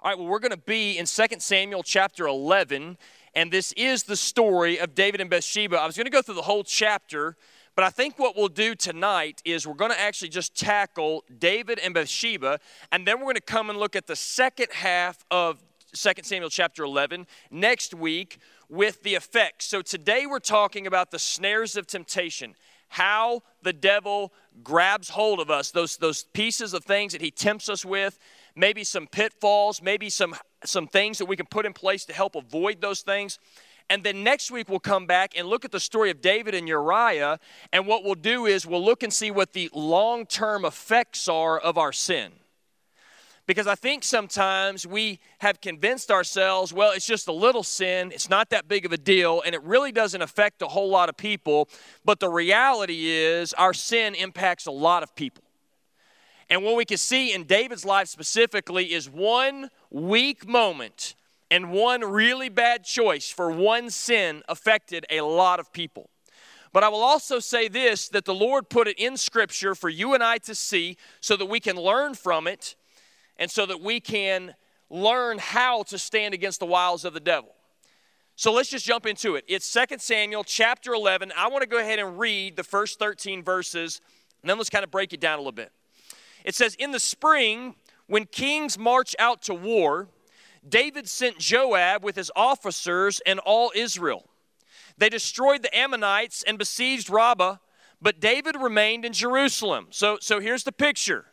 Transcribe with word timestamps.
All 0.00 0.10
right, 0.10 0.18
well, 0.18 0.28
we're 0.28 0.38
going 0.38 0.52
to 0.52 0.56
be 0.56 0.96
in 0.96 1.06
2 1.06 1.24
Samuel 1.38 1.82
chapter 1.82 2.28
11, 2.28 2.96
and 3.34 3.52
this 3.52 3.72
is 3.72 4.04
the 4.04 4.14
story 4.14 4.78
of 4.78 4.94
David 4.94 5.20
and 5.20 5.28
Bathsheba. 5.28 5.76
I 5.76 5.86
was 5.86 5.96
going 5.96 6.04
to 6.04 6.10
go 6.10 6.22
through 6.22 6.36
the 6.36 6.42
whole 6.42 6.62
chapter, 6.62 7.36
but 7.74 7.84
I 7.84 7.90
think 7.90 8.16
what 8.16 8.36
we'll 8.36 8.46
do 8.46 8.76
tonight 8.76 9.42
is 9.44 9.66
we're 9.66 9.74
going 9.74 9.90
to 9.90 10.00
actually 10.00 10.28
just 10.28 10.56
tackle 10.56 11.24
David 11.40 11.80
and 11.80 11.94
Bathsheba, 11.94 12.60
and 12.92 13.08
then 13.08 13.18
we're 13.18 13.24
going 13.24 13.34
to 13.34 13.40
come 13.40 13.70
and 13.70 13.78
look 13.80 13.96
at 13.96 14.06
the 14.06 14.14
second 14.14 14.68
half 14.70 15.24
of 15.32 15.64
2 15.94 16.12
Samuel 16.22 16.48
chapter 16.48 16.84
11 16.84 17.26
next 17.50 17.92
week 17.92 18.38
with 18.68 19.02
the 19.02 19.16
effects. 19.16 19.64
So 19.64 19.82
today 19.82 20.26
we're 20.26 20.38
talking 20.38 20.86
about 20.86 21.10
the 21.10 21.18
snares 21.18 21.74
of 21.74 21.88
temptation, 21.88 22.54
how 22.86 23.42
the 23.62 23.72
devil 23.72 24.32
grabs 24.62 25.08
hold 25.08 25.40
of 25.40 25.50
us, 25.50 25.72
those, 25.72 25.96
those 25.96 26.22
pieces 26.22 26.72
of 26.72 26.84
things 26.84 27.10
that 27.14 27.20
he 27.20 27.32
tempts 27.32 27.68
us 27.68 27.84
with, 27.84 28.20
maybe 28.54 28.84
some 28.84 29.06
pitfalls, 29.06 29.82
maybe 29.82 30.10
some, 30.10 30.34
some 30.64 30.86
things 30.86 31.18
that 31.18 31.26
we 31.26 31.36
can 31.36 31.46
put 31.46 31.66
in 31.66 31.72
place 31.72 32.04
to 32.06 32.12
help 32.12 32.34
avoid 32.34 32.80
those 32.80 33.02
things. 33.02 33.38
And 33.90 34.04
then 34.04 34.22
next 34.22 34.50
week 34.50 34.68
we'll 34.68 34.80
come 34.80 35.06
back 35.06 35.32
and 35.36 35.48
look 35.48 35.64
at 35.64 35.72
the 35.72 35.80
story 35.80 36.10
of 36.10 36.20
David 36.20 36.54
and 36.54 36.68
Uriah. 36.68 37.38
And 37.72 37.86
what 37.86 38.04
we'll 38.04 38.14
do 38.14 38.46
is 38.46 38.66
we'll 38.66 38.84
look 38.84 39.02
and 39.02 39.12
see 39.12 39.30
what 39.30 39.52
the 39.52 39.70
long 39.72 40.26
term 40.26 40.64
effects 40.64 41.28
are 41.28 41.58
of 41.58 41.78
our 41.78 41.92
sin. 41.92 42.32
Because 43.46 43.66
I 43.66 43.76
think 43.76 44.04
sometimes 44.04 44.86
we 44.86 45.20
have 45.38 45.62
convinced 45.62 46.10
ourselves, 46.10 46.70
well, 46.70 46.92
it's 46.92 47.06
just 47.06 47.28
a 47.28 47.32
little 47.32 47.62
sin, 47.62 48.12
it's 48.12 48.28
not 48.28 48.50
that 48.50 48.68
big 48.68 48.84
of 48.84 48.92
a 48.92 48.98
deal, 48.98 49.40
and 49.40 49.54
it 49.54 49.62
really 49.62 49.90
doesn't 49.90 50.20
affect 50.20 50.60
a 50.60 50.66
whole 50.66 50.90
lot 50.90 51.08
of 51.08 51.16
people. 51.16 51.70
But 52.04 52.20
the 52.20 52.28
reality 52.28 53.06
is, 53.06 53.54
our 53.54 53.72
sin 53.72 54.14
impacts 54.14 54.66
a 54.66 54.70
lot 54.70 55.02
of 55.02 55.16
people. 55.16 55.42
And 56.50 56.64
what 56.64 56.76
we 56.76 56.84
can 56.84 56.96
see 56.96 57.32
in 57.32 57.44
David's 57.44 57.84
life 57.84 58.08
specifically 58.08 58.92
is 58.92 59.08
one 59.08 59.70
weak 59.90 60.48
moment 60.48 61.14
and 61.50 61.70
one 61.70 62.00
really 62.02 62.48
bad 62.48 62.84
choice 62.84 63.30
for 63.30 63.50
one 63.50 63.90
sin 63.90 64.42
affected 64.48 65.06
a 65.10 65.20
lot 65.20 65.60
of 65.60 65.72
people. 65.72 66.10
But 66.72 66.84
I 66.84 66.88
will 66.88 67.02
also 67.02 67.38
say 67.38 67.68
this 67.68 68.08
that 68.10 68.24
the 68.24 68.34
Lord 68.34 68.68
put 68.68 68.88
it 68.88 68.98
in 68.98 69.16
Scripture 69.16 69.74
for 69.74 69.88
you 69.88 70.14
and 70.14 70.22
I 70.22 70.38
to 70.38 70.54
see 70.54 70.96
so 71.20 71.36
that 71.36 71.46
we 71.46 71.60
can 71.60 71.76
learn 71.76 72.14
from 72.14 72.46
it 72.46 72.76
and 73.36 73.50
so 73.50 73.66
that 73.66 73.80
we 73.80 74.00
can 74.00 74.54
learn 74.90 75.38
how 75.38 75.82
to 75.84 75.98
stand 75.98 76.34
against 76.34 76.60
the 76.60 76.66
wiles 76.66 77.04
of 77.04 77.14
the 77.14 77.20
devil. 77.20 77.54
So 78.36 78.52
let's 78.52 78.70
just 78.70 78.86
jump 78.86 79.06
into 79.06 79.34
it. 79.34 79.44
It's 79.48 79.70
2 79.72 79.96
Samuel 79.98 80.44
chapter 80.44 80.92
11. 80.92 81.32
I 81.36 81.48
want 81.48 81.62
to 81.62 81.68
go 81.68 81.78
ahead 81.78 81.98
and 81.98 82.18
read 82.18 82.56
the 82.56 82.62
first 82.62 82.98
13 82.98 83.42
verses, 83.42 84.00
and 84.42 84.48
then 84.48 84.58
let's 84.58 84.70
kind 84.70 84.84
of 84.84 84.90
break 84.90 85.12
it 85.12 85.20
down 85.20 85.34
a 85.34 85.38
little 85.38 85.50
bit. 85.50 85.72
It 86.44 86.54
says, 86.54 86.74
In 86.74 86.90
the 86.92 87.00
spring, 87.00 87.74
when 88.06 88.26
kings 88.26 88.78
march 88.78 89.14
out 89.18 89.42
to 89.42 89.54
war, 89.54 90.08
David 90.66 91.08
sent 91.08 91.38
Joab 91.38 92.04
with 92.04 92.16
his 92.16 92.30
officers 92.34 93.20
and 93.26 93.38
all 93.40 93.72
Israel. 93.74 94.28
They 94.96 95.08
destroyed 95.08 95.62
the 95.62 95.76
Ammonites 95.76 96.42
and 96.42 96.58
besieged 96.58 97.08
Rabbah, 97.08 97.56
but 98.02 98.20
David 98.20 98.56
remained 98.56 99.04
in 99.04 99.12
Jerusalem. 99.12 99.88
So, 99.90 100.18
so 100.20 100.40
here's 100.40 100.64
the 100.64 100.72
picture 100.72 101.26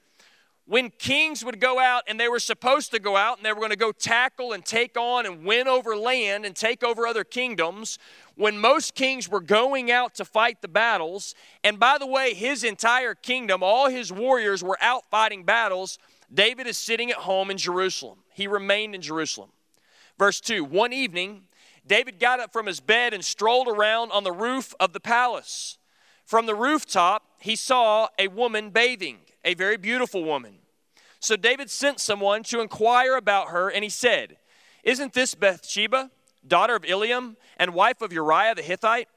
when 0.68 0.90
kings 0.90 1.46
would 1.46 1.60
go 1.60 1.80
out 1.80 2.04
and 2.08 2.20
they 2.20 2.28
were 2.28 2.40
supposed 2.40 2.92
to 2.92 3.00
go 3.00 3.16
out 3.16 3.38
and 3.38 3.46
they 3.46 3.54
were 3.54 3.60
going 3.60 3.70
to 3.70 3.76
go 3.76 3.92
tackle 3.92 4.52
and 4.52 4.66
take 4.66 4.98
on 4.98 5.26
and 5.26 5.46
win 5.46 5.68
over 5.68 5.96
land 5.96 6.44
and 6.44 6.56
take 6.56 6.84
over 6.84 7.06
other 7.06 7.24
kingdoms, 7.24 8.00
when 8.36 8.58
most 8.58 8.96
kings 8.96 9.30
were 9.30 9.42
going 9.42 9.92
out 9.92 10.16
to 10.16 10.26
fight 10.26 10.62
the 10.62 10.68
battles, 10.68 11.36
and 11.64 11.80
by 11.80 11.98
the 12.00 12.08
way, 12.08 12.34
his 12.34 12.64
entire 12.64 13.14
kingdom, 13.14 13.62
all 13.62 13.90
his 13.90 14.12
warriors 14.12 14.64
were 14.64 14.78
out 14.82 15.04
fighting 15.12 15.44
battles, 15.44 16.00
David 16.34 16.66
is 16.66 16.78
sitting 16.78 17.12
at 17.12 17.18
home 17.18 17.52
in 17.52 17.58
Jerusalem. 17.58 18.20
He 18.34 18.48
remained 18.48 18.96
in 18.96 19.02
Jerusalem. 19.02 19.52
Verse 20.18 20.42
2 20.42 20.64
One 20.64 20.94
evening, 20.94 21.44
David 21.86 22.20
got 22.20 22.40
up 22.40 22.52
from 22.52 22.66
his 22.66 22.80
bed 22.80 23.14
and 23.14 23.24
strolled 23.24 23.68
around 23.68 24.12
on 24.12 24.24
the 24.24 24.32
roof 24.32 24.74
of 24.80 24.94
the 24.94 25.00
palace. 25.00 25.78
From 26.26 26.48
the 26.48 26.56
rooftop, 26.56 27.22
he 27.40 27.56
saw 27.56 28.08
a 28.18 28.28
woman 28.30 28.72
bathing 28.72 29.20
a 29.46 29.54
very 29.54 29.78
beautiful 29.78 30.24
woman. 30.24 30.56
So 31.20 31.36
David 31.36 31.70
sent 31.70 32.00
someone 32.00 32.44
to 32.44 32.62
inquire 32.62 33.16
about 33.16 33.50
her, 33.50 33.70
and 33.70 33.84
he 33.84 33.90
said, 33.90 34.38
Isn't 34.84 35.14
this 35.14 35.36
Bathsheba, 35.36 36.12
daughter 36.48 36.76
of 36.76 36.84
Eliam, 36.84 37.36
and 37.58 37.74
wife 37.74 38.02
of 38.02 38.14
Uriah 38.14 38.56
the 38.56 38.62
Hittite? 38.62 39.08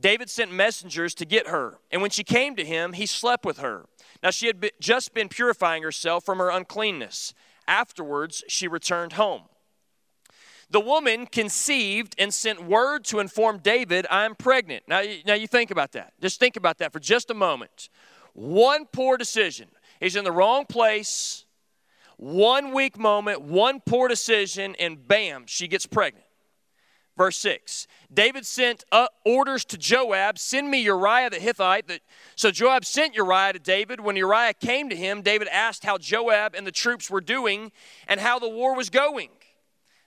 David 0.00 0.30
sent 0.30 0.52
messengers 0.52 1.14
to 1.16 1.24
get 1.24 1.48
her, 1.48 1.78
and 1.90 2.00
when 2.00 2.10
she 2.10 2.22
came 2.22 2.54
to 2.56 2.64
him, 2.64 2.92
he 2.92 3.06
slept 3.06 3.44
with 3.44 3.58
her. 3.58 3.86
Now 4.22 4.30
she 4.30 4.46
had 4.46 4.70
just 4.78 5.12
been 5.12 5.28
purifying 5.28 5.82
herself 5.82 6.24
from 6.24 6.38
her 6.38 6.50
uncleanness. 6.50 7.34
Afterwards, 7.66 8.44
she 8.48 8.68
returned 8.68 9.14
home. 9.14 9.42
The 10.70 10.80
woman 10.80 11.26
conceived 11.26 12.14
and 12.18 12.32
sent 12.32 12.64
word 12.64 13.04
to 13.06 13.20
inform 13.20 13.58
David, 13.58 14.06
I 14.10 14.24
am 14.24 14.34
pregnant. 14.34 14.84
Now, 14.86 15.02
now 15.26 15.34
you 15.34 15.46
think 15.46 15.70
about 15.70 15.92
that. 15.92 16.12
Just 16.20 16.38
think 16.38 16.56
about 16.56 16.78
that 16.78 16.92
for 16.92 17.00
just 17.00 17.30
a 17.30 17.34
moment. 17.34 17.88
One 18.34 18.84
poor 18.84 19.16
decision. 19.16 19.68
He's 20.00 20.16
in 20.16 20.24
the 20.24 20.32
wrong 20.32 20.64
place. 20.66 21.44
One 22.16 22.72
weak 22.72 22.98
moment, 22.98 23.42
one 23.42 23.80
poor 23.80 24.08
decision, 24.08 24.74
and 24.80 25.06
bam, 25.06 25.44
she 25.46 25.68
gets 25.68 25.86
pregnant. 25.86 26.24
Verse 27.18 27.36
6 27.38 27.88
David 28.14 28.46
sent 28.46 28.84
uh, 28.92 29.08
orders 29.26 29.64
to 29.66 29.76
Joab, 29.76 30.38
send 30.38 30.70
me 30.70 30.80
Uriah 30.80 31.30
the 31.30 31.40
Hittite. 31.40 32.00
So 32.36 32.50
Joab 32.50 32.84
sent 32.84 33.14
Uriah 33.14 33.52
to 33.52 33.58
David. 33.58 34.00
When 34.00 34.16
Uriah 34.16 34.54
came 34.54 34.88
to 34.88 34.96
him, 34.96 35.20
David 35.22 35.48
asked 35.48 35.84
how 35.84 35.98
Joab 35.98 36.54
and 36.54 36.66
the 36.66 36.72
troops 36.72 37.10
were 37.10 37.20
doing 37.20 37.72
and 38.06 38.20
how 38.20 38.38
the 38.38 38.48
war 38.48 38.74
was 38.74 38.88
going. 38.88 39.30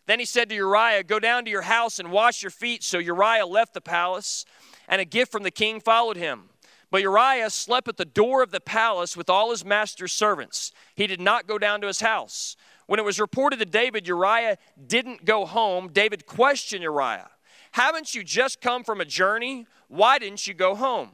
Then 0.07 0.19
he 0.19 0.25
said 0.25 0.49
to 0.49 0.55
Uriah, 0.55 1.03
Go 1.03 1.19
down 1.19 1.45
to 1.45 1.51
your 1.51 1.61
house 1.61 1.99
and 1.99 2.11
wash 2.11 2.41
your 2.41 2.49
feet. 2.49 2.83
So 2.83 2.97
Uriah 2.97 3.45
left 3.45 3.73
the 3.73 3.81
palace, 3.81 4.45
and 4.87 4.99
a 4.99 5.05
gift 5.05 5.31
from 5.31 5.43
the 5.43 5.51
king 5.51 5.79
followed 5.79 6.17
him. 6.17 6.49
But 6.91 7.01
Uriah 7.01 7.49
slept 7.49 7.87
at 7.87 7.95
the 7.95 8.05
door 8.05 8.43
of 8.43 8.51
the 8.51 8.59
palace 8.59 9.15
with 9.15 9.29
all 9.29 9.51
his 9.51 9.63
master's 9.63 10.11
servants. 10.11 10.73
He 10.93 11.07
did 11.07 11.21
not 11.21 11.47
go 11.47 11.57
down 11.57 11.79
to 11.81 11.87
his 11.87 12.01
house. 12.01 12.57
When 12.85 12.99
it 12.99 13.05
was 13.05 13.19
reported 13.19 13.59
to 13.59 13.65
David, 13.65 14.05
Uriah 14.07 14.57
didn't 14.87 15.23
go 15.23 15.45
home, 15.45 15.87
David 15.93 16.25
questioned 16.25 16.83
Uriah, 16.83 17.29
Haven't 17.71 18.13
you 18.13 18.23
just 18.23 18.59
come 18.59 18.83
from 18.83 18.99
a 18.99 19.05
journey? 19.05 19.65
Why 19.87 20.19
didn't 20.19 20.45
you 20.45 20.53
go 20.53 20.75
home? 20.75 21.11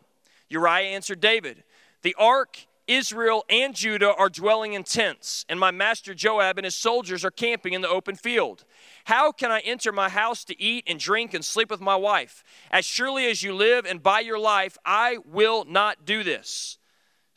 Uriah 0.49 0.89
answered 0.89 1.21
David, 1.21 1.63
The 2.01 2.15
ark 2.17 2.65
Israel 2.87 3.43
and 3.49 3.75
Judah 3.75 4.13
are 4.13 4.29
dwelling 4.29 4.73
in 4.73 4.83
tents, 4.83 5.45
and 5.49 5.59
my 5.59 5.71
master 5.71 6.13
Joab 6.13 6.57
and 6.57 6.65
his 6.65 6.75
soldiers 6.75 7.25
are 7.25 7.31
camping 7.31 7.73
in 7.73 7.81
the 7.81 7.89
open 7.89 8.15
field. 8.15 8.63
How 9.05 9.31
can 9.31 9.51
I 9.51 9.59
enter 9.59 9.91
my 9.91 10.09
house 10.09 10.43
to 10.45 10.61
eat 10.61 10.85
and 10.87 10.99
drink 10.99 11.33
and 11.33 11.43
sleep 11.43 11.69
with 11.69 11.81
my 11.81 11.95
wife? 11.95 12.43
As 12.71 12.85
surely 12.85 13.29
as 13.29 13.43
you 13.43 13.53
live 13.53 13.85
and 13.85 14.01
by 14.01 14.21
your 14.21 14.39
life, 14.39 14.77
I 14.85 15.17
will 15.25 15.65
not 15.65 16.05
do 16.05 16.23
this. 16.23 16.77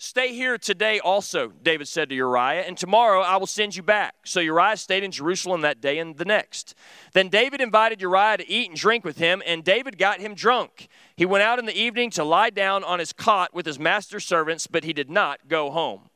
Stay 0.02 0.32
here 0.32 0.56
today 0.56 0.98
also, 0.98 1.52
David 1.62 1.86
said 1.86 2.08
to 2.08 2.14
Uriah, 2.14 2.62
and 2.62 2.78
tomorrow 2.78 3.20
I 3.20 3.36
will 3.36 3.46
send 3.46 3.76
you 3.76 3.82
back. 3.82 4.14
So 4.24 4.40
Uriah 4.40 4.78
stayed 4.78 5.04
in 5.04 5.10
Jerusalem 5.10 5.60
that 5.60 5.82
day 5.82 5.98
and 5.98 6.16
the 6.16 6.24
next. 6.24 6.74
Then 7.12 7.28
David 7.28 7.60
invited 7.60 8.00
Uriah 8.00 8.38
to 8.38 8.50
eat 8.50 8.70
and 8.70 8.78
drink 8.78 9.04
with 9.04 9.18
him, 9.18 9.42
and 9.44 9.62
David 9.62 9.98
got 9.98 10.20
him 10.20 10.32
drunk. 10.32 10.88
He 11.16 11.26
went 11.26 11.42
out 11.42 11.58
in 11.58 11.66
the 11.66 11.78
evening 11.78 12.08
to 12.12 12.24
lie 12.24 12.48
down 12.48 12.82
on 12.82 12.98
his 12.98 13.12
cot 13.12 13.52
with 13.52 13.66
his 13.66 13.78
master's 13.78 14.24
servants, 14.24 14.66
but 14.66 14.84
he 14.84 14.94
did 14.94 15.10
not 15.10 15.48
go 15.48 15.70
home. 15.70 16.08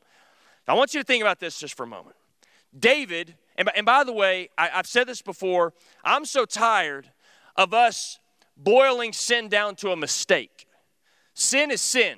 I 0.66 0.72
want 0.72 0.95
you 0.95 1.01
to 1.01 1.05
think 1.05 1.21
about 1.21 1.39
this 1.39 1.59
just 1.59 1.77
for 1.77 1.83
a 1.83 1.87
moment. 1.87 2.16
David, 2.77 3.34
and 3.56 3.66
by, 3.66 3.72
and 3.77 3.84
by 3.84 4.03
the 4.03 4.15
way, 4.15 4.49
I, 4.56 4.71
I've 4.72 4.87
said 4.87 5.06
this 5.06 5.21
before, 5.21 5.75
I'm 6.03 6.25
so 6.25 6.47
tired 6.47 7.11
of 7.55 7.75
us 7.75 8.19
boiling 8.56 9.12
sin 9.12 9.51
down 9.51 9.77
to 9.77 9.93
a 9.93 9.97
mistake. 9.97 10.66
Sin 11.34 11.71
is 11.71 11.83
sin. 11.83 12.16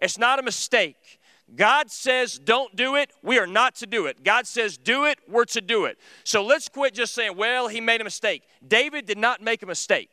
It's 0.00 0.18
not 0.18 0.38
a 0.38 0.42
mistake. 0.42 1.18
God 1.54 1.90
says 1.90 2.38
don't 2.38 2.76
do 2.76 2.96
it, 2.96 3.10
we 3.22 3.38
are 3.38 3.46
not 3.46 3.74
to 3.76 3.86
do 3.86 4.06
it. 4.06 4.22
God 4.22 4.46
says 4.46 4.76
do 4.76 5.06
it, 5.06 5.18
we're 5.28 5.46
to 5.46 5.60
do 5.60 5.86
it. 5.86 5.98
So 6.24 6.44
let's 6.44 6.68
quit 6.68 6.94
just 6.94 7.14
saying, 7.14 7.36
well, 7.36 7.68
he 7.68 7.80
made 7.80 8.00
a 8.00 8.04
mistake. 8.04 8.42
David 8.66 9.06
did 9.06 9.18
not 9.18 9.40
make 9.40 9.62
a 9.62 9.66
mistake. 9.66 10.10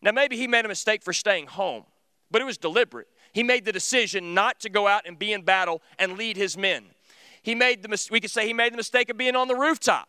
Now, 0.00 0.10
maybe 0.10 0.36
he 0.36 0.48
made 0.48 0.64
a 0.64 0.68
mistake 0.68 1.02
for 1.02 1.12
staying 1.12 1.46
home, 1.46 1.84
but 2.30 2.42
it 2.42 2.44
was 2.44 2.58
deliberate. 2.58 3.06
He 3.32 3.42
made 3.42 3.64
the 3.64 3.72
decision 3.72 4.34
not 4.34 4.60
to 4.60 4.68
go 4.68 4.86
out 4.88 5.06
and 5.06 5.18
be 5.18 5.32
in 5.32 5.42
battle 5.42 5.80
and 5.98 6.18
lead 6.18 6.36
his 6.36 6.56
men. 6.56 6.84
He 7.42 7.54
made 7.54 7.82
the 7.82 8.08
we 8.10 8.20
could 8.20 8.30
say 8.30 8.46
he 8.46 8.52
made 8.52 8.72
the 8.72 8.76
mistake 8.76 9.10
of 9.10 9.16
being 9.16 9.36
on 9.36 9.48
the 9.48 9.54
rooftop, 9.54 10.08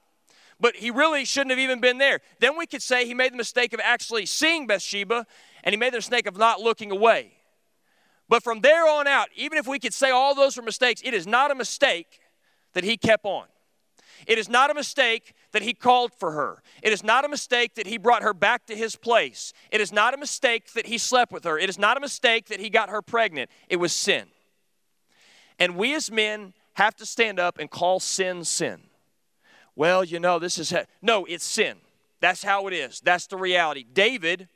but 0.59 0.75
he 0.75 0.91
really 0.91 1.25
shouldn't 1.25 1.51
have 1.51 1.59
even 1.59 1.79
been 1.79 1.97
there. 1.97 2.21
Then 2.39 2.57
we 2.57 2.65
could 2.65 2.81
say 2.81 3.05
he 3.05 3.13
made 3.13 3.33
the 3.33 3.37
mistake 3.37 3.73
of 3.73 3.79
actually 3.83 4.25
seeing 4.25 4.67
Bathsheba, 4.67 5.25
and 5.63 5.73
he 5.73 5.77
made 5.77 5.93
the 5.93 5.97
mistake 5.97 6.27
of 6.27 6.37
not 6.37 6.59
looking 6.59 6.91
away. 6.91 7.33
But 8.33 8.41
from 8.41 8.61
there 8.61 8.87
on 8.87 9.05
out, 9.05 9.27
even 9.35 9.59
if 9.59 9.67
we 9.67 9.77
could 9.77 9.93
say 9.93 10.09
all 10.09 10.33
those 10.33 10.57
were 10.57 10.63
mistakes, 10.63 11.03
it 11.05 11.13
is 11.13 11.27
not 11.27 11.51
a 11.51 11.55
mistake 11.55 12.19
that 12.73 12.83
he 12.83 12.97
kept 12.97 13.25
on. 13.25 13.45
It 14.25 14.39
is 14.39 14.49
not 14.49 14.71
a 14.71 14.73
mistake 14.73 15.35
that 15.51 15.61
he 15.61 15.75
called 15.75 16.15
for 16.15 16.31
her. 16.31 16.63
It 16.81 16.91
is 16.91 17.03
not 17.03 17.25
a 17.25 17.29
mistake 17.29 17.75
that 17.75 17.85
he 17.85 17.99
brought 17.99 18.23
her 18.23 18.33
back 18.33 18.65
to 18.65 18.75
his 18.75 18.95
place. 18.95 19.53
It 19.69 19.81
is 19.81 19.93
not 19.93 20.15
a 20.15 20.17
mistake 20.17 20.73
that 20.73 20.87
he 20.87 20.97
slept 20.97 21.31
with 21.31 21.43
her. 21.43 21.59
It 21.59 21.69
is 21.69 21.77
not 21.77 21.95
a 21.95 21.99
mistake 21.99 22.47
that 22.47 22.59
he 22.59 22.71
got 22.71 22.89
her 22.89 23.03
pregnant. 23.03 23.51
It 23.69 23.75
was 23.75 23.93
sin. 23.93 24.25
And 25.59 25.77
we 25.77 25.93
as 25.93 26.09
men 26.09 26.55
have 26.73 26.95
to 26.95 27.05
stand 27.05 27.39
up 27.39 27.59
and 27.59 27.69
call 27.69 27.99
sin 27.99 28.45
sin. 28.45 28.81
well, 29.75 30.03
you 30.03 30.19
know, 30.19 30.39
this 30.39 30.57
is. 30.57 30.71
Ha-. 30.71 30.85
No, 31.03 31.25
it's 31.25 31.45
sin. 31.45 31.77
That's 32.19 32.43
how 32.43 32.65
it 32.65 32.73
is. 32.73 32.99
That's 32.99 33.27
the 33.27 33.37
reality. 33.37 33.85
David 33.93 34.47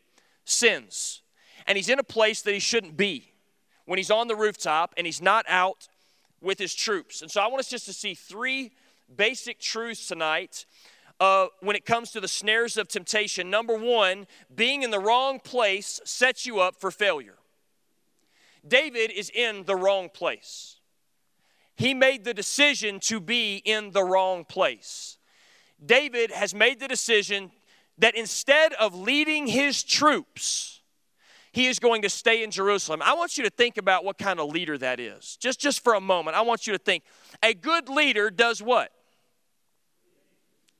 sins, 0.46 1.22
and 1.68 1.78
he's 1.78 1.90
in 1.90 2.00
a 2.00 2.04
place 2.04 2.42
that 2.42 2.56
he 2.56 2.60
shouldn't 2.60 2.98
be 2.98 3.34
when 3.88 3.98
he's 3.98 4.12
on 4.12 4.28
the 4.28 4.36
rooftop 4.36 4.94
and 4.98 5.08
he's 5.08 5.22
not 5.22 5.46
out 5.48 5.88
with 6.42 6.60
his 6.60 6.76
troops. 6.76 7.24
And 7.24 7.32
so 7.32 7.42
I 7.42 7.48
want 7.48 7.62
us 7.62 7.70
just 7.70 7.86
to 7.86 7.94
see 7.94 8.14
three 8.14 8.72
basic 9.16 9.60
truths 9.60 10.08
tonight 10.08 10.66
uh, 11.20 11.48
when 11.62 11.76
it 11.76 11.86
comes 11.86 12.12
to 12.12 12.20
the 12.20 12.28
snares 12.28 12.78
of 12.78 12.88
temptation. 12.88 13.50
Number 13.50 13.76
one, 13.76 14.28
being 14.54 14.84
in 14.84 14.92
the 14.92 15.00
wrong 15.00 15.40
place 15.40 16.00
sets 16.04 16.46
you 16.46 16.60
up 16.60 16.76
for 16.76 16.92
failure. 16.92 17.38
David 18.68 19.10
is 19.12 19.32
in 19.34 19.64
the 19.64 19.76
wrong 19.76 20.10
place. 20.10 20.76
He 21.76 21.94
made 21.94 22.26
the 22.26 22.34
decision 22.34 23.00
to 23.02 23.20
be 23.20 23.58
in 23.64 23.92
the 23.92 24.04
wrong 24.04 24.44
place. 24.44 25.18
David 25.84 26.32
has 26.32 26.54
made 26.54 26.80
the 26.80 26.88
decision 26.88 27.52
that 28.00 28.16
instead 28.16 28.74
of 28.74 28.94
leading 28.94 29.48
his 29.48 29.84
troops, 29.84 30.77
he 31.58 31.66
is 31.66 31.80
going 31.80 32.04
to 32.04 32.10
stay 32.10 32.44
in 32.44 32.52
Jerusalem. 32.52 33.02
I 33.04 33.16
want 33.16 33.36
you 33.36 33.44
to 33.44 33.50
think 33.50 33.80
about 33.80 34.06
what 34.06 34.20
kind 34.20 34.40
of 34.40 34.52
leader 34.52 34.78
that 34.78 35.00
is. 35.00 35.38
Just, 35.38 35.60
just 35.60 35.84
for 35.84 35.96
a 35.96 36.00
moment, 36.00 36.38
I 36.38 36.42
want 36.42 36.68
you 36.68 36.74
to 36.74 36.78
think. 36.78 37.04
A 37.42 37.56
good 37.56 37.90
leader 37.90 38.30
does 38.30 38.62
what? 38.62 38.92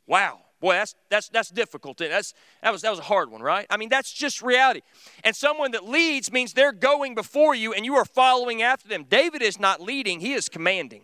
Wow. 0.06 0.42
Boy, 0.60 0.74
that's 0.74 0.96
that's 1.10 1.30
that's 1.30 1.50
difficult. 1.50 1.98
That's 1.98 2.34
that 2.62 2.72
was 2.72 2.82
that 2.84 2.90
was 2.92 3.00
a 3.00 3.04
hard 3.04 3.32
one, 3.32 3.42
right? 3.42 3.68
I 3.70 3.78
mean, 3.78 3.90
that's 3.90 4.12
just 4.12 4.42
reality. 4.42 4.82
And 5.24 5.36
someone 5.36 5.72
that 5.72 5.84
leads 5.84 6.32
means 6.32 6.54
they're 6.54 6.72
going 6.72 7.14
before 7.14 7.54
you 7.54 7.74
and 7.74 7.86
you 7.86 7.96
are 7.96 8.06
following 8.06 8.64
after 8.64 8.88
them. 8.88 9.06
David 9.08 9.44
is 9.44 9.60
not 9.60 9.82
leading, 9.82 10.20
he 10.20 10.34
is 10.34 10.50
commanding. 10.50 11.04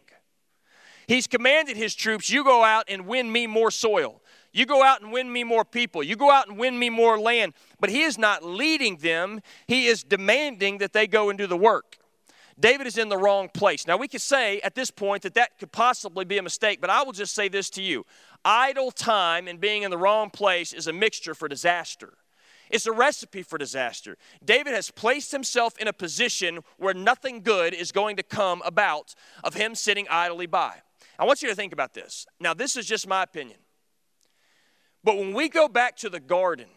He's 1.08 1.28
commanded 1.28 1.78
his 1.78 1.94
troops, 1.94 2.30
you 2.30 2.44
go 2.44 2.64
out 2.64 2.86
and 2.88 3.06
win 3.06 3.32
me 3.32 3.46
more 3.46 3.70
soil. 3.70 4.23
You 4.54 4.66
go 4.66 4.84
out 4.84 5.02
and 5.02 5.12
win 5.12 5.32
me 5.32 5.44
more 5.44 5.66
people. 5.66 6.04
You 6.04 6.16
go 6.16 6.32
out 6.32 6.48
and 6.48 6.58
win 6.58 6.78
me 6.78 6.90
more 6.90 7.20
land. 7.20 7.54
But 7.80 7.90
he 7.90 8.04
is 8.04 8.18
not 8.18 8.44
leading 8.44 8.98
them, 8.98 9.42
he 9.68 9.88
is 9.88 10.04
demanding 10.04 10.78
that 10.78 10.94
they 10.94 11.08
go 11.08 11.30
and 11.30 11.38
do 11.38 11.48
the 11.48 11.58
work. 11.58 11.98
David 12.60 12.86
is 12.86 13.00
in 13.00 13.10
the 13.10 13.18
wrong 13.18 13.50
place. 13.50 13.88
Now, 13.88 13.98
we 13.98 14.08
could 14.08 14.22
say 14.22 14.60
at 14.62 14.76
this 14.76 14.92
point 14.92 15.24
that 15.24 15.34
that 15.34 15.58
could 15.58 15.72
possibly 15.72 16.24
be 16.24 16.38
a 16.38 16.44
mistake, 16.44 16.82
but 16.82 16.92
I 16.92 17.02
will 17.02 17.12
just 17.12 17.34
say 17.34 17.48
this 17.48 17.70
to 17.72 17.82
you 17.82 18.06
idle 18.46 18.92
time 18.92 19.48
and 19.48 19.60
being 19.60 19.84
in 19.84 19.90
the 19.90 19.98
wrong 19.98 20.30
place 20.30 20.74
is 20.74 20.86
a 20.86 20.94
mixture 20.94 21.34
for 21.34 21.48
disaster. 21.48 22.14
It's 22.70 22.86
a 22.86 22.92
recipe 22.92 23.44
for 23.44 23.58
disaster. 23.58 24.18
David 24.44 24.74
has 24.74 24.92
placed 24.92 25.32
himself 25.32 25.78
in 25.78 25.88
a 25.88 25.94
position 25.94 26.60
where 26.78 26.94
nothing 26.94 27.42
good 27.42 27.74
is 27.74 27.92
going 27.92 28.18
to 28.18 28.24
come 28.24 28.62
about 28.66 29.16
of 29.44 29.54
him 29.54 29.76
sitting 29.76 30.08
idly 30.10 30.48
by. 30.48 30.82
I 31.20 31.26
want 31.26 31.42
you 31.42 31.50
to 31.50 31.56
think 31.56 31.74
about 31.74 31.94
this. 31.94 32.26
Now, 32.40 32.54
this 32.54 32.76
is 32.76 32.86
just 32.86 33.08
my 33.08 33.24
opinion. 33.24 33.60
But 35.04 35.18
when 35.18 35.34
we 35.34 35.50
go 35.50 35.68
back 35.68 35.98
to 35.98 36.10
the 36.10 36.20
garden 36.20 36.68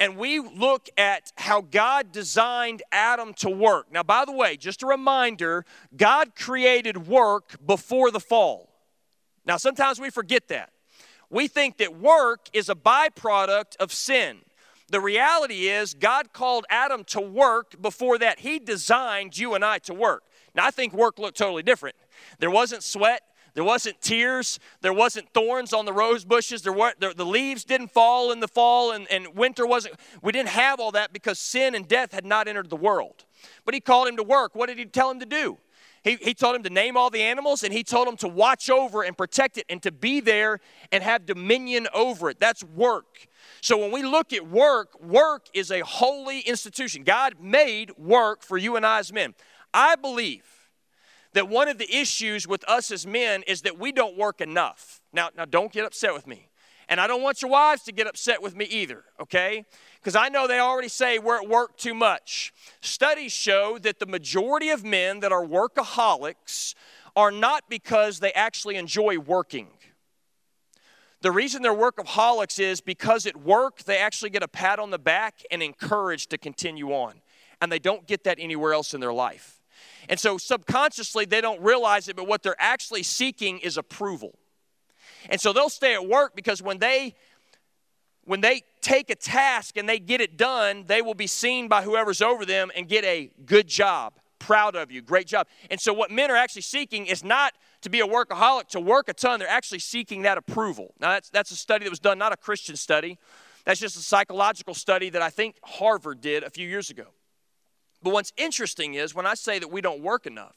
and 0.00 0.16
we 0.16 0.40
look 0.40 0.88
at 0.98 1.32
how 1.36 1.60
God 1.60 2.12
designed 2.12 2.82
Adam 2.92 3.32
to 3.34 3.48
work. 3.48 3.90
Now, 3.90 4.02
by 4.02 4.24
the 4.24 4.32
way, 4.32 4.56
just 4.56 4.82
a 4.82 4.86
reminder 4.86 5.64
God 5.96 6.34
created 6.34 7.06
work 7.06 7.56
before 7.64 8.10
the 8.10 8.20
fall. 8.20 8.70
Now, 9.46 9.56
sometimes 9.56 10.00
we 10.00 10.10
forget 10.10 10.48
that. 10.48 10.72
We 11.30 11.48
think 11.48 11.78
that 11.78 11.98
work 11.98 12.48
is 12.52 12.68
a 12.68 12.74
byproduct 12.74 13.76
of 13.78 13.92
sin. 13.92 14.38
The 14.88 15.00
reality 15.00 15.68
is, 15.68 15.94
God 15.94 16.32
called 16.32 16.64
Adam 16.70 17.02
to 17.04 17.20
work 17.20 17.80
before 17.80 18.18
that. 18.18 18.40
He 18.40 18.58
designed 18.58 19.36
you 19.36 19.54
and 19.54 19.64
I 19.64 19.78
to 19.78 19.94
work. 19.94 20.22
Now, 20.54 20.66
I 20.66 20.70
think 20.70 20.92
work 20.92 21.18
looked 21.18 21.38
totally 21.38 21.64
different. 21.64 21.96
There 22.38 22.50
wasn't 22.50 22.82
sweat, 22.82 23.22
there 23.56 23.64
wasn't 23.64 23.98
tears, 24.02 24.60
there 24.82 24.92
wasn't 24.92 25.32
thorns 25.32 25.72
on 25.72 25.86
the 25.86 25.92
rose 25.92 26.26
bushes, 26.26 26.60
there 26.60 26.74
were, 26.74 26.92
the, 27.00 27.14
the 27.16 27.24
leaves 27.24 27.64
didn't 27.64 27.90
fall 27.90 28.30
in 28.30 28.40
the 28.40 28.48
fall, 28.48 28.92
and, 28.92 29.10
and 29.10 29.34
winter 29.34 29.66
wasn't. 29.66 29.94
We 30.22 30.30
didn't 30.30 30.50
have 30.50 30.78
all 30.78 30.92
that 30.92 31.10
because 31.10 31.38
sin 31.38 31.74
and 31.74 31.88
death 31.88 32.12
had 32.12 32.26
not 32.26 32.48
entered 32.48 32.68
the 32.68 32.76
world. 32.76 33.24
But 33.64 33.72
He 33.72 33.80
called 33.80 34.08
him 34.08 34.16
to 34.18 34.22
work. 34.22 34.54
What 34.54 34.66
did 34.66 34.78
He 34.78 34.84
tell 34.84 35.10
him 35.10 35.20
to 35.20 35.26
do? 35.26 35.56
He, 36.04 36.16
he 36.20 36.34
told 36.34 36.54
him 36.54 36.62
to 36.64 36.70
name 36.70 36.98
all 36.98 37.08
the 37.08 37.22
animals 37.22 37.64
and 37.64 37.72
he 37.72 37.82
told 37.82 38.06
him 38.06 38.16
to 38.18 38.28
watch 38.28 38.70
over 38.70 39.02
and 39.02 39.18
protect 39.18 39.58
it 39.58 39.64
and 39.68 39.82
to 39.82 39.90
be 39.90 40.20
there 40.20 40.60
and 40.92 41.02
have 41.02 41.26
dominion 41.26 41.88
over 41.92 42.30
it. 42.30 42.38
That's 42.38 42.62
work. 42.62 43.26
So 43.60 43.76
when 43.76 43.90
we 43.90 44.04
look 44.04 44.32
at 44.32 44.46
work, 44.46 45.00
work 45.02 45.46
is 45.52 45.72
a 45.72 45.80
holy 45.80 46.40
institution. 46.40 47.02
God 47.02 47.40
made 47.40 47.90
work 47.98 48.44
for 48.44 48.56
you 48.56 48.76
and 48.76 48.86
I 48.86 49.00
as 49.00 49.12
men. 49.12 49.34
I 49.74 49.96
believe 49.96 50.55
that 51.36 51.50
one 51.50 51.68
of 51.68 51.76
the 51.76 51.94
issues 51.94 52.48
with 52.48 52.66
us 52.66 52.90
as 52.90 53.06
men 53.06 53.42
is 53.46 53.60
that 53.60 53.78
we 53.78 53.92
don't 53.92 54.16
work 54.16 54.40
enough. 54.40 55.02
Now, 55.12 55.28
now 55.36 55.44
don't 55.44 55.70
get 55.70 55.84
upset 55.84 56.14
with 56.14 56.26
me. 56.26 56.48
And 56.88 56.98
I 56.98 57.06
don't 57.06 57.22
want 57.22 57.42
your 57.42 57.50
wives 57.50 57.82
to 57.82 57.92
get 57.92 58.06
upset 58.06 58.40
with 58.40 58.56
me 58.56 58.64
either, 58.64 59.04
okay? 59.20 59.66
Because 59.96 60.16
I 60.16 60.30
know 60.30 60.46
they 60.46 60.60
already 60.60 60.88
say 60.88 61.18
we're 61.18 61.42
at 61.42 61.46
work 61.46 61.76
too 61.76 61.92
much. 61.92 62.54
Studies 62.80 63.32
show 63.32 63.76
that 63.82 63.98
the 63.98 64.06
majority 64.06 64.70
of 64.70 64.82
men 64.82 65.20
that 65.20 65.30
are 65.30 65.44
workaholics 65.44 66.74
are 67.14 67.30
not 67.30 67.64
because 67.68 68.20
they 68.20 68.32
actually 68.32 68.76
enjoy 68.76 69.18
working. 69.18 69.68
The 71.20 71.32
reason 71.32 71.60
they're 71.60 71.74
workaholics 71.74 72.58
is 72.58 72.80
because 72.80 73.26
at 73.26 73.36
work 73.36 73.82
they 73.82 73.98
actually 73.98 74.30
get 74.30 74.42
a 74.42 74.48
pat 74.48 74.78
on 74.78 74.90
the 74.90 74.98
back 74.98 75.42
and 75.50 75.62
encouraged 75.62 76.30
to 76.30 76.38
continue 76.38 76.92
on. 76.92 77.20
And 77.60 77.70
they 77.70 77.78
don't 77.78 78.06
get 78.06 78.24
that 78.24 78.38
anywhere 78.40 78.72
else 78.72 78.94
in 78.94 79.00
their 79.00 79.12
life. 79.12 79.55
And 80.08 80.18
so 80.18 80.38
subconsciously 80.38 81.24
they 81.24 81.40
don't 81.40 81.60
realize 81.60 82.08
it, 82.08 82.16
but 82.16 82.26
what 82.26 82.42
they're 82.42 82.56
actually 82.58 83.02
seeking 83.02 83.58
is 83.58 83.76
approval. 83.76 84.38
And 85.28 85.40
so 85.40 85.52
they'll 85.52 85.68
stay 85.68 85.94
at 85.94 86.06
work 86.06 86.36
because 86.36 86.62
when 86.62 86.78
they 86.78 87.14
when 88.24 88.40
they 88.40 88.62
take 88.80 89.08
a 89.08 89.14
task 89.14 89.76
and 89.76 89.88
they 89.88 89.98
get 89.98 90.20
it 90.20 90.36
done, 90.36 90.84
they 90.86 91.00
will 91.00 91.14
be 91.14 91.28
seen 91.28 91.68
by 91.68 91.82
whoever's 91.82 92.20
over 92.20 92.44
them 92.44 92.70
and 92.76 92.88
get 92.88 93.04
a 93.04 93.30
good 93.46 93.68
job. 93.68 94.14
Proud 94.38 94.76
of 94.76 94.90
you, 94.90 95.00
great 95.00 95.26
job. 95.26 95.46
And 95.70 95.80
so, 95.80 95.92
what 95.92 96.10
men 96.10 96.30
are 96.30 96.36
actually 96.36 96.62
seeking 96.62 97.06
is 97.06 97.24
not 97.24 97.54
to 97.80 97.88
be 97.88 98.00
a 98.00 98.06
workaholic, 98.06 98.68
to 98.68 98.80
work 98.80 99.08
a 99.08 99.14
ton. 99.14 99.38
They're 99.38 99.48
actually 99.48 99.78
seeking 99.78 100.22
that 100.22 100.38
approval. 100.38 100.92
Now, 101.00 101.10
that's, 101.10 101.30
that's 101.30 101.50
a 101.52 101.56
study 101.56 101.84
that 101.84 101.90
was 101.90 102.00
done, 102.00 102.18
not 102.18 102.32
a 102.32 102.36
Christian 102.36 102.76
study. 102.76 103.18
That's 103.64 103.80
just 103.80 103.96
a 103.96 104.00
psychological 104.00 104.74
study 104.74 105.10
that 105.10 105.22
I 105.22 105.30
think 105.30 105.56
Harvard 105.64 106.20
did 106.20 106.44
a 106.44 106.50
few 106.50 106.68
years 106.68 106.90
ago. 106.90 107.06
But 108.06 108.12
what's 108.12 108.32
interesting 108.36 108.94
is 108.94 109.16
when 109.16 109.26
I 109.26 109.34
say 109.34 109.58
that 109.58 109.66
we 109.66 109.80
don't 109.80 110.00
work 110.00 110.28
enough, 110.28 110.54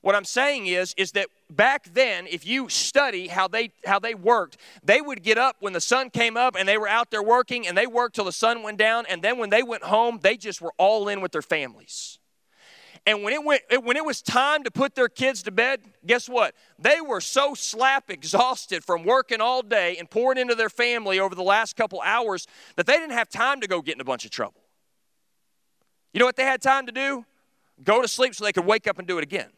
what 0.00 0.14
I'm 0.14 0.24
saying 0.24 0.68
is, 0.68 0.94
is 0.96 1.12
that 1.12 1.26
back 1.50 1.92
then, 1.92 2.26
if 2.26 2.46
you 2.46 2.70
study 2.70 3.28
how 3.28 3.46
they 3.46 3.72
how 3.84 3.98
they 3.98 4.14
worked, 4.14 4.56
they 4.82 5.02
would 5.02 5.22
get 5.22 5.36
up 5.36 5.56
when 5.60 5.74
the 5.74 5.82
sun 5.82 6.08
came 6.08 6.34
up 6.34 6.56
and 6.58 6.66
they 6.66 6.78
were 6.78 6.88
out 6.88 7.10
there 7.10 7.22
working 7.22 7.68
and 7.68 7.76
they 7.76 7.86
worked 7.86 8.14
till 8.14 8.24
the 8.24 8.32
sun 8.32 8.62
went 8.62 8.78
down, 8.78 9.04
and 9.10 9.20
then 9.20 9.36
when 9.36 9.50
they 9.50 9.62
went 9.62 9.82
home, 9.82 10.18
they 10.22 10.38
just 10.38 10.62
were 10.62 10.72
all 10.78 11.08
in 11.08 11.20
with 11.20 11.32
their 11.32 11.42
families. 11.42 12.18
And 13.04 13.22
when 13.22 13.34
it 13.34 13.44
went 13.44 13.60
when 13.84 13.98
it 13.98 14.04
was 14.06 14.22
time 14.22 14.64
to 14.64 14.70
put 14.70 14.94
their 14.94 15.10
kids 15.10 15.42
to 15.42 15.50
bed, 15.50 15.82
guess 16.06 16.26
what? 16.26 16.54
They 16.78 17.02
were 17.02 17.20
so 17.20 17.52
slap 17.52 18.08
exhausted 18.08 18.82
from 18.82 19.04
working 19.04 19.42
all 19.42 19.60
day 19.60 19.98
and 19.98 20.08
pouring 20.08 20.38
into 20.38 20.54
their 20.54 20.70
family 20.70 21.20
over 21.20 21.34
the 21.34 21.42
last 21.42 21.76
couple 21.76 22.00
hours 22.00 22.46
that 22.76 22.86
they 22.86 22.96
didn't 22.96 23.12
have 23.12 23.28
time 23.28 23.60
to 23.60 23.68
go 23.68 23.82
get 23.82 23.96
in 23.96 24.00
a 24.00 24.04
bunch 24.04 24.24
of 24.24 24.30
trouble. 24.30 24.61
You 26.12 26.20
know 26.20 26.26
what 26.26 26.36
they 26.36 26.44
had 26.44 26.62
time 26.62 26.86
to 26.86 26.92
do? 26.92 27.24
Go 27.82 28.02
to 28.02 28.08
sleep 28.08 28.34
so 28.34 28.44
they 28.44 28.52
could 28.52 28.66
wake 28.66 28.86
up 28.86 28.98
and 28.98 29.08
do 29.08 29.18
it 29.18 29.24
again 29.24 29.48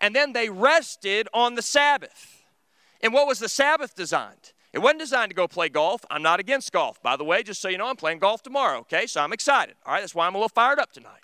and 0.00 0.14
then 0.14 0.32
they 0.32 0.48
rested 0.48 1.28
on 1.32 1.54
the 1.54 1.62
Sabbath. 1.62 2.42
And 3.00 3.12
what 3.12 3.26
was 3.26 3.38
the 3.38 3.48
Sabbath 3.48 3.94
designed? 3.94 4.52
It 4.72 4.80
wasn't 4.80 5.00
designed 5.00 5.30
to 5.30 5.34
go 5.34 5.46
play 5.46 5.68
golf. 5.68 6.04
I'm 6.10 6.22
not 6.22 6.40
against 6.40 6.72
golf, 6.72 7.02
by 7.02 7.16
the 7.16 7.24
way, 7.24 7.42
just 7.42 7.60
so 7.60 7.68
you 7.68 7.78
know, 7.78 7.86
I'm 7.86 7.96
playing 7.96 8.18
golf 8.18 8.42
tomorrow, 8.42 8.80
okay? 8.80 9.06
So 9.06 9.20
I'm 9.20 9.32
excited. 9.32 9.76
All 9.86 9.92
right, 9.92 10.00
that's 10.00 10.14
why 10.14 10.26
I'm 10.26 10.34
a 10.34 10.38
little 10.38 10.48
fired 10.48 10.78
up 10.78 10.92
tonight. 10.92 11.20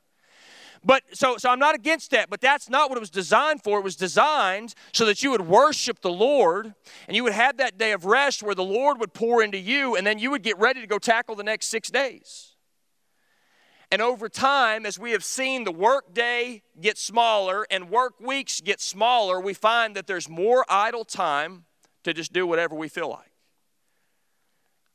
But 0.83 1.03
so, 1.13 1.37
so 1.37 1.51
I'm 1.51 1.59
not 1.59 1.75
against 1.75 2.11
that, 2.13 2.31
but 2.31 2.41
that's 2.41 2.71
not 2.71 2.89
what 2.89 2.97
it 2.97 3.01
was 3.01 3.11
designed 3.11 3.63
for. 3.63 3.79
It 3.79 3.85
was 3.85 3.97
designed 3.97 4.75
so 4.95 5.05
that 5.05 5.23
you 5.23 5.31
would 5.33 5.43
worship 5.43 6.01
the 6.01 6.11
Lord 6.11 6.73
and 7.07 7.15
you 7.15 7.25
would 7.25 7.35
have 7.35 7.59
that 7.59 7.77
day 7.77 7.93
of 7.93 8.07
rest 8.07 8.43
where 8.43 8.55
the 8.55 8.65
Lord 8.65 8.99
would 8.99 9.13
pour 9.13 9.43
into 9.43 9.59
you 9.59 9.95
and 9.95 10.07
then 10.07 10.19
you 10.19 10.31
would 10.31 10.43
get 10.43 10.59
ready 10.59 10.81
to 10.81 10.87
go 10.87 10.99
tackle 10.99 11.35
the 11.35 11.43
next 11.43 11.67
six 11.67 11.91
days. 11.91 12.55
And 13.93 14.01
over 14.01 14.29
time, 14.29 14.87
as 14.87 14.99
we 14.99 15.11
have 15.13 15.25
seen 15.25 15.65
the 15.65 15.73
work 15.73 16.15
day 16.15 16.63
get 16.81 16.97
smaller 16.97 17.67
and 17.71 17.91
work 17.91 18.21
weeks 18.21 18.61
get 18.61 18.81
smaller, 18.81 19.41
we 19.41 19.53
find 19.53 19.97
that 19.97 20.07
there's 20.07 20.29
more 20.29 20.65
idle 20.69 21.05
time 21.05 21.65
to 22.05 22.15
just 22.15 22.33
do 22.33 22.47
whatever 22.47 22.77
we 22.77 22.89
feel 22.89 23.09
like. 23.09 23.31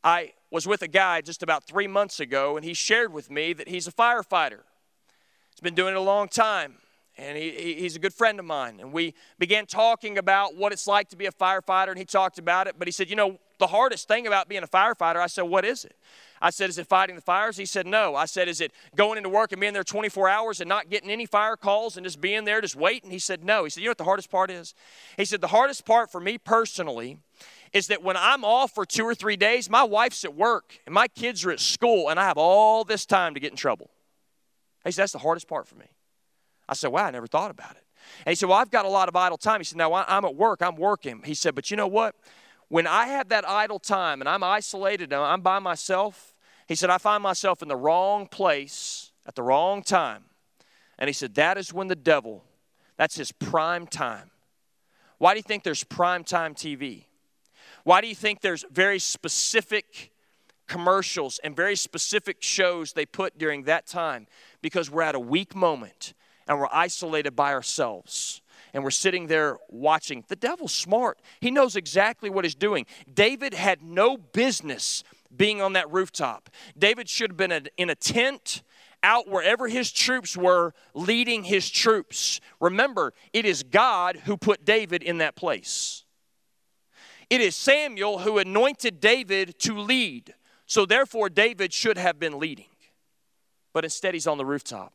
I 0.02 0.34
was 0.50 0.66
with 0.66 0.82
a 0.82 0.88
guy 0.88 1.20
just 1.22 1.44
about 1.44 1.66
three 1.66 1.88
months 1.88 2.20
ago, 2.20 2.56
and 2.56 2.64
he 2.64 2.74
shared 2.74 3.12
with 3.12 3.30
me 3.30 3.52
that 3.54 3.68
he's 3.68 3.88
a 3.88 3.92
firefighter. 3.92 4.62
He's 5.50 5.62
been 5.62 5.76
doing 5.76 5.94
it 5.94 5.98
a 5.98 6.02
long 6.02 6.30
time, 6.30 6.76
and 7.18 7.38
he, 7.38 7.74
he's 7.80 7.96
a 7.96 8.00
good 8.00 8.14
friend 8.14 8.40
of 8.40 8.46
mine. 8.46 8.80
And 8.80 8.94
we 8.94 9.14
began 9.40 9.66
talking 9.66 10.18
about 10.18 10.56
what 10.56 10.72
it's 10.72 10.88
like 10.88 11.10
to 11.10 11.18
be 11.18 11.26
a 11.26 11.32
firefighter, 11.32 11.90
and 11.90 11.98
he 11.98 12.06
talked 12.06 12.40
about 12.40 12.68
it. 12.68 12.76
But 12.78 12.88
he 12.88 12.92
said, 12.92 13.10
You 13.10 13.16
know, 13.16 13.40
the 13.58 13.68
hardest 13.68 14.08
thing 14.08 14.28
about 14.28 14.48
being 14.48 14.64
a 14.64 14.68
firefighter. 14.68 15.18
I 15.18 15.28
said, 15.28 15.44
What 15.44 15.66
is 15.66 15.86
it? 15.86 15.96
I 16.46 16.52
said, 16.52 16.70
Is 16.70 16.78
it 16.78 16.86
fighting 16.86 17.16
the 17.16 17.24
fires? 17.24 17.58
He 17.58 17.66
said, 17.66 17.88
No. 17.88 18.14
I 18.14 18.26
said, 18.26 18.48
Is 18.48 18.62
it 18.62 18.72
going 18.96 19.18
into 19.18 19.30
work 19.30 19.52
and 19.52 19.60
being 19.60 19.74
there 19.74 19.84
24 19.84 20.30
hours 20.30 20.62
and 20.62 20.70
not 20.70 20.92
getting 20.92 21.10
any 21.10 21.26
fire 21.26 21.56
calls 21.56 21.98
and 21.98 22.06
just 22.06 22.22
being 22.22 22.46
there, 22.46 22.62
just 22.62 22.76
waiting? 22.76 23.10
He 23.10 23.18
said, 23.18 23.44
No. 23.44 23.64
He 23.64 23.72
said, 23.72 23.82
You 23.82 23.88
know 23.88 23.92
what 23.92 23.98
the 23.98 24.04
hardest 24.04 24.30
part 24.30 24.52
is? 24.52 24.76
He 25.18 25.26
said, 25.26 25.42
The 25.42 25.48
hardest 25.48 25.88
part 25.88 26.12
for 26.12 26.22
me 26.22 26.38
personally 26.38 27.18
is 27.74 27.88
that 27.88 28.04
when 28.04 28.16
I'm 28.16 28.46
off 28.46 28.76
for 28.76 28.86
two 28.86 29.06
or 29.06 29.16
three 29.16 29.38
days, 29.38 29.72
my 29.72 29.82
wife's 29.82 30.24
at 30.24 30.36
work 30.36 30.78
and 30.86 30.94
my 30.94 31.08
kids 31.08 31.44
are 31.46 31.52
at 31.52 31.60
school 31.60 32.10
and 32.10 32.20
I 32.20 32.26
have 32.26 32.38
all 32.38 32.84
this 32.84 33.08
time 33.08 33.34
to 33.34 33.40
get 33.40 33.50
in 33.50 33.58
trouble. 33.58 33.90
He 34.84 34.92
said, 34.92 35.02
That's 35.02 35.14
the 35.14 35.18
hardest 35.18 35.48
part 35.48 35.68
for 35.68 35.74
me. 35.74 35.88
I 36.70 36.76
said, 36.76 36.92
Wow, 36.92 37.06
I 37.06 37.10
never 37.10 37.26
thought 37.26 37.50
about 37.50 37.72
it. 37.72 37.84
And 38.24 38.32
he 38.34 38.36
said, 38.36 38.50
Well, 38.50 38.60
I've 38.60 38.70
got 38.70 38.86
a 38.86 38.90
lot 38.90 39.10
of 39.10 39.16
idle 39.16 39.40
time. 39.40 39.62
He 39.62 39.64
said, 39.64 39.80
Now 39.80 39.92
I'm 39.96 40.26
at 40.26 40.36
work, 40.36 40.62
I'm 40.62 40.76
working. 40.76 41.24
He 41.26 41.34
said, 41.34 41.56
But 41.56 41.72
you 41.72 41.78
know 41.78 41.88
what? 41.88 42.14
When 42.68 42.86
I 42.86 43.08
have 43.08 43.30
that 43.30 43.50
idle 43.50 43.80
time 43.80 44.22
and 44.22 44.30
I'm 44.30 44.44
isolated 44.44 45.12
and 45.12 45.24
I'm 45.24 45.42
by 45.42 45.58
myself, 45.58 46.35
he 46.68 46.76
said, 46.76 46.90
I 46.90 46.98
find 46.98 47.22
myself 47.22 47.62
in 47.62 47.68
the 47.68 47.76
wrong 47.76 48.28
place 48.28 49.12
at 49.26 49.36
the 49.36 49.44
wrong 49.44 49.84
time. 49.84 50.26
And 50.98 51.08
he 51.08 51.14
said, 51.14 51.36
That 51.36 51.58
is 51.58 51.74
when 51.74 51.88
the 51.88 51.96
devil, 51.96 52.44
that's 52.98 53.16
his 53.16 53.32
prime 53.32 53.88
time. 53.88 54.32
Why 55.18 55.34
do 55.34 55.40
you 55.40 55.44
think 55.44 55.64
there's 55.64 55.84
prime 55.84 56.24
time 56.24 56.56
TV? 56.56 57.06
Why 57.84 58.02
do 58.02 58.08
you 58.08 58.16
think 58.16 58.42
there's 58.42 58.66
very 58.72 59.00
specific 59.00 60.12
commercials 60.68 61.40
and 61.44 61.56
very 61.56 61.76
specific 61.76 62.38
shows 62.42 62.94
they 62.94 63.06
put 63.06 63.38
during 63.38 63.64
that 63.64 63.86
time? 63.86 64.28
Because 64.62 64.90
we're 64.90 65.04
at 65.04 65.16
a 65.16 65.20
weak 65.20 65.56
moment 65.56 66.14
and 66.48 66.60
we're 66.60 66.68
isolated 66.72 67.36
by 67.36 67.54
ourselves 67.54 68.42
and 68.74 68.84
we're 68.84 68.92
sitting 68.92 69.28
there 69.28 69.58
watching. 69.70 70.24
The 70.28 70.36
devil's 70.36 70.74
smart. 70.74 71.20
He 71.40 71.52
knows 71.52 71.76
exactly 71.76 72.30
what 72.30 72.44
he's 72.44 72.56
doing. 72.56 72.86
David 73.12 73.54
had 73.54 73.82
no 73.82 74.18
business 74.18 75.04
being 75.38 75.62
on 75.62 75.74
that 75.74 75.92
rooftop. 75.92 76.50
David 76.78 77.10
should 77.10 77.32
have 77.32 77.38
been 77.38 77.68
in 77.78 77.90
a 77.90 77.96
tent 77.96 78.64
out 79.04 79.30
wherever 79.30 79.68
his 79.68 79.92
troops 79.92 80.36
were, 80.36 80.74
leading 80.94 81.44
his 81.44 81.70
troops. 81.70 82.42
Remember, 82.60 83.14
it 83.34 83.46
is 83.46 83.64
God 83.64 84.18
who 84.26 84.36
put 84.36 84.66
David 84.66 85.04
in 85.04 85.20
that 85.20 85.36
place. 85.36 86.04
It 87.30 87.42
is 87.42 87.56
Samuel 87.56 88.20
who 88.20 88.38
anointed 88.38 89.00
David 89.00 89.58
to 89.60 89.78
lead. 89.78 90.34
So 90.66 90.86
therefore, 90.86 91.30
David 91.30 91.72
should 91.72 91.98
have 91.98 92.20
been 92.20 92.40
leading. 92.40 92.66
But 93.74 93.84
instead, 93.84 94.14
he's 94.14 94.28
on 94.28 94.38
the 94.38 94.46
rooftop. 94.46 94.94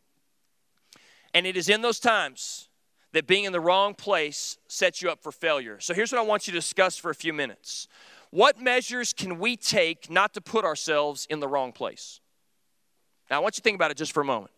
And 1.32 1.46
it 1.46 1.56
is 1.56 1.68
in 1.68 1.80
those 1.82 2.00
times 2.00 2.68
that 3.12 3.26
being 3.26 3.44
in 3.44 3.52
the 3.52 3.60
wrong 3.60 3.94
place 3.94 4.58
sets 4.68 5.02
you 5.02 5.10
up 5.10 5.22
for 5.22 5.32
failure. 5.32 5.78
So 5.80 5.94
here's 5.94 6.12
what 6.12 6.18
I 6.18 6.24
want 6.24 6.46
you 6.46 6.52
to 6.52 6.58
discuss 6.58 6.96
for 6.96 7.10
a 7.10 7.14
few 7.14 7.32
minutes. 7.32 7.88
What 8.30 8.60
measures 8.60 9.12
can 9.12 9.38
we 9.38 9.56
take 9.56 10.08
not 10.08 10.34
to 10.34 10.40
put 10.40 10.64
ourselves 10.64 11.26
in 11.28 11.40
the 11.40 11.48
wrong 11.48 11.72
place? 11.72 12.20
Now, 13.28 13.36
I 13.36 13.38
want 13.40 13.56
you 13.56 13.60
to 13.60 13.62
think 13.62 13.74
about 13.74 13.90
it 13.90 13.96
just 13.96 14.12
for 14.12 14.20
a 14.20 14.24
moment. 14.24 14.52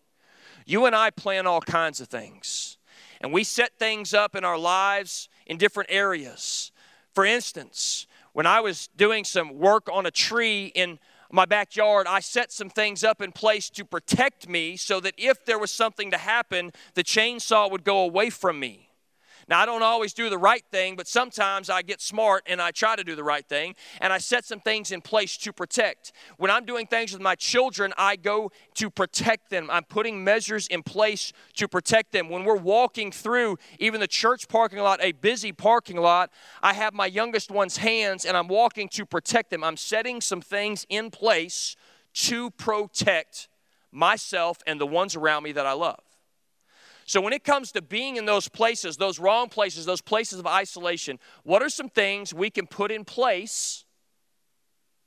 You 0.67 0.87
and 0.87 0.95
I 0.95 1.11
plan 1.11 1.47
all 1.47 1.61
kinds 1.61 2.01
of 2.01 2.09
things, 2.09 2.79
and 3.21 3.33
we 3.33 3.45
set 3.45 3.79
things 3.79 4.15
up 4.15 4.37
in 4.37 4.45
our 4.45 4.59
lives 4.59 5.29
in 5.47 5.57
different 5.57 5.91
areas. 5.91 6.71
For 7.15 7.25
instance, 7.25 8.07
when 8.33 8.47
I 8.47 8.61
was 8.61 8.89
doing 8.97 9.25
some 9.25 9.59
work 9.59 9.89
on 9.93 10.07
a 10.07 10.11
tree 10.11 10.67
in 10.75 10.99
my 11.31 11.47
backyard, 11.47 12.07
I 12.07 12.21
set 12.21 12.53
some 12.53 12.69
things 12.69 13.03
up 13.03 13.23
in 13.23 13.33
place 13.33 13.71
to 13.71 13.85
protect 13.85 14.49
me 14.49 14.77
so 14.77 15.01
that 15.01 15.15
if 15.17 15.45
there 15.45 15.59
was 15.59 15.71
something 15.71 16.11
to 16.11 16.19
happen, 16.19 16.73
the 16.95 17.03
chainsaw 17.03 17.71
would 17.71 17.85
go 17.85 18.01
away 18.01 18.31
from 18.31 18.61
me. 18.61 18.91
Now, 19.49 19.61
I 19.61 19.67
don't 19.67 19.83
always 19.83 20.13
do 20.13 20.31
the 20.31 20.39
right 20.39 20.65
thing, 20.71 20.97
but 20.97 21.07
sometimes 21.07 21.69
I 21.69 21.83
get 21.83 22.01
smart 22.01 22.45
and 22.47 22.61
I 22.61 22.71
try 22.71 22.97
to 22.97 23.05
do 23.05 23.15
the 23.15 23.25
right 23.25 23.47
thing, 23.47 23.75
and 24.01 24.13
I 24.13 24.19
set 24.19 24.45
some 24.45 24.61
things 24.61 24.93
in 24.93 25.01
place 25.01 25.37
to 25.39 25.53
protect. 25.53 26.13
When 26.37 26.51
I'm 26.51 26.65
doing 26.65 26.87
things 26.87 27.13
with 27.13 27.23
my 27.23 27.35
children, 27.35 27.93
I 27.97 28.17
go 28.17 28.53
to 28.75 28.91
protect 28.91 29.51
them. 29.51 29.69
I'm 29.71 29.85
putting 29.85 30.23
measures 30.23 30.67
in 30.69 30.83
place 30.83 31.33
to 31.57 31.69
protect 31.69 32.13
them. 32.13 32.29
When 32.29 32.45
we're 32.45 32.57
walking 32.57 33.11
through 33.13 33.59
even 33.79 34.01
the 34.01 34.07
church 34.07 34.49
parking 34.49 34.79
lot, 34.79 35.01
a 35.03 35.13
busy 35.13 35.53
parking 35.53 35.97
lot, 35.97 36.31
I 36.63 36.75
have 36.75 36.95
my 36.95 37.07
youngest 37.07 37.51
one's 37.51 37.79
hands 37.79 38.25
and 38.25 38.37
I'm 38.37 38.49
walking 38.49 38.89
to 38.91 39.05
protect 39.05 39.51
them. 39.51 39.65
I'm 39.65 39.77
setting 39.77 40.21
some 40.21 40.41
things 40.41 40.87
in 40.89 41.11
place 41.11 41.77
to 42.15 42.51
protect 42.51 43.49
myself 43.91 44.59
and 44.67 44.81
the 44.81 44.87
ones 44.87 45.17
around 45.17 45.43
me 45.43 45.53
that 45.53 45.67
I 45.67 45.73
love. 45.73 46.01
So, 47.05 47.21
when 47.21 47.33
it 47.33 47.45
comes 47.45 47.73
to 47.73 47.83
being 47.83 48.17
in 48.17 48.25
those 48.25 48.49
places, 48.49 48.97
those 48.97 49.19
wrong 49.19 49.49
places, 49.49 49.85
those 49.85 50.01
places 50.01 50.39
of 50.39 50.47
isolation, 50.47 51.19
what 51.43 51.63
are 51.63 51.69
some 51.69 51.89
things 51.89 52.33
we 52.33 52.51
can 52.51 52.67
put 52.67 52.91
in 52.91 53.05
place 53.05 53.85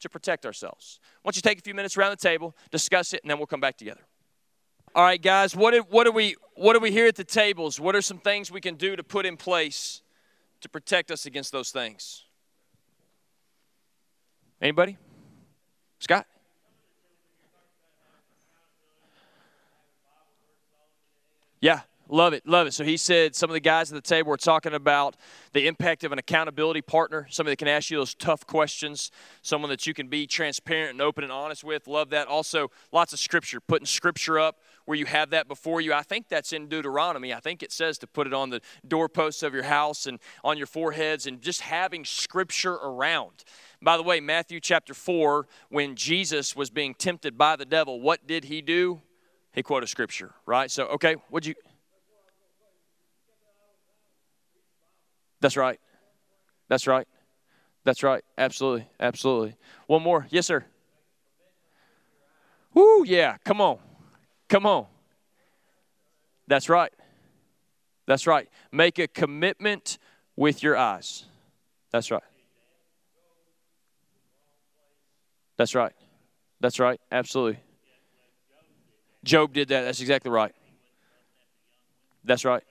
to 0.02 0.10
protect 0.10 0.46
ourselves? 0.46 1.00
Why 1.22 1.30
don't 1.30 1.38
you 1.38 1.42
take 1.42 1.60
a 1.60 1.62
few 1.62 1.74
minutes 1.74 1.98
around 1.98 2.12
the 2.12 2.18
table, 2.18 2.56
discuss 2.72 3.14
it, 3.14 3.22
and 3.24 3.30
then 3.30 3.38
we'll 3.38 3.48
come 3.48 3.62
back 3.62 3.78
together. 3.78 4.02
All 4.94 5.04
right, 5.04 5.22
guys, 5.22 5.56
what, 5.56 5.76
what, 5.92 6.14
we, 6.14 6.36
what 6.54 6.74
do 6.74 6.80
we 6.80 6.90
hear 6.90 7.08
at 7.08 7.16
the 7.16 7.26
tables? 7.26 7.80
What 7.82 7.96
are 7.96 8.02
some 8.02 8.18
things 8.18 8.50
we 8.50 8.62
can 8.62 8.76
do 8.76 8.96
to 8.96 9.04
put 9.04 9.26
in 9.26 9.36
place 9.36 10.02
to 10.62 10.70
protect 10.70 11.12
us 11.12 11.26
against 11.26 11.52
those 11.52 11.70
things? 11.72 12.24
Anybody? 14.62 14.98
Scott? 16.00 16.26
Yeah, 21.66 21.82
Love 22.08 22.34
it, 22.34 22.46
love 22.46 22.68
it. 22.68 22.74
So 22.74 22.84
he 22.84 22.98
said 22.98 23.36
some 23.36 23.50
of 23.50 23.56
the 23.56 23.60
guys 23.60 23.92
at 23.92 23.96
the 23.96 24.08
table 24.08 24.30
were 24.30 24.38
talking 24.38 24.76
about 24.76 25.16
the 25.54 25.66
impact 25.66 26.04
of 26.04 26.12
an 26.12 26.20
accountability 26.20 26.84
partner, 26.84 27.26
somebody 27.32 27.54
that 27.54 27.58
can 27.58 27.68
ask 27.68 27.90
you 27.90 27.98
those 27.98 28.14
tough 28.14 28.46
questions, 28.46 29.10
someone 29.42 29.72
that 29.72 29.88
you 29.88 29.96
can 29.96 30.08
be 30.08 30.28
transparent 30.28 30.92
and 30.92 31.02
open 31.02 31.24
and 31.24 31.34
honest 31.34 31.64
with. 31.64 31.88
Love 31.88 32.12
that. 32.12 32.28
Also, 32.28 32.70
lots 32.92 33.12
of 33.12 33.18
scripture, 33.20 33.60
putting 33.60 33.88
scripture 33.88 34.38
up 34.38 34.60
where 34.86 34.96
you 34.96 35.08
have 35.08 35.32
that 35.32 35.48
before 35.48 35.82
you. 35.82 35.94
I 35.94 36.04
think 36.04 36.28
that's 36.30 36.54
in 36.54 36.68
Deuteronomy. 36.68 37.34
I 37.34 37.40
think 37.40 37.64
it 37.64 37.72
says 37.72 37.98
to 38.00 38.08
put 38.08 38.28
it 38.28 38.34
on 38.34 38.52
the 38.52 38.62
doorposts 38.88 39.42
of 39.42 39.56
your 39.56 39.64
house 39.64 40.06
and 40.06 40.20
on 40.44 40.60
your 40.60 40.68
foreheads 40.68 41.26
and 41.26 41.42
just 41.42 41.62
having 41.62 42.06
scripture 42.06 42.76
around. 42.76 43.44
By 43.82 43.98
the 43.98 44.04
way, 44.04 44.20
Matthew 44.20 44.60
chapter 44.60 44.94
4, 44.94 45.48
when 45.70 45.96
Jesus 45.96 46.56
was 46.56 46.70
being 46.70 46.94
tempted 46.94 47.36
by 47.36 47.56
the 47.56 47.66
devil, 47.66 48.00
what 48.00 48.28
did 48.28 48.44
he 48.44 48.62
do? 48.62 49.02
He 49.56 49.64
quoted 49.64 49.88
scripture, 49.88 50.34
right? 50.46 50.70
So, 50.70 50.86
okay, 50.88 51.16
what'd 51.30 51.48
you 51.48 51.56
That's 55.42 55.58
right. 55.58 55.80
That's 56.70 56.88
right. 56.88 57.08
That's 57.84 58.04
right. 58.04 58.24
Absolutely. 58.38 58.88
Absolutely. 59.00 59.56
One 59.86 60.02
more. 60.02 60.26
Yes, 60.32 60.48
sir. 60.48 60.66
Woo, 62.74 63.06
yeah. 63.06 63.38
Come 63.46 63.62
on. 63.62 63.78
Come 64.50 64.66
on. 64.66 64.88
That's 66.48 66.68
right. 66.68 66.92
That's 68.08 68.26
right. 68.28 68.50
Make 68.72 68.98
a 69.00 69.08
commitment 69.08 70.00
with 70.36 70.64
your 70.64 70.76
eyes. 70.76 71.26
That's 71.92 72.12
right. 72.12 72.24
That's 75.58 75.76
right. 75.76 75.94
That's 76.60 76.80
right. 76.80 77.00
Absolutely. 77.12 77.60
Job 79.26 79.52
did 79.54 79.68
that. 79.70 79.82
That's 79.82 80.00
exactly 80.00 80.32
right. 80.32 80.56
That's 82.24 82.46
right. 82.46 82.64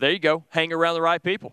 There 0.00 0.10
you 0.10 0.18
go. 0.18 0.44
Hang 0.48 0.72
around 0.72 0.94
the 0.94 1.02
right 1.02 1.22
people. 1.22 1.52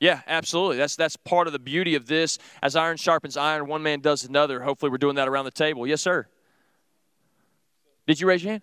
Yeah, 0.00 0.22
absolutely. 0.26 0.78
That's 0.78 0.96
that's 0.96 1.16
part 1.16 1.46
of 1.46 1.52
the 1.52 1.58
beauty 1.58 1.94
of 1.94 2.06
this. 2.06 2.38
As 2.62 2.74
iron 2.74 2.96
sharpens 2.96 3.36
iron, 3.36 3.66
one 3.66 3.82
man 3.82 4.00
does 4.00 4.24
another. 4.24 4.60
Hopefully, 4.60 4.90
we're 4.90 4.98
doing 4.98 5.16
that 5.16 5.28
around 5.28 5.44
the 5.44 5.50
table. 5.50 5.86
Yes, 5.86 6.00
sir. 6.00 6.26
Did 8.06 8.20
you 8.20 8.26
raise 8.26 8.42
your 8.42 8.52
hand? 8.52 8.62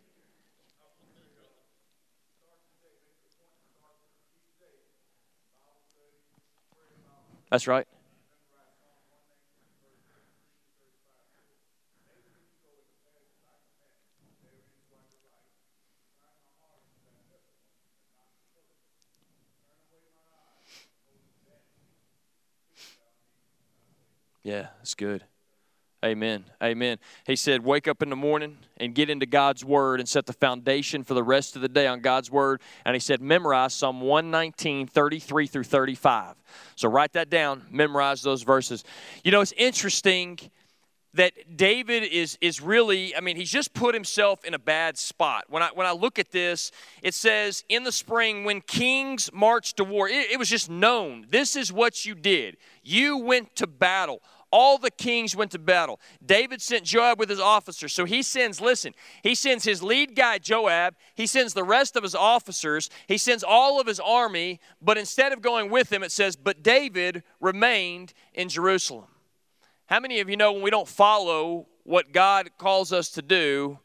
That's 7.52 7.68
right. 7.68 7.88
Yeah, 24.50 24.70
that's 24.80 24.96
good. 24.96 25.24
Amen. 26.04 26.44
Amen. 26.64 26.98
He 27.28 27.36
said, 27.36 27.64
Wake 27.64 27.88
up 27.88 28.02
in 28.02 28.10
the 28.10 28.16
morning 28.16 28.58
and 28.78 28.96
get 28.96 29.08
into 29.08 29.28
God's 29.28 29.64
Word 29.64 30.00
and 30.00 30.10
set 30.10 30.26
the 30.26 30.34
foundation 30.34 31.04
for 31.04 31.14
the 31.14 31.22
rest 31.22 31.56
of 31.56 31.62
the 31.62 31.70
day 31.70 31.86
on 31.86 32.00
God's 32.00 32.32
Word. 32.32 32.60
And 32.84 32.96
he 32.96 33.00
said, 33.00 33.22
Memorize 33.22 33.76
Psalm 33.76 34.02
119, 34.02 34.88
33 34.88 35.46
through 35.46 35.66
35. 35.66 36.34
So 36.76 36.90
write 36.90 37.14
that 37.14 37.30
down, 37.30 37.68
memorize 37.70 38.24
those 38.24 38.42
verses. 38.42 38.84
You 39.24 39.32
know, 39.32 39.42
it's 39.42 39.52
interesting 39.52 40.40
that 41.16 41.34
David 41.58 42.04
is, 42.04 42.38
is 42.40 42.62
really, 42.62 43.16
I 43.16 43.22
mean, 43.22 43.36
he's 43.36 43.52
just 43.52 43.74
put 43.74 43.96
himself 43.96 44.46
in 44.46 44.54
a 44.54 44.60
bad 44.60 44.98
spot. 44.98 45.46
When 45.50 45.64
I, 45.64 45.70
when 45.74 45.88
I 45.88 45.92
look 45.92 46.20
at 46.20 46.32
this, 46.32 46.72
it 47.02 47.16
says, 47.16 47.64
in 47.68 47.84
the 47.84 47.92
spring, 47.92 48.44
when 48.44 48.62
kings 48.62 49.32
marched 49.34 49.78
to 49.78 49.84
war, 49.84 50.08
it, 50.08 50.32
it 50.32 50.38
was 50.38 50.50
just 50.50 50.70
known. 50.70 51.26
This 51.30 51.56
is 51.56 51.74
what 51.74 52.06
you 52.06 52.14
did. 52.14 52.58
You 52.84 53.18
went 53.18 53.56
to 53.56 53.66
battle. 53.66 54.22
All 54.52 54.78
the 54.78 54.92
kings 54.92 55.36
went 55.36 55.52
to 55.52 55.60
battle. 55.60 56.00
David 56.26 56.62
sent 56.62 56.84
Joab 56.84 57.20
with 57.20 57.30
his 57.30 57.40
officers. 57.40 57.94
So 57.94 58.06
he 58.06 58.24
sends, 58.24 58.60
listen, 58.60 58.94
he 59.22 59.36
sends 59.36 59.64
his 59.64 59.84
lead 59.84 60.16
guy, 60.16 60.40
Joab. 60.40 60.96
He 61.14 61.28
sends 61.28 61.54
the 61.54 61.64
rest 61.64 61.96
of 61.96 62.04
his 62.04 62.16
officers. 62.16 62.90
He 63.08 63.18
sends 63.18 63.44
all 63.44 63.80
of 63.80 63.86
his 63.86 64.00
army. 64.00 64.60
But 64.82 64.98
instead 64.98 65.34
of 65.34 65.42
going 65.42 65.70
with 65.70 65.94
him, 65.94 66.02
it 66.02 66.12
says, 66.12 66.36
but 66.36 66.64
David 66.64 67.24
remained 67.40 68.14
in 68.34 68.50
Jerusalem. 68.50 69.06
How 69.86 70.00
many 70.00 70.20
of 70.20 70.30
you 70.30 70.38
know 70.38 70.52
when 70.52 70.64
we 70.64 70.72
don't 70.72 70.88
follow 70.88 71.68
what 71.84 72.12
God 72.12 72.50
calls 72.58 72.92
us 72.92 73.10
to 73.12 73.22
do, 73.22 73.80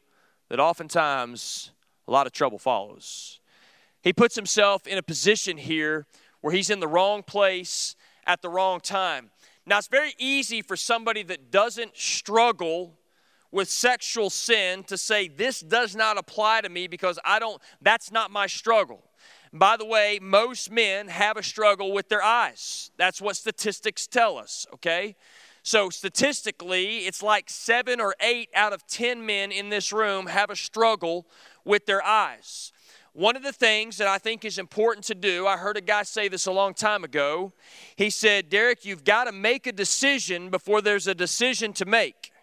that 0.49 0.59
oftentimes 0.59 1.71
a 2.07 2.11
lot 2.11 2.27
of 2.27 2.33
trouble 2.33 2.59
follows? 2.59 3.39
He 4.01 4.13
puts 4.13 4.35
himself 4.35 4.85
in 4.85 4.97
a 4.97 5.03
position 5.03 5.57
here 5.57 6.05
where 6.41 6.53
he's 6.53 6.69
in 6.69 6.79
the 6.79 6.87
wrong 6.87 7.23
place 7.23 7.95
at 8.27 8.41
the 8.43 8.49
wrong 8.49 8.79
time. 8.79 9.31
Now, 9.65 9.79
it's 9.79 9.87
very 9.87 10.13
easy 10.19 10.61
for 10.61 10.75
somebody 10.75 11.23
that 11.23 11.51
doesn't 11.51 11.97
struggle 11.97 12.93
with 13.51 13.69
sexual 13.69 14.29
sin 14.29 14.83
to 14.83 14.97
say, 14.97 15.27
This 15.27 15.61
does 15.61 15.95
not 15.95 16.17
apply 16.17 16.61
to 16.61 16.69
me 16.69 16.87
because 16.87 17.17
I 17.25 17.39
don't, 17.39 17.61
that's 17.81 18.11
not 18.11 18.29
my 18.29 18.47
struggle. 18.47 19.03
By 19.51 19.77
the 19.77 19.85
way, 19.85 20.19
most 20.21 20.69
men 20.69 21.07
have 21.07 21.37
a 21.37 21.43
struggle 21.43 21.93
with 21.93 22.09
their 22.09 22.21
eyes. 22.21 22.91
That's 22.97 23.21
what 23.21 23.37
statistics 23.37 24.05
tell 24.05 24.37
us, 24.37 24.67
okay? 24.73 25.15
So, 25.63 25.89
statistically, 25.89 27.07
it's 27.07 27.23
like 27.23 27.49
seven 27.49 27.99
or 27.99 28.13
eight 28.19 28.49
out 28.53 28.73
of 28.73 28.85
10 28.85 29.25
men 29.25 29.51
in 29.51 29.69
this 29.69 29.91
room 29.91 30.27
have 30.27 30.49
a 30.49 30.55
struggle 30.55 31.25
with 31.63 31.85
their 31.87 32.03
eyes. 32.03 32.71
One 33.15 33.37
of 33.37 33.43
the 33.43 33.53
things 33.53 33.95
that 33.99 34.09
I 34.09 34.17
think 34.17 34.43
is 34.43 34.57
important 34.57 35.05
to 35.05 35.15
do, 35.15 35.47
I 35.47 35.55
heard 35.55 35.77
a 35.77 35.81
guy 35.81 36.03
say 36.03 36.27
this 36.27 36.47
a 36.47 36.51
long 36.51 36.73
time 36.73 37.05
ago. 37.05 37.53
He 37.95 38.09
said, 38.09 38.49
Derek, 38.49 38.83
you've 38.83 39.05
got 39.05 39.23
to 39.23 39.31
make 39.31 39.67
a 39.67 39.71
decision 39.71 40.49
before 40.49 40.81
there's 40.81 41.07
a 41.07 41.15
decision 41.15 41.71
to 41.73 41.85
make. 41.85 42.33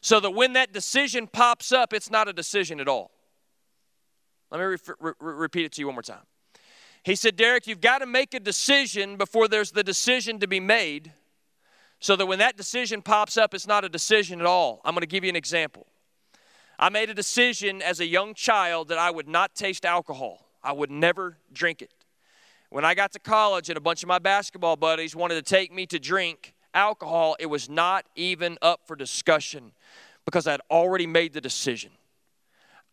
So 0.00 0.20
that 0.20 0.30
when 0.30 0.52
that 0.52 0.72
decision 0.72 1.26
pops 1.26 1.72
up, 1.72 1.92
it's 1.92 2.12
not 2.12 2.28
a 2.28 2.32
decision 2.32 2.78
at 2.78 2.86
all. 2.86 3.10
Let 4.52 4.60
me 4.60 4.66
re- 4.66 4.78
re- 5.00 5.14
repeat 5.18 5.64
it 5.64 5.72
to 5.72 5.80
you 5.80 5.86
one 5.86 5.96
more 5.96 6.02
time. 6.02 6.22
He 7.02 7.16
said, 7.16 7.34
Derek, 7.34 7.66
you've 7.66 7.80
got 7.80 7.98
to 7.98 8.06
make 8.06 8.34
a 8.34 8.40
decision 8.40 9.16
before 9.16 9.48
there's 9.48 9.72
the 9.72 9.82
decision 9.82 10.38
to 10.38 10.46
be 10.46 10.60
made 10.60 11.12
so 11.98 12.14
that 12.14 12.26
when 12.26 12.38
that 12.38 12.56
decision 12.56 13.02
pops 13.02 13.36
up, 13.36 13.52
it's 13.52 13.66
not 13.66 13.84
a 13.84 13.88
decision 13.88 14.38
at 14.38 14.46
all. 14.46 14.80
I'm 14.84 14.94
going 14.94 15.00
to 15.00 15.08
give 15.08 15.24
you 15.24 15.30
an 15.30 15.34
example. 15.34 15.88
I 16.80 16.88
made 16.88 17.10
a 17.10 17.14
decision 17.14 17.82
as 17.82 18.00
a 18.00 18.06
young 18.06 18.32
child 18.32 18.88
that 18.88 18.96
I 18.96 19.10
would 19.10 19.28
not 19.28 19.54
taste 19.54 19.84
alcohol, 19.84 20.46
I 20.64 20.72
would 20.72 20.90
never 20.90 21.36
drink 21.52 21.82
it. 21.82 21.92
When 22.70 22.86
I 22.86 22.94
got 22.94 23.12
to 23.12 23.18
college 23.18 23.68
and 23.68 23.76
a 23.76 23.80
bunch 23.82 24.02
of 24.02 24.08
my 24.08 24.18
basketball 24.18 24.76
buddies 24.76 25.14
wanted 25.14 25.34
to 25.34 25.42
take 25.42 25.72
me 25.74 25.84
to 25.86 25.98
drink 25.98 26.54
alcohol, 26.72 27.36
it 27.38 27.46
was 27.46 27.68
not 27.68 28.06
even 28.16 28.56
up 28.62 28.86
for 28.86 28.96
discussion 28.96 29.72
because 30.24 30.46
I 30.46 30.52
had 30.52 30.62
already 30.70 31.06
made 31.06 31.34
the 31.34 31.40
decision. 31.42 31.90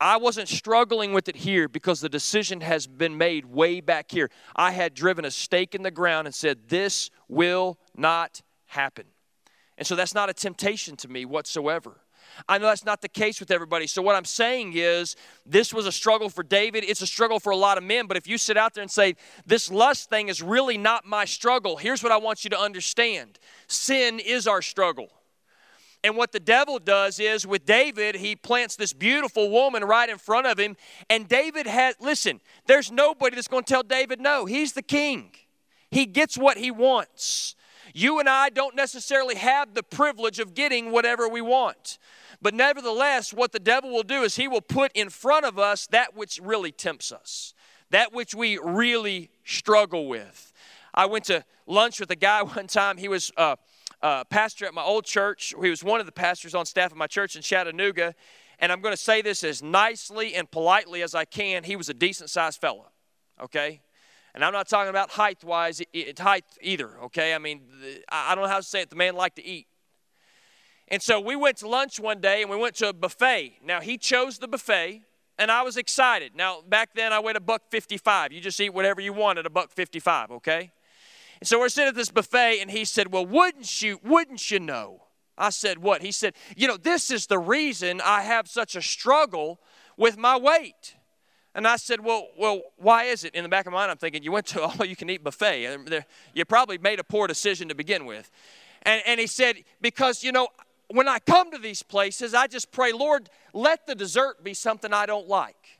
I 0.01 0.17
wasn't 0.17 0.49
struggling 0.49 1.13
with 1.13 1.29
it 1.29 1.37
here 1.37 1.69
because 1.69 2.01
the 2.01 2.09
decision 2.09 2.59
has 2.61 2.87
been 2.87 3.17
made 3.17 3.45
way 3.45 3.79
back 3.79 4.11
here. 4.11 4.29
I 4.55 4.71
had 4.71 4.95
driven 4.95 5.23
a 5.23 5.31
stake 5.31 5.73
in 5.73 5.83
the 5.83 5.91
ground 5.91 6.27
and 6.27 6.35
said, 6.35 6.67
This 6.67 7.09
will 7.29 7.79
not 7.95 8.41
happen. 8.65 9.05
And 9.77 9.87
so 9.87 9.95
that's 9.95 10.13
not 10.13 10.29
a 10.29 10.33
temptation 10.33 10.97
to 10.97 11.07
me 11.07 11.23
whatsoever. 11.23 12.01
I 12.47 12.57
know 12.57 12.65
that's 12.65 12.85
not 12.85 13.01
the 13.01 13.09
case 13.09 13.39
with 13.39 13.51
everybody. 13.51 13.87
So, 13.87 14.01
what 14.01 14.15
I'm 14.15 14.25
saying 14.25 14.73
is, 14.75 15.15
this 15.45 15.73
was 15.73 15.85
a 15.85 15.91
struggle 15.91 16.29
for 16.29 16.43
David. 16.43 16.83
It's 16.83 17.01
a 17.01 17.07
struggle 17.07 17.39
for 17.39 17.51
a 17.51 17.55
lot 17.55 17.77
of 17.77 17.83
men. 17.83 18.07
But 18.07 18.17
if 18.17 18.27
you 18.27 18.37
sit 18.37 18.57
out 18.57 18.73
there 18.73 18.81
and 18.81 18.91
say, 18.91 19.15
this 19.45 19.71
lust 19.71 20.09
thing 20.09 20.27
is 20.29 20.41
really 20.41 20.77
not 20.77 21.05
my 21.05 21.25
struggle, 21.25 21.77
here's 21.77 22.03
what 22.03 22.11
I 22.11 22.17
want 22.17 22.43
you 22.43 22.49
to 22.51 22.59
understand 22.59 23.39
sin 23.67 24.19
is 24.19 24.47
our 24.47 24.61
struggle. 24.61 25.09
And 26.03 26.15
what 26.15 26.31
the 26.31 26.39
devil 26.39 26.79
does 26.79 27.19
is 27.19 27.45
with 27.45 27.65
David, 27.65 28.15
he 28.15 28.35
plants 28.35 28.75
this 28.75 28.93
beautiful 28.93 29.49
woman 29.49 29.83
right 29.83 30.09
in 30.09 30.17
front 30.17 30.47
of 30.47 30.57
him. 30.57 30.77
And 31.09 31.27
David 31.27 31.67
has, 31.67 31.95
listen, 31.99 32.39
there's 32.65 32.91
nobody 32.91 33.35
that's 33.35 33.47
going 33.47 33.63
to 33.63 33.73
tell 33.73 33.83
David 33.83 34.21
no. 34.21 34.45
He's 34.45 34.73
the 34.73 34.81
king, 34.81 35.31
he 35.91 36.05
gets 36.05 36.37
what 36.37 36.57
he 36.57 36.71
wants. 36.71 37.55
You 37.97 38.19
and 38.19 38.29
I 38.29 38.49
don't 38.49 38.75
necessarily 38.75 39.33
have 39.33 39.73
the 39.73 39.81
privilege 39.81 40.37
of 40.37 40.53
getting 40.53 40.91
whatever 40.91 41.27
we 41.27 41.41
want. 41.41 41.97
But 42.39 42.53
nevertheless, 42.53 43.33
what 43.33 43.53
the 43.53 43.59
devil 43.59 43.89
will 43.89 44.03
do 44.03 44.21
is 44.21 44.35
he 44.35 44.47
will 44.47 44.61
put 44.61 44.91
in 44.93 45.09
front 45.09 45.47
of 45.47 45.57
us 45.57 45.87
that 45.87 46.15
which 46.15 46.39
really 46.43 46.71
tempts 46.71 47.11
us, 47.11 47.55
that 47.89 48.13
which 48.13 48.35
we 48.35 48.59
really 48.59 49.31
struggle 49.45 50.07
with. 50.07 50.53
I 50.93 51.07
went 51.07 51.25
to 51.25 51.43
lunch 51.65 51.99
with 51.99 52.11
a 52.11 52.15
guy 52.15 52.43
one 52.43 52.67
time. 52.67 52.97
He 52.97 53.07
was 53.07 53.31
a, 53.35 53.57
a 54.03 54.25
pastor 54.25 54.67
at 54.67 54.75
my 54.75 54.83
old 54.83 55.05
church. 55.05 55.55
He 55.59 55.71
was 55.71 55.83
one 55.83 55.99
of 55.99 56.05
the 56.05 56.11
pastors 56.11 56.53
on 56.53 56.67
staff 56.67 56.91
at 56.91 56.97
my 56.97 57.07
church 57.07 57.35
in 57.35 57.41
Chattanooga. 57.41 58.13
And 58.59 58.71
I'm 58.71 58.81
going 58.81 58.93
to 58.93 59.01
say 59.01 59.23
this 59.23 59.43
as 59.43 59.63
nicely 59.63 60.35
and 60.35 60.51
politely 60.51 61.01
as 61.01 61.15
I 61.15 61.25
can. 61.25 61.63
He 61.63 61.75
was 61.75 61.89
a 61.89 61.95
decent 61.95 62.29
sized 62.29 62.61
fellow, 62.61 62.91
okay? 63.41 63.81
And 64.37 64.45
I'm 64.45 64.53
not 64.53 64.67
talking 64.67 64.91
about 64.91 65.09
height 65.09 65.43
wise, 65.43 65.81
height 66.19 66.45
either, 66.61 66.91
okay? 67.05 67.33
I 67.33 67.39
mean, 67.39 67.61
I 68.07 68.35
don't 68.35 68.43
know 68.43 68.49
how 68.49 68.57
to 68.57 68.63
say 68.63 68.81
it. 68.81 68.91
The 68.91 68.95
man 68.95 69.15
liked 69.15 69.37
to 69.37 69.43
eat. 69.43 69.65
And 70.89 71.01
so 71.01 71.19
we 71.19 71.35
went 71.35 71.57
to 71.57 71.67
lunch 71.67 71.99
one 71.99 72.21
day 72.21 72.43
and 72.43 72.51
we 72.51 72.55
went 72.55 72.75
to 72.75 72.89
a 72.89 72.93
buffet. 72.93 73.53
Now, 73.63 73.81
he 73.81 73.97
chose 73.97 74.37
the 74.37 74.47
buffet 74.47 75.01
and 75.39 75.49
I 75.49 75.63
was 75.63 75.75
excited. 75.75 76.35
Now, 76.35 76.61
back 76.61 76.91
then 76.93 77.13
I 77.13 77.19
weighed 77.19 77.35
a 77.35 77.39
buck 77.39 77.63
55. 77.71 78.31
You 78.31 78.39
just 78.39 78.61
eat 78.61 78.75
whatever 78.75 79.01
you 79.01 79.11
want 79.11 79.39
at 79.39 79.47
a 79.47 79.49
buck 79.49 79.71
55, 79.71 80.29
okay? 80.29 80.71
And 81.41 81.47
so 81.47 81.57
we're 81.57 81.69
sitting 81.69 81.87
at 81.87 81.95
this 81.95 82.11
buffet 82.11 82.59
and 82.61 82.69
he 82.69 82.85
said, 82.85 83.11
Well, 83.11 83.25
wouldn't 83.25 83.81
you, 83.81 83.99
wouldn't 84.03 84.51
you 84.51 84.59
know? 84.59 85.01
I 85.35 85.49
said, 85.49 85.79
What? 85.79 86.03
He 86.03 86.11
said, 86.11 86.35
You 86.55 86.67
know, 86.67 86.77
this 86.77 87.09
is 87.09 87.25
the 87.25 87.39
reason 87.39 88.01
I 88.05 88.21
have 88.21 88.47
such 88.47 88.75
a 88.75 88.83
struggle 88.83 89.59
with 89.97 90.15
my 90.15 90.37
weight. 90.37 90.95
And 91.57 91.67
I 91.67 91.77
said, 91.77 92.01
well, 92.01 92.27
well, 92.37 92.61
why 92.77 93.05
is 93.05 93.23
it? 93.23 93.33
In 93.33 93.41
the 93.41 93.49
back 93.49 93.65
of 93.65 93.73
my 93.73 93.79
mind, 93.79 93.89
I'm 93.89 93.97
thinking, 93.97 94.21
you 94.21 94.31
went 94.31 94.45
to 94.47 94.61
all 94.79 94.85
you 94.85 94.95
can 94.95 95.09
eat 95.09 95.23
buffet. 95.23 96.03
You 96.35 96.45
probably 96.45 96.77
made 96.77 96.99
a 96.99 97.03
poor 97.03 97.25
decision 97.25 97.67
to 97.69 97.75
begin 97.75 98.05
with. 98.05 98.29
And, 98.83 99.01
and 99.07 99.19
he 99.19 99.25
said, 99.25 99.63
because, 99.81 100.23
you 100.23 100.31
know, 100.31 100.49
when 100.89 101.07
I 101.07 101.17
come 101.17 101.49
to 101.49 101.57
these 101.57 101.81
places, 101.81 102.35
I 102.35 102.45
just 102.45 102.71
pray, 102.71 102.93
Lord, 102.93 103.31
let 103.53 103.87
the 103.87 103.95
dessert 103.95 104.43
be 104.43 104.53
something 104.53 104.93
I 104.93 105.07
don't 105.07 105.27
like. 105.27 105.79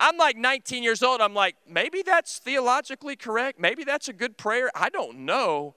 I'm 0.00 0.16
like 0.16 0.36
19 0.36 0.82
years 0.82 1.04
old. 1.04 1.20
I'm 1.20 1.34
like, 1.34 1.54
maybe 1.70 2.02
that's 2.02 2.40
theologically 2.40 3.14
correct. 3.14 3.60
Maybe 3.60 3.84
that's 3.84 4.08
a 4.08 4.12
good 4.12 4.36
prayer. 4.36 4.72
I 4.74 4.88
don't 4.88 5.18
know 5.20 5.76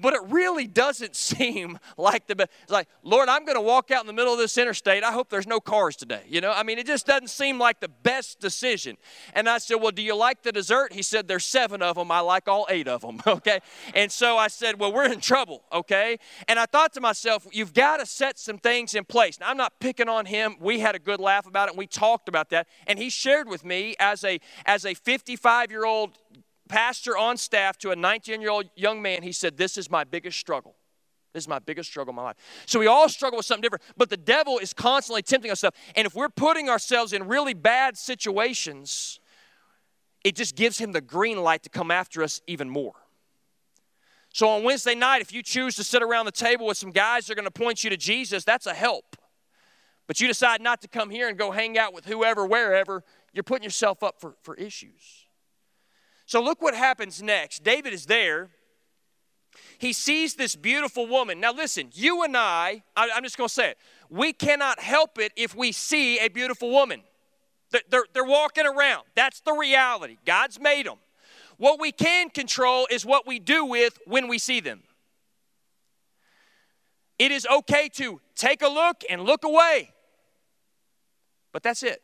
but 0.00 0.14
it 0.14 0.20
really 0.28 0.66
doesn't 0.66 1.16
seem 1.28 1.78
like 1.96 2.26
the 2.26 2.36
best. 2.36 2.50
It's 2.62 2.72
like, 2.72 2.88
Lord, 3.02 3.28
I'm 3.28 3.44
going 3.44 3.56
to 3.56 3.62
walk 3.62 3.90
out 3.90 4.02
in 4.02 4.06
the 4.06 4.12
middle 4.12 4.32
of 4.32 4.38
this 4.38 4.56
interstate. 4.58 5.04
I 5.04 5.12
hope 5.12 5.28
there's 5.28 5.46
no 5.46 5.60
cars 5.60 5.96
today. 5.96 6.22
You 6.28 6.40
know, 6.40 6.52
I 6.52 6.62
mean, 6.62 6.78
it 6.78 6.86
just 6.86 7.06
doesn't 7.06 7.28
seem 7.28 7.58
like 7.58 7.80
the 7.80 7.88
best 7.88 8.40
decision. 8.40 8.96
And 9.34 9.48
I 9.48 9.58
said, 9.58 9.76
Well, 9.76 9.92
do 9.92 10.02
you 10.02 10.14
like 10.14 10.42
the 10.42 10.52
dessert? 10.52 10.92
He 10.92 11.02
said, 11.02 11.28
There's 11.28 11.44
seven 11.44 11.82
of 11.82 11.96
them. 11.96 12.10
I 12.10 12.20
like 12.20 12.48
all 12.48 12.66
eight 12.68 12.88
of 12.88 13.02
them. 13.02 13.20
Okay. 13.38 13.60
And 13.94 14.10
so 14.10 14.36
I 14.36 14.48
said, 14.48 14.80
Well, 14.80 14.92
we're 14.92 15.12
in 15.12 15.20
trouble. 15.20 15.62
Okay. 15.70 16.18
And 16.48 16.58
I 16.58 16.66
thought 16.66 16.92
to 16.94 17.00
myself, 17.00 17.46
You've 17.52 17.74
got 17.74 17.98
to 17.98 18.06
set 18.06 18.38
some 18.38 18.58
things 18.58 18.94
in 18.94 19.04
place. 19.04 19.38
Now, 19.38 19.50
I'm 19.50 19.56
not 19.56 19.78
picking 19.80 20.08
on 20.08 20.26
him. 20.26 20.56
We 20.58 20.80
had 20.80 20.94
a 20.94 20.98
good 20.98 21.20
laugh 21.20 21.46
about 21.46 21.68
it. 21.68 21.72
And 21.72 21.78
we 21.78 21.86
talked 21.86 22.28
about 22.28 22.50
that. 22.50 22.66
And 22.86 22.98
he 22.98 23.10
shared 23.10 23.48
with 23.48 23.64
me 23.64 23.94
as 24.00 24.24
a 24.24 24.40
as 24.66 24.84
a 24.84 24.94
55 24.94 25.70
year 25.70 25.84
old 25.84 26.18
pastor 26.68 27.16
on 27.16 27.36
staff 27.36 27.78
to 27.78 27.90
a 27.90 27.96
19 27.96 28.40
year 28.40 28.50
old 28.50 28.66
young 28.76 29.02
man, 29.02 29.22
he 29.22 29.32
said, 29.32 29.56
This 29.56 29.76
is 29.76 29.90
my 29.90 30.04
biggest 30.04 30.38
struggle. 30.38 30.76
This 31.32 31.44
is 31.44 31.48
my 31.48 31.58
biggest 31.58 31.90
struggle 31.90 32.12
in 32.12 32.16
my 32.16 32.22
life. 32.22 32.36
So 32.66 32.78
we 32.78 32.86
all 32.86 33.08
struggle 33.08 33.36
with 33.36 33.46
something 33.46 33.62
different, 33.62 33.82
but 33.96 34.10
the 34.10 34.16
devil 34.16 34.58
is 34.58 34.72
constantly 34.72 35.22
tempting 35.22 35.50
us 35.50 35.58
stuff. 35.58 35.74
And 35.94 36.06
if 36.06 36.14
we're 36.14 36.30
putting 36.30 36.68
ourselves 36.68 37.12
in 37.12 37.28
really 37.28 37.54
bad 37.54 37.98
situations, 37.98 39.20
it 40.24 40.34
just 40.34 40.56
gives 40.56 40.78
him 40.78 40.92
the 40.92 41.00
green 41.00 41.42
light 41.42 41.62
to 41.64 41.68
come 41.68 41.90
after 41.90 42.22
us 42.22 42.40
even 42.46 42.68
more. 42.68 42.94
So 44.32 44.48
on 44.48 44.62
Wednesday 44.62 44.94
night, 44.94 45.20
if 45.20 45.32
you 45.32 45.42
choose 45.42 45.76
to 45.76 45.84
sit 45.84 46.02
around 46.02 46.26
the 46.26 46.32
table 46.32 46.66
with 46.66 46.76
some 46.76 46.90
guys 46.90 47.26
that 47.26 47.32
are 47.32 47.36
going 47.36 47.44
to 47.44 47.50
point 47.50 47.84
you 47.84 47.90
to 47.90 47.96
Jesus, 47.96 48.44
that's 48.44 48.66
a 48.66 48.74
help. 48.74 49.16
But 50.06 50.20
you 50.20 50.28
decide 50.28 50.60
not 50.60 50.80
to 50.82 50.88
come 50.88 51.10
here 51.10 51.28
and 51.28 51.36
go 51.36 51.50
hang 51.50 51.78
out 51.78 51.92
with 51.92 52.06
whoever, 52.06 52.46
wherever, 52.46 53.04
you're 53.32 53.44
putting 53.44 53.64
yourself 53.64 54.02
up 54.02 54.20
for, 54.20 54.34
for 54.42 54.54
issues. 54.54 55.27
So 56.28 56.42
look 56.42 56.60
what 56.60 56.74
happens 56.74 57.22
next. 57.22 57.64
David 57.64 57.94
is 57.94 58.04
there. 58.04 58.50
He 59.78 59.94
sees 59.94 60.34
this 60.34 60.56
beautiful 60.56 61.06
woman. 61.06 61.40
Now, 61.40 61.54
listen, 61.54 61.88
you 61.94 62.22
and 62.22 62.36
I, 62.36 62.82
I 62.94 63.06
am 63.06 63.22
just 63.22 63.38
going 63.38 63.48
to 63.48 63.54
say 63.54 63.70
it, 63.70 63.78
we 64.10 64.34
cannot 64.34 64.78
help 64.78 65.18
it 65.18 65.32
if 65.36 65.56
we 65.56 65.72
see 65.72 66.18
a 66.18 66.28
beautiful 66.28 66.70
woman. 66.70 67.00
They're, 67.70 68.04
they're 68.12 68.24
walking 68.24 68.66
around. 68.66 69.04
That's 69.14 69.40
the 69.40 69.54
reality. 69.54 70.18
God's 70.26 70.60
made 70.60 70.84
them. 70.84 70.98
What 71.56 71.80
we 71.80 71.92
can 71.92 72.28
control 72.28 72.86
is 72.90 73.06
what 73.06 73.26
we 73.26 73.38
do 73.38 73.64
with 73.64 73.98
when 74.04 74.28
we 74.28 74.36
see 74.36 74.60
them. 74.60 74.82
It 77.18 77.32
is 77.32 77.46
okay 77.50 77.88
to 77.94 78.20
take 78.34 78.60
a 78.60 78.68
look 78.68 79.02
and 79.08 79.22
look 79.22 79.44
away, 79.44 79.92
but 81.52 81.62
that's 81.62 81.82
it. 81.82 82.02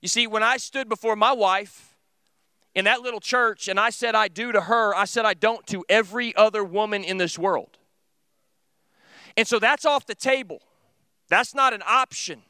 You 0.00 0.08
see, 0.08 0.26
when 0.26 0.42
I 0.42 0.56
stood 0.56 0.88
before 0.88 1.16
my 1.16 1.32
wife 1.32 1.93
in 2.74 2.84
that 2.86 3.00
little 3.00 3.20
church 3.20 3.68
and 3.68 3.78
I 3.78 3.90
said 3.90 4.14
I 4.14 4.28
do 4.28 4.52
to 4.52 4.62
her, 4.62 4.94
I 4.94 5.04
said 5.04 5.24
I 5.24 5.34
don't 5.34 5.66
to 5.68 5.84
every 5.88 6.34
other 6.36 6.64
woman 6.64 7.04
in 7.04 7.18
this 7.18 7.38
world. 7.38 7.78
And 9.36 9.46
so 9.46 9.58
that's 9.58 9.84
off 9.84 10.06
the 10.06 10.14
table. 10.14 10.60
That's 11.28 11.54
not 11.54 11.72
an 11.72 11.82
option. 11.86 12.42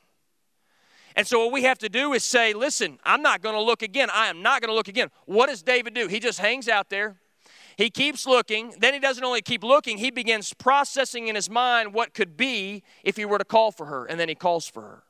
And 1.17 1.27
so 1.27 1.45
what 1.45 1.53
we 1.53 1.63
have 1.63 1.79
to 1.79 1.89
do 1.89 2.13
is 2.13 2.25
say, 2.25 2.53
listen, 2.53 2.99
I'm 3.05 3.23
not 3.23 3.41
going 3.41 3.55
to 3.55 3.61
look 3.61 3.83
again. 3.83 4.09
I 4.13 4.27
am 4.27 4.43
not 4.43 4.61
going 4.61 4.69
to 4.69 4.75
look 4.75 4.89
again. 4.89 5.11
What 5.27 5.49
does 5.49 5.63
David 5.63 5.95
do? 5.95 6.09
He 6.09 6.19
just 6.19 6.41
hangs 6.41 6.69
out 6.69 6.91
there. 6.91 7.17
He 7.77 7.91
keeps 7.91 8.27
looking. 8.27 8.75
Then 8.79 8.95
he 8.95 9.01
doesn't 9.01 9.23
only 9.23 9.43
keep 9.43 9.63
looking, 9.63 9.99
he 9.99 10.11
begins 10.11 10.53
processing 10.55 11.29
in 11.29 11.35
his 11.35 11.51
mind 11.51 11.93
what 11.93 12.15
could 12.15 12.37
be 12.37 12.83
if 13.03 13.17
he 13.17 13.25
were 13.25 13.39
to 13.39 13.45
call 13.45 13.71
for 13.71 13.87
her. 13.87 14.05
And 14.07 14.19
then 14.19 14.29
he 14.29 14.35
calls 14.35 14.67
for 14.67 14.83
her. 14.83 15.03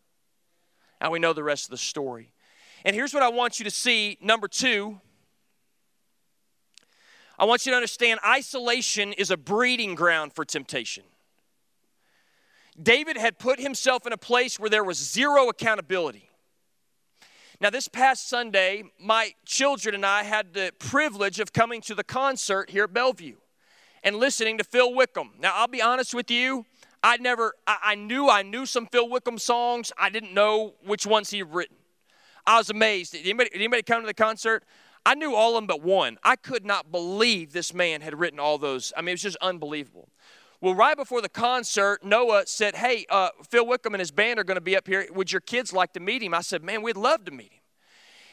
And 1.01 1.11
we 1.11 1.19
know 1.19 1.33
the 1.33 1.43
rest 1.43 1.67
of 1.67 1.71
the 1.71 1.79
story. 1.79 2.34
And 2.85 2.95
here's 2.95 3.15
what 3.15 3.23
I 3.23 3.29
want 3.29 3.59
you 3.59 3.65
to 3.65 3.71
see 3.71 4.19
number 4.21 4.47
two. 4.47 5.01
I 7.39 7.47
want 7.47 7.67
you 7.67 7.73
to 7.73 7.77
understand 7.77 8.21
isolation 8.25 9.13
is 9.13 9.31
a 9.31 9.37
breeding 9.37 9.95
ground 9.95 10.33
for 10.35 10.45
temptation. 10.45 11.05
David 12.81 13.17
had 13.17 13.39
put 13.39 13.59
himself 13.59 14.07
in 14.07 14.13
a 14.13 14.17
place 14.19 14.59
where 14.59 14.71
there 14.71 14.85
was 14.85 14.99
zero 14.99 15.49
accountability. 15.49 16.29
Now, 17.61 17.71
this 17.71 17.89
past 17.89 18.29
Sunday, 18.29 18.83
my 19.01 19.33
children 19.47 19.95
and 19.95 20.05
I 20.05 20.25
had 20.25 20.53
the 20.53 20.73
privilege 20.79 21.41
of 21.41 21.53
coming 21.53 21.81
to 21.83 21.95
the 21.95 22.05
concert 22.05 22.71
here 22.71 22.85
at 22.85 22.93
Bellevue 22.93 23.37
and 24.03 24.17
listening 24.17 24.59
to 24.59 24.65
Phil 24.65 24.93
Wickham. 24.93 25.31
Now, 25.39 25.53
I'll 25.55 25.69
be 25.69 25.81
honest 25.81 26.15
with 26.15 26.31
you, 26.31 26.67
I 27.03 27.17
never, 27.17 27.55
I, 27.67 27.79
I 27.83 27.95
knew 27.95 28.29
I 28.29 28.43
knew 28.43 28.67
some 28.67 28.87
Phil 28.87 29.09
Wickham 29.09 29.39
songs. 29.39 29.93
I 29.97 30.11
didn't 30.11 30.35
know 30.35 30.75
which 30.85 31.07
ones 31.07 31.31
he 31.31 31.39
had 31.39 31.55
written. 31.55 31.77
I 32.47 32.59
was 32.59 32.71
amazed. 32.71 33.13
Did 33.13 33.23
anybody, 33.23 33.51
did 33.51 33.59
anybody 33.59 33.83
come 33.83 34.03
to 34.03 34.07
the 34.07 34.15
concert? 34.15 34.65
I 35.07 35.15
knew 35.15 35.35
all 35.35 35.51
of 35.51 35.63
them 35.63 35.67
but 35.67 35.83
one. 35.83 36.19
I 36.23 36.37
could 36.37 36.65
not 36.65 36.91
believe 36.91 37.53
this 37.53 37.75
man 37.75 38.01
had 38.01 38.19
written 38.19 38.39
all 38.39 38.59
those. 38.59 38.93
I 38.97 39.03
mean, 39.03 39.11
it 39.11 39.15
was 39.15 39.23
just 39.23 39.37
unbelievable. 39.41 40.09
Well, 40.61 40.75
right 40.75 40.97
before 40.97 41.21
the 41.21 41.29
concert, 41.29 42.03
Noah 42.03 42.45
said, 42.47 42.77
Hey, 42.77 43.05
uh, 43.11 43.31
Phil 43.51 43.67
Wickham 43.67 43.95
and 43.95 44.01
his 44.01 44.11
band 44.11 44.39
are 44.39 44.45
going 44.45 44.57
to 44.57 44.63
be 44.63 44.77
up 44.77 44.87
here. 44.87 45.07
Would 45.15 45.31
your 45.31 45.43
kids 45.43 45.73
like 45.73 45.93
to 45.93 46.01
meet 46.01 46.23
him? 46.23 46.33
I 46.33 46.41
said, 46.41 46.63
Man, 46.63 46.83
we'd 46.83 46.97
love 46.97 47.25
to 47.27 47.31
meet 47.31 47.53
him. 47.53 47.61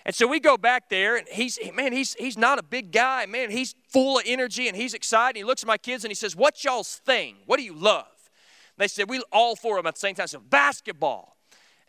And 0.06 0.15
so 0.15 0.26
we 0.28 0.39
go 0.39 0.58
back 0.58 0.89
there, 0.89 1.15
and 1.15 1.28
he's, 1.28 1.60
man, 1.76 1.93
he's, 1.93 2.15
he's 2.15 2.38
not 2.38 2.58
a 2.58 2.63
big 2.63 2.91
guy. 2.91 3.26
Man, 3.28 3.52
he's 3.52 3.76
full 3.88 4.17
of 4.17 4.24
energy 4.26 4.67
and 4.67 4.76
he's 4.76 4.95
excited. 4.95 5.38
He 5.38 5.43
looks 5.43 5.62
at 5.63 5.67
my 5.67 5.78
kids 5.78 6.04
and 6.04 6.10
he 6.10 6.15
says, 6.15 6.36
What's 6.36 6.63
y'all's 6.63 6.95
thing? 7.06 7.38
What 7.45 7.58
do 7.58 7.63
you 7.63 7.74
love? 7.74 8.08
They 8.78 8.88
said, 8.88 9.10
We 9.10 9.21
all 9.32 9.56
four 9.56 9.78
of 9.78 9.84
them 9.84 9.89
at 9.89 9.95
the 9.95 10.00
same 10.00 10.15
time 10.15 10.28
said, 10.28 10.50
Basketball. 10.50 11.38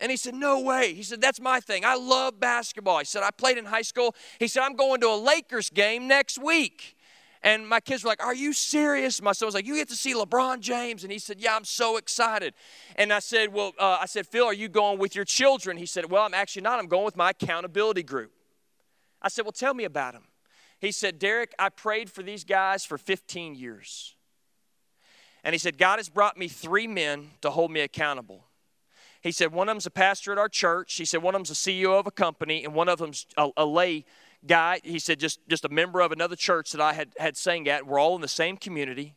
And 0.02 0.10
he 0.10 0.16
said, 0.16 0.34
No 0.34 0.58
way. 0.58 0.94
He 0.94 1.04
said, 1.04 1.20
That's 1.20 1.40
my 1.40 1.60
thing. 1.60 1.84
I 1.84 1.94
love 1.94 2.40
basketball. 2.40 2.98
He 2.98 3.04
said, 3.04 3.22
I 3.22 3.30
played 3.30 3.56
in 3.56 3.64
high 3.64 3.82
school. 3.82 4.16
He 4.40 4.48
said, 4.48 4.64
I'm 4.64 4.74
going 4.74 5.00
to 5.00 5.06
a 5.06 5.16
Lakers 5.16 5.70
game 5.70 6.08
next 6.08 6.38
week. 6.42 6.96
And 7.44 7.68
my 7.68 7.78
kids 7.78 8.02
were 8.02 8.08
like, 8.08 8.22
Are 8.22 8.34
you 8.34 8.52
serious? 8.52 9.22
My 9.22 9.30
son 9.30 9.46
was 9.46 9.54
like, 9.54 9.64
You 9.64 9.76
get 9.76 9.88
to 9.90 9.94
see 9.94 10.12
LeBron 10.12 10.58
James. 10.58 11.04
And 11.04 11.12
he 11.12 11.20
said, 11.20 11.38
Yeah, 11.38 11.54
I'm 11.54 11.64
so 11.64 11.98
excited. 11.98 12.52
And 12.96 13.12
I 13.12 13.20
said, 13.20 13.52
Well, 13.52 13.74
uh, 13.78 13.98
I 14.00 14.06
said, 14.06 14.26
Phil, 14.26 14.44
are 14.44 14.52
you 14.52 14.68
going 14.68 14.98
with 14.98 15.14
your 15.14 15.24
children? 15.24 15.76
He 15.76 15.86
said, 15.86 16.10
Well, 16.10 16.24
I'm 16.24 16.34
actually 16.34 16.62
not. 16.62 16.80
I'm 16.80 16.88
going 16.88 17.04
with 17.04 17.16
my 17.16 17.30
accountability 17.30 18.02
group. 18.02 18.32
I 19.22 19.28
said, 19.28 19.44
Well, 19.44 19.52
tell 19.52 19.72
me 19.72 19.84
about 19.84 20.14
him. 20.14 20.24
He 20.80 20.90
said, 20.90 21.20
Derek, 21.20 21.54
I 21.60 21.68
prayed 21.68 22.10
for 22.10 22.24
these 22.24 22.42
guys 22.42 22.84
for 22.84 22.98
15 22.98 23.54
years. 23.54 24.16
And 25.44 25.54
he 25.54 25.58
said, 25.58 25.78
God 25.78 26.00
has 26.00 26.08
brought 26.08 26.36
me 26.36 26.48
three 26.48 26.88
men 26.88 27.30
to 27.40 27.50
hold 27.50 27.70
me 27.70 27.82
accountable. 27.82 28.46
He 29.22 29.32
said, 29.32 29.52
One 29.52 29.68
of 29.68 29.74
them's 29.74 29.86
a 29.86 29.90
pastor 29.90 30.32
at 30.32 30.38
our 30.38 30.48
church. 30.48 30.94
He 30.94 31.04
said, 31.04 31.22
One 31.22 31.34
of 31.34 31.40
them's 31.40 31.50
a 31.50 31.54
CEO 31.54 31.98
of 31.98 32.06
a 32.06 32.10
company, 32.10 32.64
and 32.64 32.74
one 32.74 32.88
of 32.88 32.98
them's 32.98 33.26
a, 33.36 33.50
a 33.56 33.64
lay 33.64 34.04
guy, 34.46 34.80
he 34.82 34.98
said, 34.98 35.20
just, 35.20 35.40
just 35.48 35.64
a 35.64 35.68
member 35.68 36.00
of 36.00 36.12
another 36.12 36.36
church 36.36 36.72
that 36.72 36.80
I 36.80 36.92
had, 36.92 37.10
had 37.18 37.36
sang 37.36 37.68
at. 37.68 37.86
We're 37.86 38.00
all 38.00 38.16
in 38.16 38.20
the 38.20 38.28
same 38.28 38.56
community. 38.56 39.14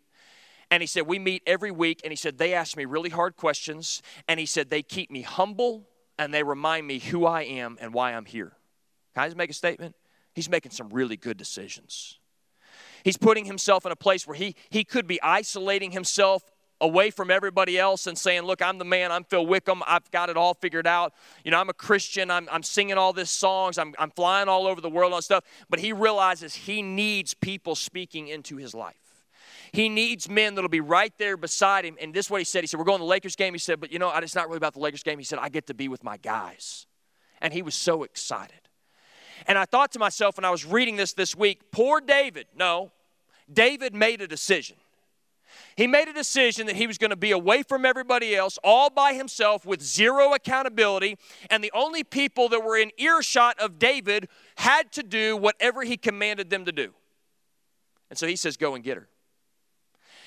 And 0.72 0.82
he 0.82 0.88
said, 0.88 1.08
We 1.08 1.20
meet 1.20 1.44
every 1.46 1.72
week. 1.72 2.02
And 2.04 2.12
he 2.12 2.16
said, 2.16 2.38
They 2.38 2.54
ask 2.54 2.76
me 2.76 2.86
really 2.86 3.10
hard 3.10 3.36
questions. 3.36 4.02
And 4.28 4.40
he 4.40 4.46
said, 4.46 4.70
They 4.70 4.82
keep 4.82 5.12
me 5.12 5.22
humble 5.22 5.88
and 6.18 6.34
they 6.34 6.44
remind 6.44 6.88
me 6.88 7.00
who 7.00 7.26
I 7.26 7.44
am 7.44 7.78
and 7.80 7.94
why 7.94 8.14
I'm 8.14 8.26
here. 8.26 8.54
Can 9.14 9.24
I 9.24 9.28
just 9.28 9.38
make 9.38 9.50
a 9.50 9.54
statement? 9.54 9.96
He's 10.34 10.50
making 10.50 10.72
some 10.72 10.90
really 10.90 11.18
good 11.18 11.38
decisions. 11.38 12.20
He's 13.04 13.18
putting 13.18 13.46
himself 13.46 13.86
in 13.86 13.92
a 13.92 13.96
place 13.96 14.26
where 14.26 14.36
he, 14.36 14.56
he 14.70 14.84
could 14.84 15.08
be 15.08 15.22
isolating 15.22 15.92
himself 15.92 16.44
away 16.82 17.10
from 17.10 17.32
everybody 17.32 17.78
else 17.80 18.08
and 18.08 18.18
saying, 18.18 18.44
Look, 18.44 18.62
I'm 18.62 18.78
the 18.78 18.86
man, 18.86 19.12
I'm 19.12 19.24
Phil 19.24 19.46
Wickham, 19.46 19.82
I've 19.88 20.10
got 20.12 20.30
it 20.30 20.38
all 20.38 20.54
figured 20.54 20.88
out. 20.88 21.14
You 21.44 21.52
know, 21.52 21.60
I'm 21.60 21.70
a 21.70 21.74
Christian, 21.74 22.30
I'm, 22.30 22.48
I'm 22.52 22.64
singing 22.64 22.98
all 22.98 23.14
these 23.14 23.30
songs, 23.30 23.78
I'm, 23.78 23.94
I'm 23.98 24.12
flying 24.12 24.50
all 24.50 24.68
over 24.68 24.82
the 24.82 24.90
world 24.90 25.14
and 25.14 25.24
stuff. 25.24 25.44
But 25.70 25.80
he 25.80 25.94
realizes 25.94 26.54
he 26.54 26.82
needs 26.82 27.34
people 27.34 27.76
speaking 27.76 28.28
into 28.28 28.58
his 28.58 28.74
life. 28.74 28.96
He 29.72 29.90
needs 29.90 30.30
men 30.30 30.56
that'll 30.56 30.70
be 30.70 30.80
right 30.80 31.14
there 31.18 31.38
beside 31.38 31.86
him. 31.86 31.98
And 32.00 32.14
this 32.14 32.28
is 32.28 32.32
what 32.32 32.40
he 32.40 32.46
said. 32.46 32.62
He 32.62 32.68
said, 32.68 32.78
We're 32.78 32.86
going 32.86 33.00
to 33.00 33.04
the 33.04 33.10
Lakers 33.10 33.36
game. 33.36 33.54
He 33.54 33.60
said, 33.60 33.80
But 33.80 33.92
you 33.92 34.00
know, 34.00 34.12
it's 34.16 34.36
not 34.36 34.48
really 34.48 34.58
about 34.58 34.74
the 34.74 34.80
Lakers 34.80 35.04
game. 35.04 35.18
He 35.18 35.26
said, 35.26 35.40
I 35.40 35.50
get 35.50 35.68
to 35.68 35.74
be 35.74 35.88
with 35.88 36.04
my 36.04 36.18
guys. 36.18 36.88
And 37.42 37.54
he 37.54 37.62
was 37.62 37.76
so 37.76 38.04
excited. 38.04 38.56
And 39.48 39.58
I 39.58 39.66
thought 39.66 39.92
to 39.92 40.00
myself 40.00 40.38
when 40.38 40.46
I 40.46 40.50
was 40.50 40.66
reading 40.66 40.96
this 40.96 41.14
this 41.14 41.36
week, 41.36 41.72
poor 41.72 42.00
David. 42.00 42.48
No, 42.58 42.92
David 43.52 43.94
made 43.94 44.22
a 44.22 44.28
decision. 44.28 44.78
He 45.76 45.88
made 45.88 46.08
a 46.08 46.14
decision 46.14 46.68
that 46.68 46.76
he 46.76 46.88
was 46.88 46.98
going 46.98 47.10
to 47.10 47.16
be 47.16 47.32
away 47.32 47.64
from 47.64 47.86
everybody 47.86 48.36
else, 48.36 48.58
all 48.64 48.90
by 48.90 49.14
himself, 49.14 49.66
with 49.66 49.82
zero 49.82 50.34
accountability. 50.34 51.18
And 51.50 51.64
the 51.64 51.72
only 51.74 52.04
people 52.04 52.50
that 52.50 52.64
were 52.64 52.78
in 52.78 52.92
earshot 52.98 53.60
of 53.60 53.80
David 53.80 54.30
had 54.56 54.92
to 54.94 55.04
do 55.04 55.36
whatever 55.36 55.84
he 55.84 55.98
commanded 55.98 56.50
them 56.50 56.66
to 56.66 56.72
do. 56.72 56.94
And 58.10 58.18
so 58.18 58.28
he 58.28 58.36
says, 58.36 58.58
Go 58.58 58.76
and 58.76 58.84
get 58.84 58.98
her. 58.98 59.10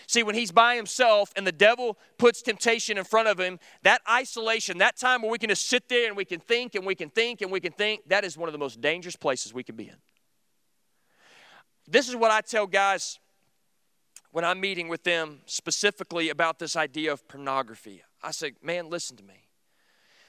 See, 0.09 0.23
when 0.23 0.35
he's 0.35 0.51
by 0.51 0.75
himself 0.75 1.35
and 1.37 1.47
the 1.47 1.53
devil 1.53 1.99
puts 2.17 2.41
temptation 2.41 2.97
in 2.97 3.05
front 3.05 3.29
of 3.29 3.38
him, 3.38 3.59
that 3.83 4.01
isolation, 4.11 4.79
that 4.79 4.97
time 4.97 5.21
where 5.21 5.31
we 5.31 5.37
can 5.37 5.51
just 5.51 5.69
sit 5.69 5.87
there 5.91 6.09
and 6.09 6.17
we 6.17 6.25
can 6.25 6.41
think 6.41 6.75
and 6.75 6.87
we 6.87 6.95
can 6.95 7.11
think 7.11 7.43
and 7.43 7.53
we 7.53 7.61
can 7.61 7.73
think, 7.73 8.09
that 8.09 8.25
is 8.25 8.37
one 8.37 8.49
of 8.49 8.55
the 8.55 8.59
most 8.59 8.81
dangerous 8.81 9.17
places 9.17 9.53
we 9.53 9.62
can 9.62 9.77
be 9.77 9.88
in. 9.88 9.97
This 11.87 12.09
is 12.09 12.17
what 12.17 12.31
I 12.31 12.41
tell 12.41 12.67
guys 12.67 13.19
when 14.31 14.45
I'm 14.45 14.61
meeting 14.61 14.88
with 14.88 15.05
them 15.05 15.41
specifically 15.47 16.29
about 16.29 16.59
this 16.59 16.77
idea 16.77 17.12
of 17.12 17.27
pornography. 17.29 18.03
I 18.23 18.31
say, 18.31 18.53
man, 18.62 18.91
listen 18.91 19.17
to 19.17 19.25
me. 19.25 19.49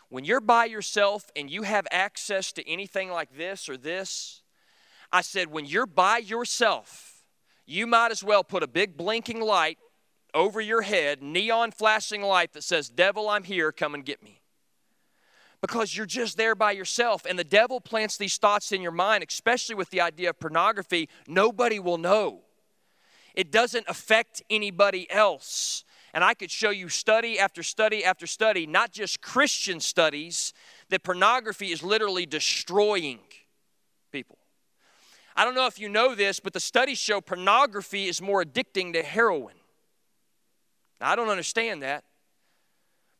When 0.10 0.26
you're 0.26 0.42
by 0.42 0.66
yourself 0.66 1.30
and 1.36 1.50
you 1.50 1.64
have 1.64 1.86
access 1.92 2.52
to 2.54 2.68
anything 2.68 3.12
like 3.12 3.38
this 3.38 3.70
or 3.70 3.78
this, 3.78 4.42
I 5.12 5.22
said, 5.22 5.52
when 5.52 5.66
you're 5.66 5.86
by 5.86 6.18
yourself, 6.18 7.24
you 7.66 7.86
might 7.86 8.12
as 8.12 8.24
well 8.24 8.44
put 8.44 8.64
a 8.64 8.68
big 8.68 8.98
blinking 8.98 9.42
light 9.42 9.78
over 10.34 10.62
your 10.62 10.82
head, 10.82 11.22
neon 11.22 11.72
flashing 11.72 12.22
light 12.22 12.54
that 12.54 12.64
says, 12.64 12.90
Devil, 12.90 13.30
I'm 13.30 13.44
here, 13.44 13.72
come 13.72 13.94
and 13.94 14.06
get 14.06 14.24
me. 14.24 14.42
Because 15.62 15.96
you're 15.96 16.06
just 16.06 16.38
there 16.38 16.56
by 16.56 16.72
yourself, 16.72 17.26
and 17.26 17.38
the 17.38 17.44
devil 17.44 17.82
plants 17.82 18.18
these 18.18 18.38
thoughts 18.38 18.72
in 18.72 18.82
your 18.82 18.92
mind, 18.92 19.26
especially 19.28 19.76
with 19.76 19.90
the 19.90 20.02
idea 20.02 20.30
of 20.30 20.40
pornography. 20.40 21.10
Nobody 21.28 21.80
will 21.80 21.98
know 21.98 22.44
it 23.36 23.52
doesn't 23.52 23.86
affect 23.88 24.42
anybody 24.50 25.10
else. 25.12 25.84
And 26.14 26.24
I 26.24 26.34
could 26.34 26.50
show 26.50 26.72
you 26.72 26.90
study 26.90 27.38
after 27.40 27.62
study 27.62 28.04
after 28.04 28.26
study, 28.26 28.66
not 28.66 28.92
just 28.92 29.22
Christian 29.22 29.80
studies, 29.80 30.54
that 30.90 31.04
pornography 31.04 31.72
is 31.72 31.84
literally 31.84 32.26
destroying 32.26 33.20
people. 34.12 34.38
I 35.36 35.46
don't 35.46 35.56
know 35.56 35.68
if 35.68 35.80
you 35.80 35.88
know 35.88 36.16
this, 36.16 36.40
but 36.40 36.54
the 36.54 36.60
studies 36.60 36.98
show 36.98 37.22
pornography 37.22 38.08
is 38.08 38.22
more 38.22 38.44
addicting 38.44 38.94
to 38.94 39.04
heroin. 39.04 39.56
Now, 41.00 41.12
I 41.12 41.16
don't 41.16 41.30
understand 41.30 41.84
that. 41.84 42.04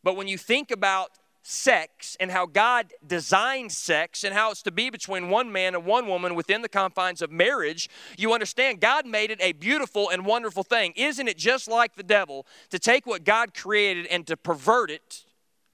But 0.04 0.16
when 0.16 0.28
you 0.28 0.38
think 0.38 0.72
about 0.72 1.12
sex 1.50 2.16
and 2.20 2.30
how 2.30 2.46
God 2.46 2.94
designed 3.06 3.72
sex 3.72 4.24
and 4.24 4.36
how 4.36 4.52
it's 4.52 4.62
to 4.62 4.72
be 4.72 4.92
between 4.92 5.30
one 5.30 5.52
man 5.52 5.74
and 5.74 5.84
one 5.84 6.08
woman 6.08 6.36
within 6.36 6.62
the 6.62 6.70
confines 6.70 7.24
of 7.24 7.32
marriage, 7.32 7.90
you 8.18 8.34
understand 8.34 8.80
God 8.80 9.08
made 9.08 9.32
it 9.32 9.40
a 9.42 9.54
beautiful 9.54 10.10
and 10.10 10.26
wonderful 10.26 10.64
thing. 10.64 10.94
Isn't 10.96 11.28
it 11.28 11.38
just 11.38 11.68
like 11.68 11.96
the 11.96 12.04
devil 12.04 12.46
to 12.70 12.78
take 12.78 13.08
what 13.08 13.24
God 13.24 13.56
created 13.56 14.06
and 14.08 14.28
to 14.28 14.38
pervert 14.38 14.92
it 14.92 15.26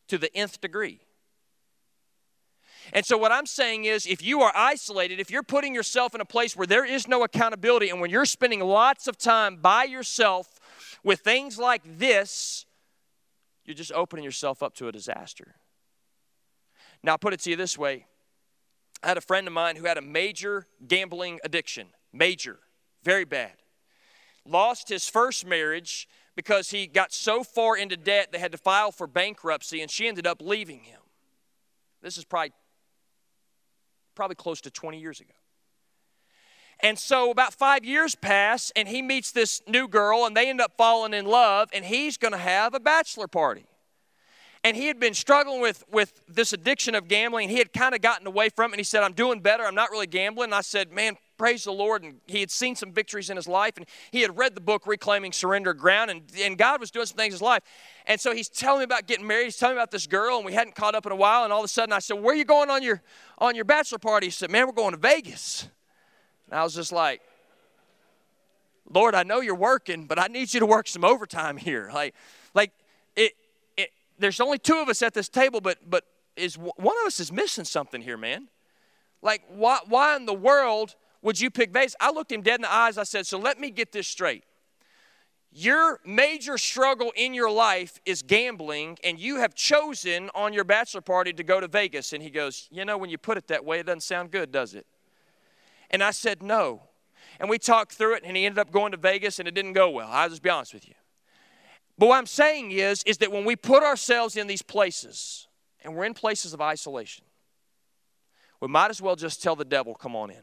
to 0.07 0.17
the 0.17 0.33
nth 0.35 0.61
degree? 0.61 1.01
And 2.93 3.05
so, 3.05 3.17
what 3.17 3.31
I'm 3.31 3.47
saying 3.47 3.85
is, 3.85 4.05
if 4.05 4.23
you 4.23 4.43
are 4.43 4.53
isolated, 4.55 5.19
if 5.19 5.31
you're 5.31 5.43
putting 5.43 5.73
yourself 5.73 6.13
in 6.13 6.21
a 6.21 6.25
place 6.25 6.55
where 6.55 6.67
there 6.67 6.85
is 6.85 7.07
no 7.07 7.23
accountability, 7.23 7.89
and 7.89 7.99
when 7.99 8.11
you're 8.11 8.25
spending 8.25 8.59
lots 8.59 9.07
of 9.07 9.17
time 9.17 9.57
by 9.57 9.85
yourself 9.85 10.59
with 11.03 11.21
things 11.21 11.57
like 11.57 11.81
this, 11.97 12.67
you're 13.65 13.75
just 13.75 13.91
opening 13.91 14.23
yourself 14.23 14.61
up 14.61 14.75
to 14.75 14.87
a 14.87 14.91
disaster. 14.91 15.55
Now, 17.05 17.11
I'll 17.11 17.17
put 17.19 17.33
it 17.33 17.39
to 17.41 17.51
you 17.51 17.55
this 17.55 17.77
way 17.77 18.07
I 19.03 19.07
had 19.09 19.17
a 19.17 19.21
friend 19.21 19.45
of 19.45 19.53
mine 19.53 19.75
who 19.75 19.85
had 19.85 19.99
a 19.99 20.01
major 20.01 20.65
gambling 20.87 21.39
addiction, 21.43 21.89
major, 22.11 22.57
very 23.03 23.25
bad. 23.25 23.53
Lost 24.43 24.89
his 24.89 25.07
first 25.07 25.45
marriage 25.45 26.09
because 26.35 26.71
he 26.71 26.87
got 26.87 27.13
so 27.13 27.43
far 27.43 27.77
into 27.77 27.95
debt 27.95 28.31
they 28.31 28.39
had 28.39 28.51
to 28.53 28.57
file 28.57 28.91
for 28.91 29.05
bankruptcy 29.05 29.81
and 29.81 29.91
she 29.91 30.07
ended 30.07 30.25
up 30.25 30.41
leaving 30.41 30.79
him. 30.79 30.99
This 32.01 32.17
is 32.17 32.25
probably 32.25 32.53
probably 34.15 34.35
close 34.35 34.61
to 34.61 34.71
20 34.71 34.99
years 34.99 35.19
ago. 35.19 35.33
And 36.79 36.97
so 36.97 37.29
about 37.29 37.53
five 37.53 37.85
years 37.85 38.15
pass, 38.15 38.71
and 38.75 38.87
he 38.87 39.01
meets 39.01 39.31
this 39.31 39.61
new 39.67 39.87
girl, 39.87 40.25
and 40.25 40.35
they 40.35 40.49
end 40.49 40.59
up 40.59 40.73
falling 40.77 41.13
in 41.13 41.25
love, 41.25 41.69
and 41.73 41.85
he's 41.85 42.17
going 42.17 42.31
to 42.31 42.37
have 42.37 42.73
a 42.73 42.79
bachelor 42.79 43.27
party. 43.27 43.65
And 44.65 44.75
he 44.75 44.87
had 44.87 44.99
been 44.99 45.13
struggling 45.13 45.61
with, 45.61 45.83
with 45.91 46.23
this 46.27 46.51
addiction 46.51 46.95
of 46.95 47.07
gambling. 47.07 47.49
He 47.49 47.59
had 47.59 47.71
kind 47.71 47.93
of 47.93 48.01
gotten 48.01 48.25
away 48.25 48.49
from 48.49 48.71
it, 48.71 48.73
and 48.73 48.79
he 48.79 48.83
said, 48.83 49.03
I'm 49.03 49.13
doing 49.13 49.39
better. 49.39 49.63
I'm 49.63 49.75
not 49.75 49.91
really 49.91 50.07
gambling. 50.07 50.45
And 50.45 50.55
I 50.55 50.61
said, 50.61 50.91
Man, 50.91 51.17
praise 51.37 51.65
the 51.65 51.71
Lord. 51.71 52.01
And 52.01 52.15
he 52.25 52.39
had 52.39 52.49
seen 52.49 52.75
some 52.75 52.91
victories 52.91 53.29
in 53.29 53.35
his 53.35 53.47
life, 53.47 53.77
and 53.77 53.85
he 54.09 54.23
had 54.23 54.35
read 54.39 54.55
the 54.55 54.61
book 54.61 54.87
Reclaiming 54.87 55.33
Surrendered 55.33 55.77
Ground, 55.77 56.09
and, 56.09 56.23
and 56.39 56.57
God 56.57 56.79
was 56.79 56.89
doing 56.89 57.05
some 57.05 57.15
things 57.15 57.33
in 57.33 57.35
his 57.35 57.41
life. 57.43 57.61
And 58.07 58.19
so 58.19 58.33
he's 58.33 58.49
telling 58.49 58.79
me 58.79 58.85
about 58.85 59.05
getting 59.05 59.27
married. 59.27 59.43
He's 59.43 59.57
telling 59.57 59.75
me 59.75 59.79
about 59.79 59.91
this 59.91 60.07
girl, 60.07 60.37
and 60.37 60.45
we 60.47 60.53
hadn't 60.53 60.73
caught 60.73 60.95
up 60.95 61.05
in 61.05 61.11
a 61.11 61.15
while. 61.15 61.43
And 61.43 61.53
all 61.53 61.59
of 61.59 61.65
a 61.65 61.67
sudden, 61.67 61.93
I 61.93 61.99
said, 61.99 62.15
Where 62.15 62.33
are 62.33 62.35
you 62.35 62.43
going 62.43 62.71
on 62.71 62.81
your, 62.81 63.03
on 63.37 63.53
your 63.53 63.65
bachelor 63.65 63.99
party? 63.99 64.25
He 64.25 64.31
said, 64.31 64.49
Man, 64.49 64.65
we're 64.65 64.73
going 64.73 64.93
to 64.93 64.99
Vegas. 64.99 65.69
And 66.49 66.59
I 66.59 66.63
was 66.63 66.73
just 66.73 66.91
like, 66.91 67.21
Lord, 68.89 69.13
I 69.13 69.21
know 69.21 69.41
you're 69.41 69.53
working, 69.53 70.07
but 70.07 70.17
I 70.17 70.25
need 70.25 70.55
you 70.55 70.59
to 70.59 70.65
work 70.65 70.87
some 70.87 71.05
overtime 71.05 71.55
here. 71.55 71.91
Like, 71.93 72.15
like 72.55 72.71
there's 74.19 74.39
only 74.39 74.57
two 74.57 74.77
of 74.77 74.89
us 74.89 75.01
at 75.01 75.13
this 75.13 75.29
table, 75.29 75.61
but 75.61 75.89
but 75.89 76.05
is 76.35 76.57
one 76.57 76.97
of 77.01 77.07
us 77.07 77.19
is 77.19 77.31
missing 77.31 77.65
something 77.65 78.01
here, 78.01 78.17
man. 78.17 78.49
Like, 79.21 79.43
why 79.49 79.79
why 79.87 80.15
in 80.15 80.25
the 80.25 80.33
world 80.33 80.95
would 81.21 81.39
you 81.39 81.49
pick 81.49 81.71
Vegas? 81.71 81.95
I 81.99 82.11
looked 82.11 82.31
him 82.31 82.41
dead 82.41 82.55
in 82.55 82.61
the 82.61 82.73
eyes. 82.73 82.97
I 82.97 83.03
said, 83.03 83.25
so 83.25 83.39
let 83.39 83.59
me 83.59 83.71
get 83.71 83.91
this 83.91 84.07
straight. 84.07 84.43
Your 85.51 86.01
major 86.05 86.57
struggle 86.57 87.13
in 87.15 87.33
your 87.33 87.49
life 87.49 87.99
is 88.05 88.21
gambling, 88.21 88.97
and 89.05 89.17
you 89.17 89.37
have 89.37 89.55
chosen 89.55 90.29
on 90.35 90.51
your 90.51 90.65
bachelor 90.65 90.99
party 90.99 91.31
to 91.31 91.43
go 91.43 91.61
to 91.61 91.67
Vegas. 91.69 92.11
And 92.11 92.21
he 92.21 92.29
goes, 92.29 92.67
You 92.71 92.83
know, 92.83 92.97
when 92.97 93.09
you 93.09 93.17
put 93.17 93.37
it 93.37 93.47
that 93.47 93.63
way, 93.63 93.79
it 93.79 93.85
doesn't 93.85 94.01
sound 94.01 94.31
good, 94.31 94.51
does 94.51 94.75
it? 94.75 94.85
And 95.89 96.03
I 96.03 96.11
said, 96.11 96.43
No. 96.43 96.83
And 97.39 97.49
we 97.49 97.57
talked 97.57 97.93
through 97.93 98.15
it, 98.15 98.23
and 98.25 98.35
he 98.35 98.45
ended 98.45 98.59
up 98.59 98.69
going 98.69 98.91
to 98.91 98.97
Vegas, 98.97 99.39
and 99.39 99.47
it 99.47 99.55
didn't 99.55 99.73
go 99.73 99.89
well. 99.89 100.09
I'll 100.11 100.27
just 100.27 100.43
be 100.43 100.49
honest 100.49 100.73
with 100.73 100.87
you. 100.87 100.95
But 101.97 102.07
what 102.07 102.17
I'm 102.17 102.25
saying 102.25 102.71
is, 102.71 103.03
is 103.03 103.19
that 103.19 103.31
when 103.31 103.45
we 103.45 103.55
put 103.55 103.83
ourselves 103.83 104.35
in 104.35 104.47
these 104.47 104.61
places, 104.61 105.47
and 105.83 105.95
we're 105.95 106.05
in 106.05 106.13
places 106.13 106.53
of 106.53 106.61
isolation, 106.61 107.25
we 108.59 108.67
might 108.67 108.89
as 108.89 109.01
well 109.01 109.15
just 109.15 109.41
tell 109.41 109.55
the 109.55 109.65
devil, 109.65 109.93
come 109.93 110.15
on 110.15 110.29
in. 110.29 110.41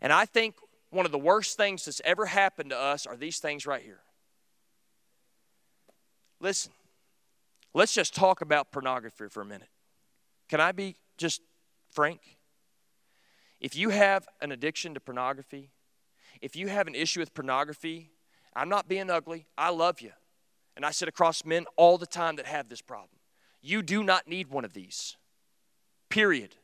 And 0.00 0.12
I 0.12 0.24
think 0.24 0.54
one 0.90 1.06
of 1.06 1.12
the 1.12 1.18
worst 1.18 1.56
things 1.56 1.84
that's 1.84 2.00
ever 2.04 2.26
happened 2.26 2.70
to 2.70 2.78
us 2.78 3.06
are 3.06 3.16
these 3.16 3.38
things 3.38 3.66
right 3.66 3.82
here. 3.82 4.00
Listen, 6.40 6.72
let's 7.74 7.92
just 7.92 8.14
talk 8.14 8.40
about 8.40 8.72
pornography 8.72 9.28
for 9.28 9.42
a 9.42 9.44
minute. 9.44 9.68
Can 10.48 10.60
I 10.60 10.72
be 10.72 10.96
just 11.18 11.42
frank? 11.90 12.20
If 13.60 13.76
you 13.76 13.90
have 13.90 14.26
an 14.40 14.52
addiction 14.52 14.94
to 14.94 15.00
pornography, 15.00 15.70
if 16.40 16.56
you 16.56 16.68
have 16.68 16.86
an 16.86 16.94
issue 16.94 17.20
with 17.20 17.34
pornography, 17.34 18.10
I'm 18.54 18.68
not 18.68 18.88
being 18.88 19.10
ugly. 19.10 19.46
I 19.56 19.70
love 19.70 20.00
you. 20.00 20.12
And 20.76 20.84
I 20.84 20.90
sit 20.90 21.08
across 21.08 21.44
men 21.44 21.66
all 21.76 21.98
the 21.98 22.06
time 22.06 22.36
that 22.36 22.46
have 22.46 22.68
this 22.68 22.80
problem. 22.80 23.18
You 23.62 23.82
do 23.82 24.02
not 24.02 24.26
need 24.26 24.48
one 24.48 24.64
of 24.64 24.72
these. 24.72 25.16
Period. 26.08 26.56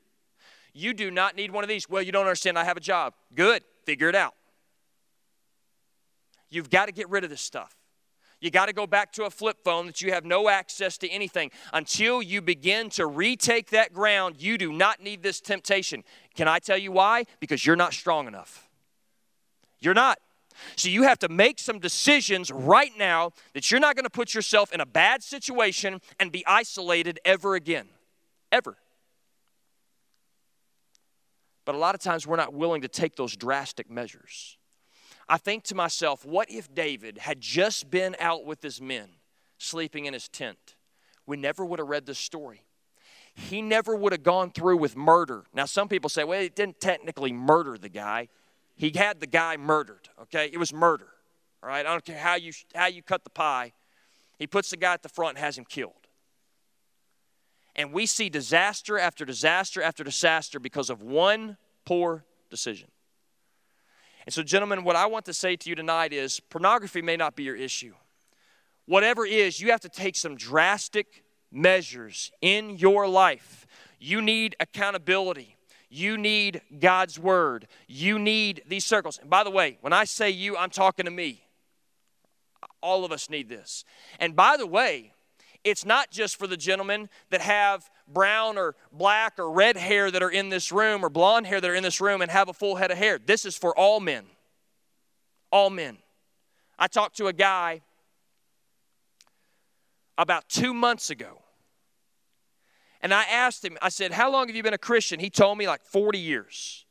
You 0.72 0.94
do 0.94 1.10
not 1.10 1.36
need 1.36 1.50
one 1.50 1.64
of 1.64 1.68
these. 1.68 1.88
Well, 1.88 2.02
you 2.02 2.12
don't 2.12 2.24
understand. 2.24 2.58
I 2.58 2.64
have 2.64 2.76
a 2.76 2.80
job. 2.80 3.14
Good. 3.34 3.62
Figure 3.84 4.08
it 4.08 4.14
out. 4.14 4.34
You've 6.50 6.70
got 6.70 6.86
to 6.86 6.92
get 6.92 7.08
rid 7.08 7.24
of 7.24 7.30
this 7.30 7.40
stuff. 7.40 7.76
You 8.40 8.50
got 8.50 8.66
to 8.66 8.72
go 8.72 8.86
back 8.86 9.12
to 9.12 9.24
a 9.24 9.30
flip 9.30 9.58
phone 9.64 9.86
that 9.86 10.02
you 10.02 10.12
have 10.12 10.24
no 10.24 10.48
access 10.48 10.98
to 10.98 11.08
anything. 11.08 11.50
Until 11.72 12.22
you 12.22 12.42
begin 12.42 12.90
to 12.90 13.06
retake 13.06 13.70
that 13.70 13.94
ground, 13.94 14.36
you 14.38 14.58
do 14.58 14.72
not 14.72 15.02
need 15.02 15.22
this 15.22 15.40
temptation. 15.40 16.04
Can 16.34 16.46
I 16.46 16.58
tell 16.58 16.76
you 16.76 16.92
why? 16.92 17.24
Because 17.40 17.64
you're 17.64 17.76
not 17.76 17.94
strong 17.94 18.26
enough. 18.26 18.68
You're 19.80 19.94
not. 19.94 20.18
So 20.76 20.88
you 20.88 21.02
have 21.04 21.18
to 21.20 21.28
make 21.28 21.58
some 21.58 21.78
decisions 21.78 22.50
right 22.50 22.92
now 22.96 23.32
that 23.54 23.70
you're 23.70 23.80
not 23.80 23.96
going 23.96 24.04
to 24.04 24.10
put 24.10 24.34
yourself 24.34 24.72
in 24.72 24.80
a 24.80 24.86
bad 24.86 25.22
situation 25.22 26.00
and 26.18 26.32
be 26.32 26.44
isolated 26.46 27.20
ever 27.24 27.54
again. 27.54 27.88
Ever. 28.52 28.76
But 31.64 31.74
a 31.74 31.78
lot 31.78 31.94
of 31.94 32.00
times 32.00 32.26
we're 32.26 32.36
not 32.36 32.54
willing 32.54 32.82
to 32.82 32.88
take 32.88 33.16
those 33.16 33.36
drastic 33.36 33.90
measures. 33.90 34.56
I 35.28 35.38
think 35.38 35.64
to 35.64 35.74
myself, 35.74 36.24
what 36.24 36.50
if 36.50 36.72
David 36.72 37.18
had 37.18 37.40
just 37.40 37.90
been 37.90 38.14
out 38.20 38.44
with 38.44 38.62
his 38.62 38.80
men, 38.80 39.08
sleeping 39.58 40.06
in 40.06 40.14
his 40.14 40.28
tent? 40.28 40.76
We 41.26 41.36
never 41.36 41.64
would 41.64 41.80
have 41.80 41.88
read 41.88 42.06
this 42.06 42.18
story. 42.18 42.62
He 43.34 43.60
never 43.60 43.96
would 43.96 44.12
have 44.12 44.22
gone 44.22 44.52
through 44.52 44.76
with 44.76 44.96
murder. 44.96 45.44
Now, 45.52 45.64
some 45.64 45.88
people 45.88 46.08
say, 46.08 46.22
well, 46.22 46.40
he 46.40 46.48
didn't 46.48 46.80
technically 46.80 47.32
murder 47.32 47.76
the 47.76 47.88
guy. 47.88 48.28
He 48.76 48.92
had 48.94 49.20
the 49.20 49.26
guy 49.26 49.56
murdered, 49.56 50.08
okay? 50.22 50.50
It 50.52 50.58
was 50.58 50.72
murder, 50.72 51.08
all 51.62 51.68
right? 51.68 51.84
I 51.84 51.90
don't 51.90 52.04
care 52.04 52.18
how 52.18 52.36
you, 52.36 52.52
how 52.74 52.86
you 52.86 53.02
cut 53.02 53.24
the 53.24 53.30
pie. 53.30 53.72
He 54.38 54.46
puts 54.46 54.70
the 54.70 54.76
guy 54.76 54.92
at 54.92 55.02
the 55.02 55.08
front 55.08 55.36
and 55.36 55.44
has 55.44 55.56
him 55.56 55.64
killed. 55.64 55.94
And 57.74 57.92
we 57.92 58.06
see 58.06 58.28
disaster 58.28 58.98
after 58.98 59.24
disaster 59.24 59.82
after 59.82 60.04
disaster 60.04 60.60
because 60.60 60.90
of 60.90 61.02
one 61.02 61.56
poor 61.84 62.24
decision. 62.50 62.88
And 64.24 64.34
so, 64.34 64.42
gentlemen, 64.42 64.82
what 64.82 64.96
I 64.96 65.06
want 65.06 65.24
to 65.26 65.34
say 65.34 65.56
to 65.56 65.68
you 65.70 65.76
tonight 65.76 66.12
is 66.12 66.40
pornography 66.40 67.00
may 67.00 67.16
not 67.16 67.36
be 67.36 67.44
your 67.44 67.54
issue. 67.54 67.94
Whatever 68.86 69.24
is, 69.24 69.60
you 69.60 69.70
have 69.70 69.80
to 69.80 69.88
take 69.88 70.16
some 70.16 70.36
drastic 70.36 71.22
measures 71.52 72.32
in 72.40 72.76
your 72.76 73.06
life. 73.06 73.66
You 73.98 74.20
need 74.20 74.56
accountability. 74.58 75.55
You 75.96 76.18
need 76.18 76.60
God's 76.78 77.18
word. 77.18 77.68
You 77.88 78.18
need 78.18 78.62
these 78.68 78.84
circles. 78.84 79.16
And 79.16 79.30
by 79.30 79.44
the 79.44 79.50
way, 79.50 79.78
when 79.80 79.94
I 79.94 80.04
say 80.04 80.28
you, 80.28 80.54
I'm 80.54 80.68
talking 80.68 81.06
to 81.06 81.10
me. 81.10 81.42
All 82.82 83.06
of 83.06 83.12
us 83.12 83.30
need 83.30 83.48
this. 83.48 83.82
And 84.20 84.36
by 84.36 84.58
the 84.58 84.66
way, 84.66 85.14
it's 85.64 85.86
not 85.86 86.10
just 86.10 86.38
for 86.38 86.46
the 86.46 86.56
gentlemen 86.58 87.08
that 87.30 87.40
have 87.40 87.88
brown 88.06 88.58
or 88.58 88.76
black 88.92 89.38
or 89.38 89.50
red 89.50 89.78
hair 89.78 90.10
that 90.10 90.22
are 90.22 90.30
in 90.30 90.50
this 90.50 90.70
room 90.70 91.02
or 91.02 91.08
blonde 91.08 91.46
hair 91.46 91.62
that 91.62 91.70
are 91.70 91.74
in 91.74 91.82
this 91.82 91.98
room 91.98 92.20
and 92.20 92.30
have 92.30 92.50
a 92.50 92.52
full 92.52 92.76
head 92.76 92.90
of 92.90 92.98
hair. 92.98 93.18
This 93.18 93.46
is 93.46 93.56
for 93.56 93.74
all 93.74 93.98
men. 93.98 94.26
All 95.50 95.70
men. 95.70 95.96
I 96.78 96.88
talked 96.88 97.16
to 97.16 97.28
a 97.28 97.32
guy 97.32 97.80
about 100.18 100.46
two 100.50 100.74
months 100.74 101.08
ago. 101.08 101.38
And 103.06 103.14
I 103.14 103.22
asked 103.22 103.64
him, 103.64 103.78
I 103.80 103.88
said, 103.88 104.10
How 104.10 104.32
long 104.32 104.48
have 104.48 104.56
you 104.56 104.64
been 104.64 104.74
a 104.74 104.78
Christian? 104.78 105.20
He 105.20 105.30
told 105.30 105.58
me 105.58 105.68
like 105.68 105.84
40 105.84 106.18
years. 106.18 106.84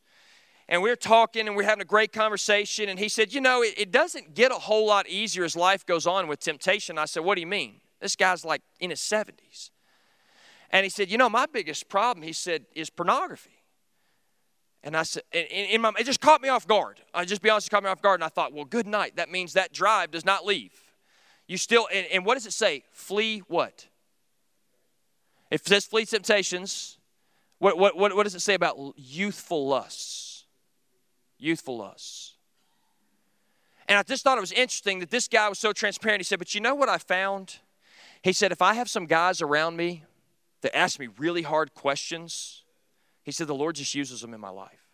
And 0.69 0.81
we 0.81 0.89
are 0.89 0.95
talking 0.95 1.45
and 1.45 1.57
we 1.57 1.65
are 1.65 1.67
having 1.67 1.81
a 1.81 1.83
great 1.85 2.13
conversation. 2.13 2.87
And 2.87 2.97
he 2.97 3.09
said, 3.09 3.33
You 3.33 3.41
know, 3.41 3.61
it, 3.61 3.73
it 3.75 3.91
doesn't 3.91 4.33
get 4.33 4.49
a 4.49 4.55
whole 4.55 4.87
lot 4.87 5.09
easier 5.09 5.43
as 5.43 5.57
life 5.57 5.85
goes 5.85 6.07
on 6.07 6.29
with 6.29 6.39
temptation. 6.39 6.97
I 6.97 7.03
said, 7.03 7.25
What 7.25 7.35
do 7.35 7.41
you 7.41 7.47
mean? 7.47 7.81
This 7.99 8.15
guy's 8.15 8.45
like 8.45 8.61
in 8.79 8.91
his 8.91 9.01
70s. 9.01 9.71
And 10.69 10.85
he 10.85 10.89
said, 10.89 11.11
You 11.11 11.17
know, 11.17 11.29
my 11.29 11.47
biggest 11.47 11.89
problem, 11.89 12.23
he 12.23 12.31
said, 12.31 12.63
is 12.73 12.89
pornography. 12.89 13.65
And 14.83 14.95
I 14.95 15.03
said, 15.03 15.23
in, 15.33 15.41
in 15.41 15.81
my, 15.81 15.91
it 15.99 16.05
just 16.05 16.21
caught 16.21 16.41
me 16.41 16.47
off 16.47 16.65
guard. 16.65 17.01
I 17.13 17.25
just 17.25 17.41
be 17.41 17.49
honest, 17.49 17.67
it 17.67 17.71
caught 17.71 17.83
me 17.83 17.89
off 17.89 18.01
guard. 18.01 18.21
And 18.21 18.23
I 18.23 18.29
thought, 18.29 18.53
well, 18.53 18.63
good 18.63 18.87
night. 18.87 19.17
That 19.17 19.29
means 19.29 19.51
that 19.51 19.73
drive 19.73 20.11
does 20.11 20.23
not 20.23 20.45
leave. 20.45 20.71
You 21.45 21.57
still, 21.57 21.89
and, 21.93 22.07
and 22.07 22.25
what 22.25 22.35
does 22.35 22.45
it 22.45 22.53
say? 22.53 22.83
Flee 22.93 23.39
what? 23.49 23.87
If 25.51 25.61
it 25.61 25.67
says 25.67 25.85
flee 25.85 26.05
temptations, 26.05 26.97
what, 27.59 27.77
what, 27.77 27.97
what, 27.97 28.15
what 28.15 28.23
does 28.23 28.35
it 28.35 28.41
say 28.41 28.53
about 28.53 28.77
youthful 28.97 29.67
lusts? 29.67 30.45
Youthful 31.37 31.77
lusts. 31.77 32.33
And 33.87 33.97
I 33.97 34.03
just 34.03 34.23
thought 34.23 34.37
it 34.37 34.41
was 34.41 34.51
interesting 34.51 34.99
that 34.99 35.11
this 35.11 35.27
guy 35.27 35.47
was 35.47 35.59
so 35.59 35.71
transparent. 35.71 36.19
He 36.19 36.23
said, 36.23 36.39
But 36.39 36.55
you 36.55 36.61
know 36.61 36.75
what 36.75 36.89
I 36.89 36.97
found? 36.97 37.59
He 38.23 38.33
said, 38.33 38.51
If 38.51 38.61
I 38.61 38.73
have 38.73 38.89
some 38.89 39.05
guys 39.05 39.41
around 39.41 39.77
me 39.77 40.03
that 40.61 40.75
ask 40.75 40.99
me 40.99 41.07
really 41.17 41.43
hard 41.43 41.75
questions, 41.75 42.63
he 43.25 43.31
said, 43.31 43.47
the 43.47 43.55
Lord 43.55 43.75
just 43.75 43.95
uses 43.95 44.21
them 44.21 44.33
in 44.33 44.39
my 44.39 44.49
life. 44.49 44.85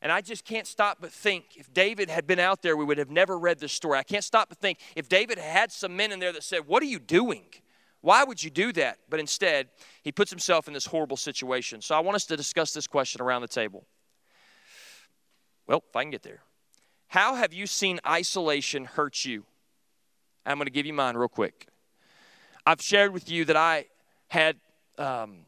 And 0.00 0.10
I 0.10 0.22
just 0.22 0.44
can't 0.44 0.66
stop 0.66 0.98
but 1.00 1.12
think 1.12 1.56
if 1.56 1.72
David 1.72 2.08
had 2.08 2.26
been 2.26 2.38
out 2.38 2.62
there, 2.62 2.76
we 2.76 2.84
would 2.84 2.98
have 2.98 3.10
never 3.10 3.38
read 3.38 3.58
this 3.58 3.72
story. 3.72 3.98
I 3.98 4.02
can't 4.02 4.24
stop 4.24 4.48
but 4.48 4.58
think 4.58 4.78
if 4.94 5.08
David 5.08 5.38
had 5.38 5.70
some 5.72 5.96
men 5.96 6.10
in 6.10 6.20
there 6.20 6.32
that 6.32 6.42
said, 6.42 6.66
What 6.66 6.82
are 6.82 6.86
you 6.86 6.98
doing? 6.98 7.44
Why 8.06 8.22
would 8.22 8.40
you 8.40 8.50
do 8.50 8.72
that? 8.74 8.98
But 9.10 9.18
instead, 9.18 9.66
he 10.04 10.12
puts 10.12 10.30
himself 10.30 10.68
in 10.68 10.74
this 10.74 10.86
horrible 10.86 11.16
situation. 11.16 11.82
So 11.82 11.92
I 11.92 11.98
want 11.98 12.14
us 12.14 12.24
to 12.26 12.36
discuss 12.36 12.72
this 12.72 12.86
question 12.86 13.20
around 13.20 13.42
the 13.42 13.48
table. 13.48 13.84
Well, 15.66 15.82
if 15.88 15.96
I 15.96 16.04
can 16.04 16.12
get 16.12 16.22
there. 16.22 16.38
How 17.08 17.34
have 17.34 17.52
you 17.52 17.66
seen 17.66 17.98
isolation 18.06 18.84
hurt 18.84 19.24
you? 19.24 19.44
I'm 20.46 20.56
going 20.56 20.66
to 20.66 20.70
give 20.70 20.86
you 20.86 20.92
mine 20.92 21.16
real 21.16 21.26
quick. 21.26 21.66
I've 22.64 22.80
shared 22.80 23.12
with 23.12 23.28
you 23.28 23.44
that 23.46 23.56
I 23.56 23.86
had 24.28 24.54
um, 24.98 25.38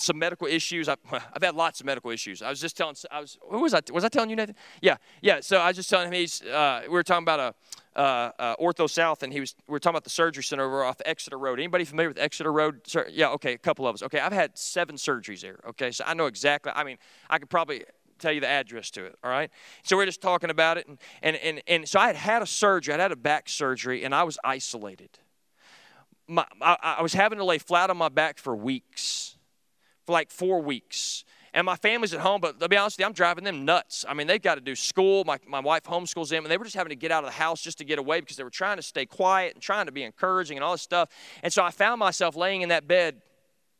some 0.00 0.18
medical 0.18 0.46
issues. 0.46 0.88
I, 0.88 0.96
have 1.10 1.42
had 1.42 1.54
lots 1.54 1.80
of 1.80 1.86
medical 1.86 2.10
issues. 2.10 2.42
I 2.42 2.50
was 2.50 2.60
just 2.60 2.76
telling, 2.76 2.96
I 3.10 3.20
was, 3.20 3.38
who 3.48 3.60
was 3.60 3.74
I? 3.74 3.80
Was 3.92 4.04
I 4.04 4.08
telling 4.08 4.30
you, 4.30 4.36
Nathan? 4.36 4.54
Yeah, 4.80 4.96
yeah. 5.20 5.40
So 5.40 5.58
I 5.58 5.68
was 5.68 5.76
just 5.76 5.90
telling 5.90 6.08
him 6.08 6.12
he's, 6.12 6.42
uh, 6.42 6.82
we 6.84 6.90
were 6.90 7.02
talking 7.02 7.24
about 7.24 7.40
a, 7.40 7.54
uh, 7.98 8.30
uh, 8.38 8.56
Ortho 8.56 8.88
South, 8.88 9.22
and 9.22 9.32
he 9.32 9.40
was, 9.40 9.54
we 9.66 9.72
were 9.72 9.78
talking 9.78 9.94
about 9.94 10.04
the 10.04 10.10
surgery 10.10 10.42
center 10.42 10.64
over 10.64 10.84
off 10.84 11.00
Exeter 11.06 11.38
Road. 11.38 11.58
Anybody 11.58 11.84
familiar 11.84 12.08
with 12.08 12.18
Exeter 12.18 12.52
Road? 12.52 12.80
Yeah, 13.10 13.30
okay, 13.30 13.54
a 13.54 13.58
couple 13.58 13.86
of 13.86 13.94
us. 13.94 14.02
Okay, 14.02 14.20
I've 14.20 14.32
had 14.32 14.56
seven 14.58 14.96
surgeries 14.96 15.40
there. 15.40 15.60
Okay, 15.68 15.90
so 15.90 16.04
I 16.06 16.14
know 16.14 16.26
exactly. 16.26 16.72
I 16.74 16.84
mean, 16.84 16.98
I 17.30 17.38
could 17.38 17.48
probably 17.48 17.84
tell 18.18 18.32
you 18.32 18.40
the 18.40 18.48
address 18.48 18.90
to 18.90 19.04
it 19.04 19.14
all 19.22 19.30
right 19.30 19.50
so 19.82 19.94
we're 19.94 20.06
just 20.06 20.22
talking 20.22 20.48
about 20.48 20.78
it 20.78 20.86
and 20.88 20.98
and 21.22 21.36
and, 21.36 21.62
and 21.66 21.86
so 21.86 22.00
i 22.00 22.06
had 22.06 22.16
had 22.16 22.40
a 22.40 22.46
surgery 22.46 22.94
i 22.94 22.96
had 22.98 23.12
a 23.12 23.16
back 23.16 23.46
surgery 23.46 24.04
and 24.04 24.14
i 24.14 24.22
was 24.22 24.38
isolated 24.42 25.10
my, 26.26 26.44
I, 26.60 26.96
I 26.98 27.02
was 27.02 27.12
having 27.12 27.38
to 27.38 27.44
lay 27.44 27.58
flat 27.58 27.90
on 27.90 27.96
my 27.96 28.08
back 28.08 28.38
for 28.38 28.56
weeks 28.56 29.35
for 30.06 30.12
like 30.12 30.30
four 30.30 30.60
weeks. 30.60 31.24
And 31.56 31.64
my 31.64 31.76
family's 31.76 32.12
at 32.12 32.20
home, 32.20 32.42
but 32.42 32.60
to 32.60 32.68
be 32.68 32.76
honest 32.76 32.98
with 32.98 33.04
you, 33.04 33.06
I'm 33.06 33.14
driving 33.14 33.42
them 33.42 33.64
nuts. 33.64 34.04
I 34.06 34.12
mean, 34.12 34.26
they've 34.26 34.42
got 34.42 34.56
to 34.56 34.60
do 34.60 34.76
school. 34.76 35.24
My, 35.24 35.38
my 35.48 35.60
wife 35.60 35.84
homeschools 35.84 36.28
them, 36.28 36.44
and 36.44 36.52
they 36.52 36.58
were 36.58 36.64
just 36.64 36.76
having 36.76 36.90
to 36.90 36.96
get 36.96 37.10
out 37.10 37.24
of 37.24 37.30
the 37.30 37.36
house 37.36 37.62
just 37.62 37.78
to 37.78 37.84
get 37.84 37.98
away 37.98 38.20
because 38.20 38.36
they 38.36 38.44
were 38.44 38.50
trying 38.50 38.76
to 38.76 38.82
stay 38.82 39.06
quiet 39.06 39.54
and 39.54 39.62
trying 39.62 39.86
to 39.86 39.92
be 39.92 40.02
encouraging 40.02 40.58
and 40.58 40.64
all 40.64 40.72
this 40.72 40.82
stuff. 40.82 41.08
And 41.42 41.50
so 41.50 41.64
I 41.64 41.70
found 41.70 41.98
myself 41.98 42.36
laying 42.36 42.60
in 42.60 42.68
that 42.68 42.86
bed 42.86 43.22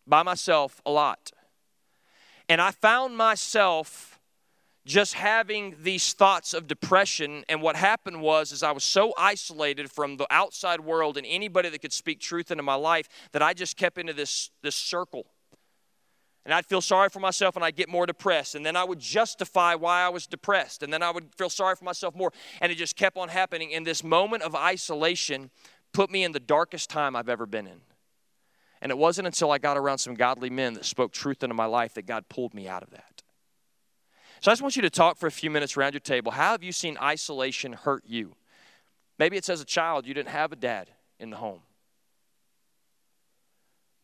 by 0.06 0.22
myself 0.22 0.80
a 0.86 0.90
lot. 0.90 1.30
And 2.48 2.62
I 2.62 2.70
found 2.70 3.14
myself 3.16 4.18
just 4.86 5.14
having 5.14 5.76
these 5.82 6.14
thoughts 6.14 6.54
of 6.54 6.66
depression 6.66 7.44
and 7.48 7.60
what 7.60 7.74
happened 7.74 8.20
was 8.22 8.52
is 8.52 8.62
i 8.62 8.70
was 8.70 8.84
so 8.84 9.12
isolated 9.18 9.90
from 9.90 10.16
the 10.16 10.26
outside 10.30 10.78
world 10.78 11.16
and 11.16 11.26
anybody 11.28 11.68
that 11.68 11.82
could 11.82 11.92
speak 11.92 12.20
truth 12.20 12.52
into 12.52 12.62
my 12.62 12.76
life 12.76 13.08
that 13.32 13.42
i 13.42 13.52
just 13.52 13.76
kept 13.76 13.98
into 13.98 14.12
this, 14.12 14.50
this 14.62 14.76
circle 14.76 15.26
and 16.46 16.54
I'd 16.54 16.64
feel 16.64 16.80
sorry 16.80 17.08
for 17.08 17.18
myself 17.18 17.56
and 17.56 17.64
I'd 17.64 17.74
get 17.74 17.88
more 17.88 18.06
depressed. 18.06 18.54
And 18.54 18.64
then 18.64 18.76
I 18.76 18.84
would 18.84 19.00
justify 19.00 19.74
why 19.74 20.02
I 20.02 20.10
was 20.10 20.28
depressed. 20.28 20.84
And 20.84 20.92
then 20.92 21.02
I 21.02 21.10
would 21.10 21.34
feel 21.34 21.50
sorry 21.50 21.74
for 21.74 21.84
myself 21.84 22.14
more. 22.14 22.32
And 22.60 22.70
it 22.70 22.76
just 22.76 22.94
kept 22.94 23.16
on 23.16 23.28
happening. 23.28 23.74
And 23.74 23.84
this 23.84 24.04
moment 24.04 24.44
of 24.44 24.54
isolation 24.54 25.50
put 25.92 26.08
me 26.08 26.22
in 26.22 26.30
the 26.30 26.38
darkest 26.38 26.88
time 26.88 27.16
I've 27.16 27.28
ever 27.28 27.46
been 27.46 27.66
in. 27.66 27.80
And 28.80 28.92
it 28.92 28.96
wasn't 28.96 29.26
until 29.26 29.50
I 29.50 29.58
got 29.58 29.76
around 29.76 29.98
some 29.98 30.14
godly 30.14 30.48
men 30.48 30.74
that 30.74 30.84
spoke 30.84 31.10
truth 31.10 31.42
into 31.42 31.54
my 31.54 31.64
life 31.64 31.94
that 31.94 32.06
God 32.06 32.28
pulled 32.28 32.54
me 32.54 32.68
out 32.68 32.84
of 32.84 32.90
that. 32.90 33.24
So 34.40 34.52
I 34.52 34.52
just 34.52 34.62
want 34.62 34.76
you 34.76 34.82
to 34.82 34.90
talk 34.90 35.16
for 35.16 35.26
a 35.26 35.32
few 35.32 35.50
minutes 35.50 35.76
around 35.76 35.94
your 35.94 36.00
table. 36.00 36.30
How 36.30 36.52
have 36.52 36.62
you 36.62 36.70
seen 36.70 36.96
isolation 37.02 37.72
hurt 37.72 38.04
you? 38.06 38.36
Maybe 39.18 39.36
it's 39.36 39.48
as 39.48 39.60
a 39.60 39.64
child, 39.64 40.06
you 40.06 40.14
didn't 40.14 40.28
have 40.28 40.52
a 40.52 40.56
dad 40.56 40.90
in 41.18 41.30
the 41.30 41.38
home. 41.38 41.62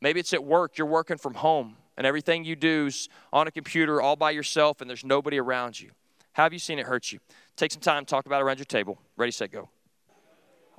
Maybe 0.01 0.19
it's 0.19 0.33
at 0.33 0.43
work, 0.43 0.77
you're 0.77 0.89
working 0.89 1.19
from 1.19 1.35
home 1.35 1.77
and 1.97 2.07
everything 2.07 2.45
you 2.45 2.57
do 2.57 2.87
is 2.87 3.09
on 3.33 3.47
a 3.47 3.51
computer 3.51 4.01
all 4.01 4.17
by 4.17 4.31
yourself 4.31 4.81
and 4.81 4.89
there's 4.89 5.05
nobody 5.05 5.39
around 5.39 5.81
you. 5.81 5.91
Have 6.33 6.53
you 6.53 6.59
seen 6.59 6.79
it 6.79 6.87
hurt 6.87 7.13
you? 7.13 7.19
Take 7.57 7.73
some 7.73 7.83
time, 7.83 8.05
talk 8.05 8.27
about 8.27 8.41
it 8.41 8.45
around 8.45 8.59
your 8.59 8.65
table. 8.65 8.99
Ready, 9.17 9.33
set, 9.33 9.51
go. 9.51 9.69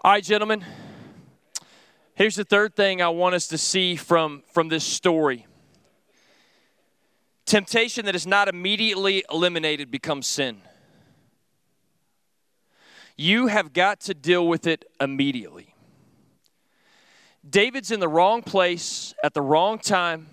All 0.04 0.12
right, 0.12 0.24
gentlemen. 0.24 0.66
Here's 2.16 2.36
the 2.36 2.44
third 2.44 2.76
thing 2.76 3.02
I 3.02 3.10
want 3.10 3.36
us 3.36 3.48
to 3.48 3.58
see 3.58 3.96
from, 3.96 4.44
from 4.52 4.70
this 4.70 4.84
story 4.84 5.48
temptation 7.46 8.06
that 8.06 8.16
is 8.16 8.26
not 8.26 8.48
immediately 8.48 9.24
eliminated 9.30 9.92
becomes 9.92 10.26
sin. 10.26 10.62
You 13.16 13.48
have 13.48 13.74
got 13.74 14.00
to 14.02 14.14
deal 14.14 14.48
with 14.48 14.66
it 14.66 14.86
immediately. 15.00 15.76
David's 17.48 17.92
in 17.92 18.00
the 18.00 18.08
wrong 18.08 18.42
place 18.42 19.14
at 19.24 19.34
the 19.34 19.42
wrong 19.42 19.78
time 19.78 20.28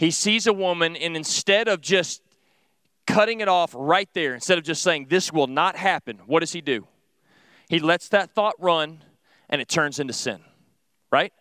he 0.00 0.10
sees 0.10 0.46
a 0.46 0.52
woman, 0.54 0.96
and 0.96 1.14
instead 1.14 1.68
of 1.68 1.82
just 1.82 2.22
cutting 3.06 3.42
it 3.42 3.48
off 3.48 3.74
right 3.76 4.08
there, 4.14 4.32
instead 4.32 4.56
of 4.56 4.64
just 4.64 4.80
saying, 4.80 5.08
This 5.10 5.30
will 5.30 5.46
not 5.46 5.76
happen, 5.76 6.20
what 6.24 6.40
does 6.40 6.52
he 6.52 6.62
do? 6.62 6.86
He 7.68 7.80
lets 7.80 8.08
that 8.08 8.30
thought 8.30 8.54
run, 8.58 9.04
and 9.50 9.60
it 9.60 9.68
turns 9.68 10.00
into 10.00 10.14
sin, 10.14 10.40
right? 11.12 11.34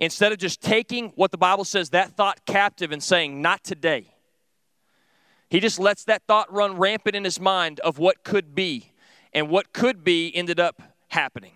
Instead 0.00 0.32
of 0.32 0.38
just 0.38 0.60
taking 0.60 1.10
what 1.10 1.30
the 1.30 1.38
Bible 1.38 1.64
says, 1.64 1.90
that 1.90 2.16
thought 2.16 2.44
captive, 2.46 2.90
and 2.90 3.00
saying, 3.00 3.40
Not 3.40 3.62
today. 3.62 4.12
He 5.48 5.60
just 5.60 5.78
lets 5.78 6.02
that 6.06 6.24
thought 6.26 6.52
run 6.52 6.78
rampant 6.78 7.14
in 7.14 7.22
his 7.22 7.38
mind 7.38 7.78
of 7.80 8.00
what 8.00 8.24
could 8.24 8.56
be. 8.56 8.92
And 9.32 9.48
what 9.48 9.72
could 9.72 10.02
be 10.02 10.34
ended 10.34 10.58
up 10.58 10.82
happening. 11.06 11.52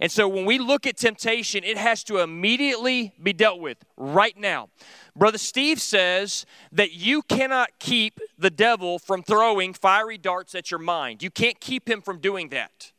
And 0.00 0.10
so 0.10 0.26
when 0.26 0.46
we 0.46 0.58
look 0.58 0.86
at 0.86 0.96
temptation, 0.96 1.62
it 1.62 1.76
has 1.76 2.02
to 2.04 2.18
immediately 2.18 3.12
be 3.22 3.34
dealt 3.34 3.60
with 3.60 3.84
right 3.98 4.36
now. 4.36 4.70
Brother 5.14 5.36
Steve 5.36 5.80
says 5.80 6.46
that 6.72 6.92
you 6.92 7.20
cannot 7.22 7.68
keep 7.78 8.18
the 8.38 8.48
devil 8.48 8.98
from 8.98 9.22
throwing 9.22 9.74
fiery 9.74 10.16
darts 10.16 10.54
at 10.54 10.70
your 10.70 10.80
mind. 10.80 11.22
You 11.22 11.30
can't 11.30 11.60
keep 11.60 11.88
him 11.88 12.00
from 12.00 12.18
doing 12.18 12.48
that. 12.48 12.92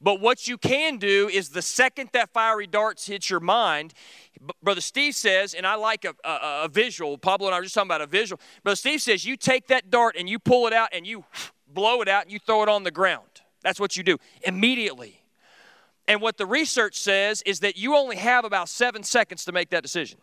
But 0.00 0.20
what 0.20 0.48
you 0.48 0.56
can 0.56 0.96
do 0.96 1.28
is 1.28 1.50
the 1.50 1.60
second 1.60 2.10
that 2.12 2.30
fiery 2.32 2.68
darts 2.68 3.06
hit 3.06 3.28
your 3.28 3.40
mind, 3.40 3.92
Brother 4.62 4.80
Steve 4.80 5.14
says, 5.16 5.52
and 5.52 5.66
I 5.66 5.74
like 5.74 6.04
a, 6.04 6.14
a, 6.24 6.64
a, 6.64 6.68
visual. 6.68 7.18
Pablo 7.18 7.48
and 7.48 7.54
I 7.54 7.58
were 7.58 7.64
just 7.64 7.74
talking 7.74 7.88
about 7.88 8.00
a 8.00 8.06
visual. 8.06 8.40
Brother 8.62 8.76
Steve 8.76 9.02
says, 9.02 9.24
you 9.24 9.36
take 9.36 9.66
that 9.66 9.90
dart 9.90 10.14
and 10.16 10.28
you 10.28 10.38
pull 10.38 10.68
it 10.68 10.72
out 10.72 10.90
and 10.92 11.04
you 11.04 11.24
blow 11.66 12.00
it 12.00 12.08
out 12.08 12.22
and 12.22 12.32
you 12.32 12.38
throw 12.38 12.62
it 12.62 12.68
on 12.68 12.84
the 12.84 12.92
ground. 12.92 13.42
That's 13.62 13.80
what 13.80 13.96
you 13.96 14.04
do 14.04 14.18
immediately. 14.44 15.17
And 16.08 16.22
what 16.22 16.38
the 16.38 16.46
research 16.46 16.96
says 16.98 17.42
is 17.42 17.60
that 17.60 17.76
you 17.76 17.94
only 17.94 18.16
have 18.16 18.46
about 18.46 18.70
seven 18.70 19.02
seconds 19.02 19.44
to 19.44 19.52
make 19.52 19.68
that 19.70 19.82
decision. 19.82 20.18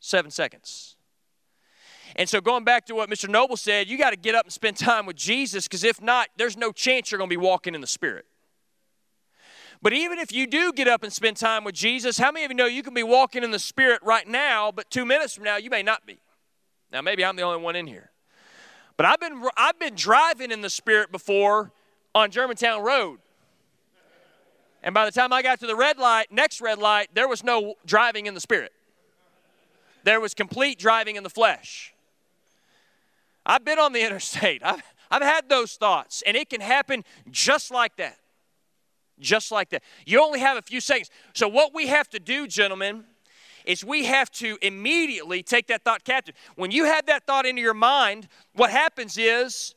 Seven 0.00 0.30
seconds. 0.30 0.96
And 2.14 2.28
so, 2.28 2.40
going 2.40 2.64
back 2.64 2.86
to 2.86 2.94
what 2.94 3.08
Mr. 3.08 3.28
Noble 3.28 3.56
said, 3.56 3.88
you 3.88 3.96
got 3.96 4.10
to 4.10 4.16
get 4.16 4.34
up 4.34 4.44
and 4.44 4.52
spend 4.52 4.76
time 4.76 5.06
with 5.06 5.16
Jesus 5.16 5.66
because 5.66 5.82
if 5.82 6.00
not, 6.00 6.28
there's 6.36 6.56
no 6.56 6.72
chance 6.72 7.10
you're 7.10 7.18
going 7.18 7.30
to 7.30 7.36
be 7.36 7.42
walking 7.42 7.74
in 7.74 7.80
the 7.80 7.86
Spirit. 7.86 8.26
But 9.80 9.92
even 9.92 10.18
if 10.18 10.32
you 10.32 10.46
do 10.46 10.72
get 10.72 10.88
up 10.88 11.02
and 11.02 11.12
spend 11.12 11.36
time 11.36 11.64
with 11.64 11.74
Jesus, 11.74 12.18
how 12.18 12.30
many 12.30 12.44
of 12.44 12.50
you 12.50 12.56
know 12.56 12.66
you 12.66 12.82
can 12.82 12.94
be 12.94 13.02
walking 13.02 13.44
in 13.44 13.50
the 13.50 13.58
Spirit 13.58 14.00
right 14.02 14.26
now, 14.26 14.72
but 14.72 14.90
two 14.90 15.06
minutes 15.06 15.34
from 15.34 15.44
now, 15.44 15.56
you 15.56 15.70
may 15.70 15.82
not 15.82 16.04
be? 16.04 16.18
Now, 16.92 17.00
maybe 17.00 17.24
I'm 17.24 17.36
the 17.36 17.42
only 17.42 17.62
one 17.62 17.76
in 17.76 17.86
here. 17.86 18.10
But 18.96 19.06
I've 19.06 19.20
been, 19.20 19.42
I've 19.56 19.78
been 19.78 19.94
driving 19.94 20.50
in 20.50 20.60
the 20.60 20.70
Spirit 20.70 21.12
before 21.12 21.72
on 22.14 22.30
Germantown 22.30 22.82
Road. 22.82 23.20
And 24.82 24.94
by 24.94 25.04
the 25.04 25.12
time 25.12 25.32
I 25.32 25.42
got 25.42 25.60
to 25.60 25.66
the 25.66 25.76
red 25.76 25.98
light, 25.98 26.30
next 26.30 26.60
red 26.60 26.78
light, 26.78 27.08
there 27.14 27.28
was 27.28 27.42
no 27.42 27.74
driving 27.84 28.26
in 28.26 28.34
the 28.34 28.40
spirit. 28.40 28.72
There 30.04 30.20
was 30.20 30.34
complete 30.34 30.78
driving 30.78 31.16
in 31.16 31.22
the 31.22 31.30
flesh. 31.30 31.92
I've 33.44 33.64
been 33.64 33.78
on 33.78 33.92
the 33.92 34.00
interstate. 34.06 34.62
I've, 34.64 34.82
I've 35.10 35.22
had 35.22 35.48
those 35.48 35.74
thoughts, 35.74 36.22
and 36.26 36.36
it 36.36 36.50
can 36.50 36.60
happen 36.60 37.04
just 37.30 37.70
like 37.70 37.96
that. 37.96 38.18
Just 39.20 39.50
like 39.50 39.70
that. 39.70 39.82
You 40.06 40.22
only 40.22 40.38
have 40.38 40.56
a 40.56 40.62
few 40.62 40.80
seconds. 40.80 41.10
So, 41.34 41.48
what 41.48 41.74
we 41.74 41.88
have 41.88 42.08
to 42.10 42.20
do, 42.20 42.46
gentlemen, 42.46 43.02
is 43.64 43.84
we 43.84 44.04
have 44.04 44.30
to 44.30 44.56
immediately 44.62 45.42
take 45.42 45.66
that 45.66 45.82
thought 45.82 46.04
captive. 46.04 46.36
When 46.54 46.70
you 46.70 46.84
have 46.84 47.06
that 47.06 47.26
thought 47.26 47.44
into 47.44 47.60
your 47.60 47.74
mind, 47.74 48.28
what 48.54 48.70
happens 48.70 49.18
is 49.18 49.74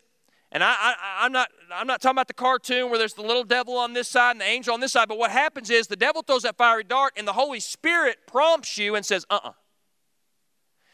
and 0.52 0.64
I, 0.64 0.96
am 1.22 1.32
not, 1.32 1.50
I'm 1.74 1.88
not 1.88 2.02
talking 2.02 2.16
about 2.16 2.28
the 2.28 2.34
cartoon 2.34 2.90
where 2.90 3.00
there's 3.00 3.14
the 3.14 3.22
little 3.22 3.46
devil 3.46 3.78
on 3.78 3.94
this 3.94 4.10
side 4.10 4.32
and 4.32 4.42
the 4.42 4.46
angel 4.46 4.74
on 4.74 4.82
this 4.82 4.92
side, 4.92 5.08
but 5.08 5.18
what 5.18 5.32
happens 5.32 5.70
is 5.70 5.88
the 5.88 5.96
devil 5.96 6.24
throws 6.24 6.44
that 6.44 6.58
fiery 6.58 6.84
dart 6.84 7.14
and 7.16 7.26
the 7.26 7.34
Holy 7.34 7.62
Spirit 7.62 8.18
prompts 8.28 8.78
you 8.78 8.96
and 8.96 9.06
says, 9.06 9.26
uh 9.30 9.36
uh-uh. 9.36 9.50
uh 9.50 9.54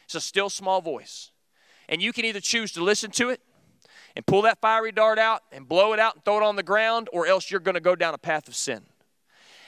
It's 0.04 0.14
a 0.14 0.20
still 0.20 0.48
small 0.48 0.80
voice. 0.80 1.32
And 1.88 2.00
you 2.00 2.12
can 2.12 2.24
either 2.24 2.40
choose 2.40 2.70
to 2.72 2.84
listen 2.84 3.10
to 3.12 3.30
it 3.30 3.40
and 4.14 4.24
pull 4.24 4.42
that 4.42 4.60
fiery 4.60 4.92
dart 4.92 5.18
out 5.18 5.42
and 5.50 5.68
blow 5.68 5.92
it 5.92 5.98
out 5.98 6.14
and 6.14 6.24
throw 6.24 6.36
it 6.36 6.42
on 6.44 6.54
the 6.54 6.62
ground, 6.62 7.08
or 7.12 7.26
else 7.26 7.50
you're 7.50 7.60
going 7.60 7.74
to 7.74 7.80
go 7.80 7.96
down 7.96 8.14
a 8.14 8.18
path 8.18 8.46
of 8.46 8.54
sin. 8.54 8.82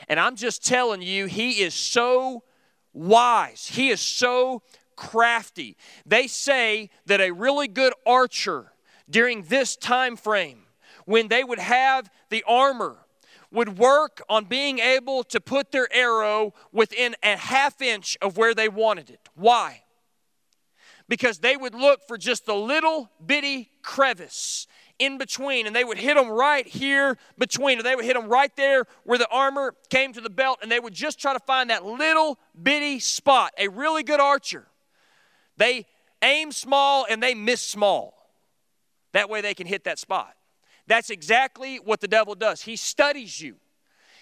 And 0.08 0.20
I'm 0.20 0.36
just 0.36 0.64
telling 0.64 1.02
you, 1.02 1.26
he 1.26 1.62
is 1.62 1.74
so 1.74 2.44
wise, 2.92 3.66
he 3.66 3.88
is 3.88 4.00
so 4.00 4.62
crafty. 4.94 5.76
They 6.06 6.26
say 6.26 6.90
that 7.06 7.20
a 7.20 7.32
really 7.32 7.68
good 7.68 7.92
archer 8.06 8.72
during 9.10 9.42
this 9.42 9.76
time 9.76 10.16
frame 10.16 10.62
when 11.04 11.28
they 11.28 11.44
would 11.44 11.58
have 11.58 12.10
the 12.28 12.44
armor 12.46 12.98
would 13.52 13.78
work 13.78 14.22
on 14.28 14.44
being 14.44 14.78
able 14.78 15.24
to 15.24 15.40
put 15.40 15.72
their 15.72 15.92
arrow 15.92 16.54
within 16.72 17.16
a 17.22 17.36
half 17.36 17.82
inch 17.82 18.16
of 18.22 18.36
where 18.36 18.54
they 18.54 18.68
wanted 18.68 19.10
it. 19.10 19.28
Why? 19.34 19.82
Because 21.08 21.40
they 21.40 21.56
would 21.56 21.74
look 21.74 22.06
for 22.06 22.16
just 22.16 22.46
a 22.46 22.54
little 22.54 23.10
bitty 23.24 23.70
crevice 23.82 24.68
in 25.00 25.18
between, 25.18 25.66
and 25.66 25.74
they 25.74 25.82
would 25.82 25.98
hit 25.98 26.14
them 26.14 26.28
right 26.28 26.66
here 26.66 27.16
between, 27.38 27.80
or 27.80 27.82
they 27.82 27.96
would 27.96 28.04
hit 28.04 28.14
them 28.14 28.28
right 28.28 28.54
there 28.54 28.84
where 29.02 29.18
the 29.18 29.26
armor 29.28 29.74
came 29.88 30.12
to 30.12 30.20
the 30.20 30.30
belt, 30.30 30.58
and 30.62 30.70
they 30.70 30.78
would 30.78 30.94
just 30.94 31.18
try 31.18 31.32
to 31.32 31.40
find 31.40 31.70
that 31.70 31.84
little 31.84 32.38
bitty 32.62 33.00
spot. 33.00 33.52
A 33.58 33.66
really 33.66 34.04
good 34.04 34.20
archer, 34.20 34.66
they 35.56 35.86
aim 36.22 36.52
small 36.52 37.06
and 37.08 37.22
they 37.22 37.34
miss 37.34 37.62
small. 37.62 38.19
That 39.12 39.28
way 39.28 39.40
they 39.40 39.54
can 39.54 39.66
hit 39.66 39.84
that 39.84 39.98
spot. 39.98 40.34
That's 40.86 41.10
exactly 41.10 41.76
what 41.76 42.00
the 42.00 42.08
devil 42.08 42.34
does. 42.34 42.62
He 42.62 42.76
studies 42.76 43.40
you, 43.40 43.56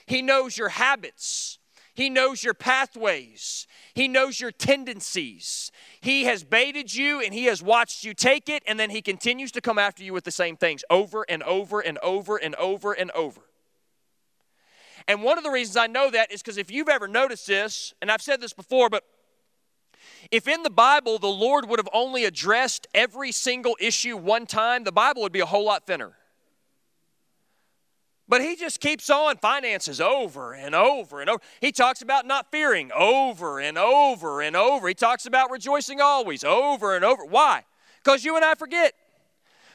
he 0.06 0.22
knows 0.22 0.56
your 0.56 0.70
habits, 0.70 1.58
He 1.94 2.08
knows 2.08 2.44
your 2.44 2.54
pathways. 2.54 3.66
He 3.92 4.06
knows 4.06 4.40
your 4.40 4.52
tendencies. 4.52 5.72
He 6.00 6.24
has 6.24 6.44
baited 6.44 6.94
you 6.94 7.20
and 7.20 7.34
He 7.34 7.46
has 7.46 7.60
watched 7.60 8.04
you 8.04 8.14
take 8.14 8.48
it, 8.48 8.62
and 8.68 8.78
then 8.78 8.90
He 8.90 9.02
continues 9.02 9.50
to 9.52 9.60
come 9.60 9.78
after 9.78 10.04
you 10.04 10.12
with 10.12 10.24
the 10.24 10.30
same 10.30 10.56
things 10.56 10.84
over 10.88 11.26
and 11.28 11.42
over 11.42 11.80
and 11.80 11.98
over 11.98 12.36
and 12.36 12.54
over 12.54 12.92
and 12.92 13.10
over. 13.10 13.42
And 15.08 15.22
one 15.22 15.38
of 15.38 15.44
the 15.44 15.50
reasons 15.50 15.76
I 15.76 15.88
know 15.88 16.10
that 16.10 16.30
is 16.30 16.40
because 16.40 16.56
if 16.56 16.70
you've 16.70 16.88
ever 16.88 17.08
noticed 17.08 17.46
this, 17.46 17.94
and 18.00 18.10
I've 18.10 18.22
said 18.22 18.40
this 18.40 18.52
before, 18.52 18.88
but 18.88 19.04
if 20.30 20.46
in 20.46 20.62
the 20.62 20.70
Bible 20.70 21.18
the 21.18 21.26
Lord 21.26 21.68
would 21.68 21.78
have 21.78 21.88
only 21.92 22.24
addressed 22.24 22.86
every 22.94 23.32
single 23.32 23.76
issue 23.80 24.16
one 24.16 24.46
time, 24.46 24.84
the 24.84 24.92
Bible 24.92 25.22
would 25.22 25.32
be 25.32 25.40
a 25.40 25.46
whole 25.46 25.64
lot 25.64 25.86
thinner. 25.86 26.12
But 28.28 28.42
he 28.42 28.56
just 28.56 28.80
keeps 28.80 29.08
on 29.08 29.38
finances 29.38 30.02
over 30.02 30.52
and 30.52 30.74
over 30.74 31.22
and 31.22 31.30
over. 31.30 31.42
He 31.62 31.72
talks 31.72 32.02
about 32.02 32.26
not 32.26 32.50
fearing 32.50 32.92
over 32.92 33.58
and 33.58 33.78
over 33.78 34.42
and 34.42 34.54
over. 34.54 34.86
He 34.86 34.94
talks 34.94 35.24
about 35.24 35.50
rejoicing 35.50 36.02
always 36.02 36.44
over 36.44 36.94
and 36.94 37.06
over. 37.06 37.24
Why? 37.24 37.64
Because 38.04 38.26
you 38.26 38.36
and 38.36 38.44
I 38.44 38.54
forget. 38.54 38.92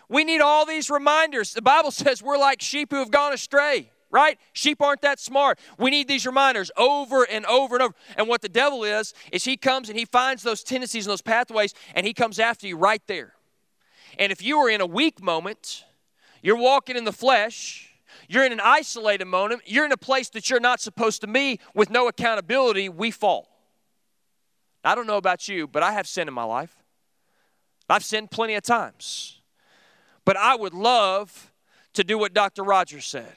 We 0.08 0.24
need 0.24 0.42
all 0.42 0.68
these 0.68 0.92
reminders. 0.92 1.54
The 1.54 1.64
Bible 1.64 1.90
says 1.92 2.22
we're 2.22 2.38
like 2.38 2.62
sheep 2.62 2.92
who 2.92 2.98
have 2.98 3.10
gone 3.10 3.34
astray, 3.34 3.90
right? 4.14 4.38
Sheep 4.54 4.80
aren't 4.80 5.02
that 5.02 5.20
smart. 5.20 5.60
We 5.80 5.90
need 5.90 6.08
these 6.08 6.26
reminders 6.26 6.72
over 6.78 7.24
and 7.24 7.46
over 7.48 7.76
and 7.76 7.84
over. 7.84 7.96
And 8.16 8.30
what 8.30 8.42
the 8.42 8.48
devil 8.48 8.84
is, 8.84 9.14
is 9.32 9.44
he 9.44 9.58
comes 9.58 9.90
and 9.90 9.98
he 9.98 10.06
finds 10.06 10.44
those 10.44 10.64
tendencies 10.64 11.06
and 11.06 11.12
those 11.12 11.24
pathways 11.24 11.74
and 11.96 12.06
he 12.06 12.14
comes 12.14 12.40
after 12.40 12.68
you 12.68 12.78
right 12.78 13.02
there. 13.08 13.34
And 14.20 14.32
if 14.32 14.44
you 14.44 14.60
are 14.60 14.70
in 14.70 14.82
a 14.82 14.86
weak 14.86 15.22
moment, 15.22 15.84
you're 16.44 16.56
walking 16.58 16.96
in 16.96 17.06
the 17.06 17.12
flesh, 17.12 17.92
you're 18.30 18.46
in 18.46 18.52
an 18.52 18.62
isolated 18.64 19.26
moment, 19.26 19.64
you're 19.66 19.86
in 19.86 19.92
a 19.92 19.98
place 19.98 20.30
that 20.30 20.48
you're 20.48 20.60
not 20.60 20.80
supposed 20.80 21.22
to 21.22 21.28
be 21.28 21.60
with 21.74 21.90
no 21.90 22.08
accountability, 22.08 22.90
we 22.90 23.10
fall. 23.10 23.50
I 24.84 24.94
don't 24.94 25.08
know 25.08 25.18
about 25.18 25.48
you, 25.48 25.68
but 25.68 25.82
I 25.82 25.94
have 25.94 26.08
sin 26.08 26.28
in 26.28 26.34
my 26.36 26.44
life. 26.44 26.76
I've 27.90 28.04
sinned 28.04 28.30
plenty 28.30 28.54
of 28.54 28.64
times. 28.64 29.42
But 30.24 30.38
I 30.38 30.56
would 30.56 30.74
love 30.74 31.52
to 31.94 32.04
do 32.04 32.18
what 32.18 32.34
Dr. 32.34 32.64
Rogers 32.64 33.06
said. 33.06 33.36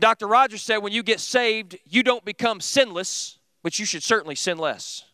Dr. 0.00 0.26
Rogers 0.26 0.62
said 0.62 0.78
when 0.78 0.92
you 0.92 1.02
get 1.02 1.20
saved, 1.20 1.78
you 1.86 2.02
don't 2.02 2.24
become 2.24 2.60
sinless, 2.60 3.38
but 3.62 3.78
you 3.78 3.84
should 3.84 4.02
certainly 4.02 4.34
sin 4.34 4.58
less. 4.58 5.04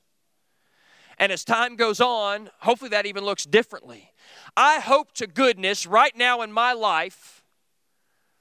And 1.19 1.31
as 1.31 1.45
time 1.45 1.77
goes 1.77 2.01
on, 2.01 2.51
hopefully 2.59 2.91
that 2.91 3.07
even 3.07 3.25
looks 3.25 3.45
differently. 3.45 4.13
I 4.57 4.81
hope 4.81 5.13
to 5.15 5.27
goodness 5.27 5.87
right 5.87 6.15
now 6.17 6.43
in 6.43 6.53
my 6.53 6.73
life 6.73 7.45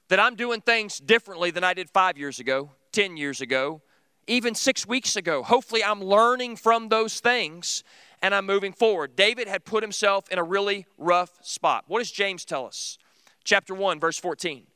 that 0.08 0.20
I'm 0.20 0.34
doing 0.34 0.60
things 0.60 0.98
differently 0.98 1.50
than 1.50 1.64
I 1.64 1.72
did 1.72 1.88
five 1.88 2.18
years 2.18 2.40
ago, 2.40 2.70
10 2.92 3.16
years 3.16 3.40
ago, 3.40 3.80
even 4.26 4.54
six 4.54 4.86
weeks 4.86 5.16
ago. 5.16 5.42
Hopefully, 5.42 5.84
I'm 5.84 6.02
learning 6.02 6.56
from 6.56 6.88
those 6.88 7.20
things 7.20 7.84
and 8.22 8.34
I'm 8.34 8.46
moving 8.46 8.72
forward. 8.72 9.16
David 9.16 9.48
had 9.48 9.64
put 9.64 9.82
himself 9.82 10.28
in 10.30 10.38
a 10.38 10.42
really 10.42 10.86
rough 10.98 11.30
spot. 11.42 11.84
What 11.86 11.98
does 11.98 12.10
James 12.10 12.44
tell 12.44 12.66
us? 12.66 12.98
Chapter 13.44 13.74
1, 13.74 14.00
verse 14.00 14.18
14. 14.18 14.66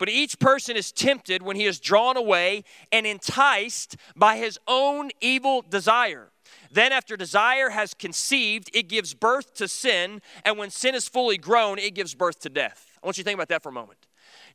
But 0.00 0.08
each 0.08 0.38
person 0.38 0.78
is 0.78 0.90
tempted 0.90 1.42
when 1.42 1.56
he 1.56 1.66
is 1.66 1.78
drawn 1.78 2.16
away 2.16 2.64
and 2.90 3.06
enticed 3.06 3.98
by 4.16 4.38
his 4.38 4.58
own 4.66 5.10
evil 5.20 5.60
desire. 5.60 6.30
Then, 6.72 6.90
after 6.90 7.18
desire 7.18 7.68
has 7.68 7.92
conceived, 7.92 8.70
it 8.72 8.88
gives 8.88 9.12
birth 9.12 9.52
to 9.56 9.68
sin. 9.68 10.22
And 10.42 10.56
when 10.56 10.70
sin 10.70 10.94
is 10.94 11.06
fully 11.06 11.36
grown, 11.36 11.78
it 11.78 11.94
gives 11.94 12.14
birth 12.14 12.40
to 12.40 12.48
death. 12.48 12.98
I 13.02 13.06
want 13.06 13.18
you 13.18 13.24
to 13.24 13.28
think 13.28 13.36
about 13.36 13.48
that 13.48 13.62
for 13.62 13.68
a 13.68 13.72
moment. 13.72 14.06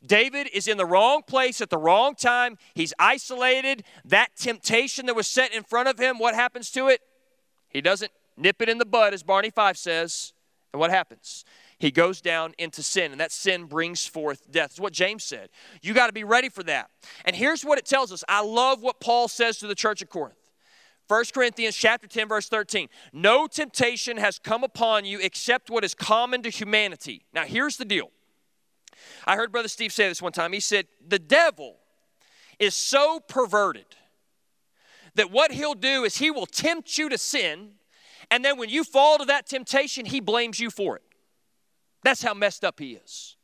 David 0.04 0.50
is 0.52 0.68
in 0.68 0.78
the 0.78 0.86
wrong 0.86 1.22
place 1.22 1.62
at 1.62 1.70
the 1.70 1.78
wrong 1.78 2.16
time. 2.16 2.58
He's 2.74 2.94
isolated. 2.98 3.84
That 4.04 4.30
temptation 4.36 5.06
that 5.06 5.16
was 5.16 5.28
set 5.28 5.54
in 5.54 5.62
front 5.62 5.90
of 5.90 6.00
him, 6.00 6.18
what 6.18 6.34
happens 6.34 6.72
to 6.72 6.88
it? 6.88 7.02
He 7.70 7.82
doesn't 7.82 8.12
nip 8.36 8.64
it 8.64 8.70
in 8.70 8.80
the 8.80 8.86
bud, 8.86 9.14
as 9.14 9.22
Barney 9.22 9.52
Fife 9.52 9.78
says. 9.78 10.34
And 10.74 10.80
what 10.80 10.90
happens? 10.90 11.46
He 11.78 11.92
goes 11.92 12.22
down 12.22 12.54
into 12.58 12.82
sin, 12.82 13.12
and 13.12 13.20
that 13.20 13.32
sin 13.32 13.66
brings 13.66 14.08
forth 14.08 14.50
death. 14.52 14.70
That's 14.70 14.80
what 14.80 14.94
James 14.94 15.24
said. 15.24 15.50
You 15.82 15.94
got 15.94 16.08
to 16.08 16.14
be 16.14 16.24
ready 16.24 16.50
for 16.50 16.64
that. 16.64 16.90
And 17.26 17.36
here's 17.36 17.66
what 17.66 17.78
it 17.78 17.86
tells 17.86 18.12
us. 18.12 18.24
I 18.30 18.42
love 18.42 18.82
what 18.82 19.00
Paul 19.00 19.28
says 19.28 19.58
to 19.60 19.68
the 19.68 19.76
church 19.76 20.02
of 20.02 20.10
Corinth. 20.10 20.38
1 21.08 21.26
Corinthians 21.34 21.76
chapter 21.76 22.08
10 22.08 22.28
verse 22.28 22.50
13. 22.50 22.88
No 23.14 23.46
temptation 23.46 24.18
has 24.18 24.40
come 24.40 24.64
upon 24.64 25.06
you 25.06 25.20
except 25.22 25.70
what 25.70 25.84
is 25.84 25.94
common 25.94 26.42
to 26.42 26.50
humanity. 26.50 27.26
Now 27.34 27.44
here's 27.44 27.78
the 27.78 27.86
deal. 27.86 28.10
I 29.28 29.36
heard 29.36 29.52
Brother 29.52 29.68
Steve 29.68 29.92
say 29.92 30.08
this 30.08 30.22
one 30.22 30.32
time. 30.32 30.52
He 30.52 30.60
said, 30.60 30.88
The 31.08 31.20
devil 31.20 31.78
is 32.58 32.74
so 32.74 33.20
perverted 33.20 33.86
that 35.16 35.32
what 35.32 35.52
he'll 35.52 35.76
do 35.76 36.04
is 36.04 36.18
he 36.18 36.32
will 36.32 36.46
tempt 36.46 36.98
you 36.98 37.10
to 37.10 37.18
sin, 37.18 37.72
and 38.32 38.44
then 38.44 38.58
when 38.58 38.70
you 38.70 38.84
fall 38.84 39.18
to 39.18 39.26
that 39.26 39.48
temptation, 39.48 40.06
he 40.06 40.20
blames 40.20 40.60
you 40.60 40.70
for 40.70 40.96
it. 40.96 41.04
That's 42.06 42.22
how 42.22 42.36
messed 42.36 42.64
up 42.64 42.80
he 42.80 42.94
is. 42.94 43.36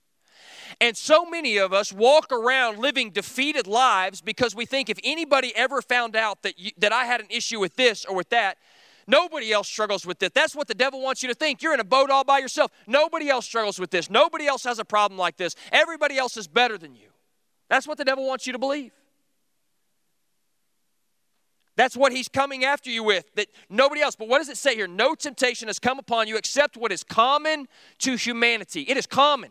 And 0.80 0.95
so 0.95 1.26
many 1.26 1.57
of 1.57 1.74
us 1.74 1.91
walk 1.91 2.32
around 2.32 2.78
living 2.78 3.09
defeated 3.09 3.66
lives 3.66 4.22
because 4.22 4.55
we 4.55 4.66
think 4.66 4.89
if 4.89 4.99
anybody 5.03 5.51
ever 5.55 5.82
found 5.82 6.16
out 6.16 6.43
that, 6.43 6.57
you, 6.57 6.72
that 6.78 6.93
I 6.93 7.05
had 7.05 7.20
an 7.20 7.28
issue 7.30 7.59
with 7.59 7.76
this 7.76 8.05
or 8.05 8.16
with 8.16 8.30
that, 8.30 8.57
Nobody 9.07 9.51
else 9.51 9.68
struggles 9.68 10.05
with 10.05 10.20
this. 10.20 10.30
That's 10.34 10.55
what 10.55 10.68
the 10.68 10.76
devil 10.76 11.01
wants 11.01 11.24
you 11.24 11.30
to 11.30 11.34
think. 11.34 11.64
You're 11.64 11.74
in 11.74 11.80
a 11.80 11.84
boat 11.84 12.12
all 12.12 12.24
by 12.24 12.38
yourself. 12.38 12.72
Nobody 12.86 13.30
else 13.30 13.45
struggles 13.45 13.80
with 13.80 13.89
this. 13.89 14.12
Nobody 14.12 14.45
else 14.45 14.64
has 14.64 14.78
a 14.78 14.86
problem 14.86 15.18
like 15.18 15.38
this. 15.38 15.55
Everybody 15.72 16.20
else 16.20 16.38
is 16.38 16.47
better 16.47 16.78
than 16.78 16.95
you. 16.95 17.09
That's 17.68 17.88
what 17.88 17.97
the 17.97 18.05
devil 18.05 18.28
wants 18.28 18.45
you 18.45 18.53
to 18.53 18.59
believe. 18.59 18.93
That's 21.82 21.98
what 21.98 22.12
he's 22.12 22.28
coming 22.28 22.64
after 22.64 22.92
you 22.92 23.02
with, 23.02 23.26
that 23.34 23.48
nobody 23.68 24.02
else. 24.02 24.16
But 24.16 24.28
what 24.28 24.38
does 24.38 24.50
it 24.50 24.58
say 24.58 24.76
here? 24.76 24.88
No 24.88 25.16
temptation 25.16 25.68
has 25.68 25.80
come 25.80 25.98
upon 25.98 26.28
you 26.28 26.38
except 26.38 26.78
what 26.78 26.92
is 26.92 27.04
common 27.04 27.68
to 28.02 28.18
humanity. 28.18 28.82
It 28.82 28.98
is 28.98 29.08
common. 29.08 29.50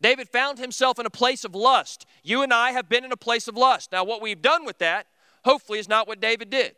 David 0.00 0.28
found 0.28 0.60
himself 0.60 1.00
in 1.00 1.06
a 1.06 1.10
place 1.10 1.42
of 1.44 1.56
lust. 1.56 2.06
You 2.22 2.42
and 2.42 2.54
I 2.54 2.70
have 2.70 2.88
been 2.88 3.04
in 3.04 3.10
a 3.10 3.16
place 3.16 3.48
of 3.48 3.56
lust. 3.56 3.90
Now, 3.90 4.04
what 4.04 4.22
we've 4.22 4.40
done 4.40 4.64
with 4.64 4.78
that, 4.78 5.08
hopefully, 5.44 5.80
is 5.80 5.88
not 5.88 6.06
what 6.06 6.20
David 6.20 6.50
did. 6.50 6.76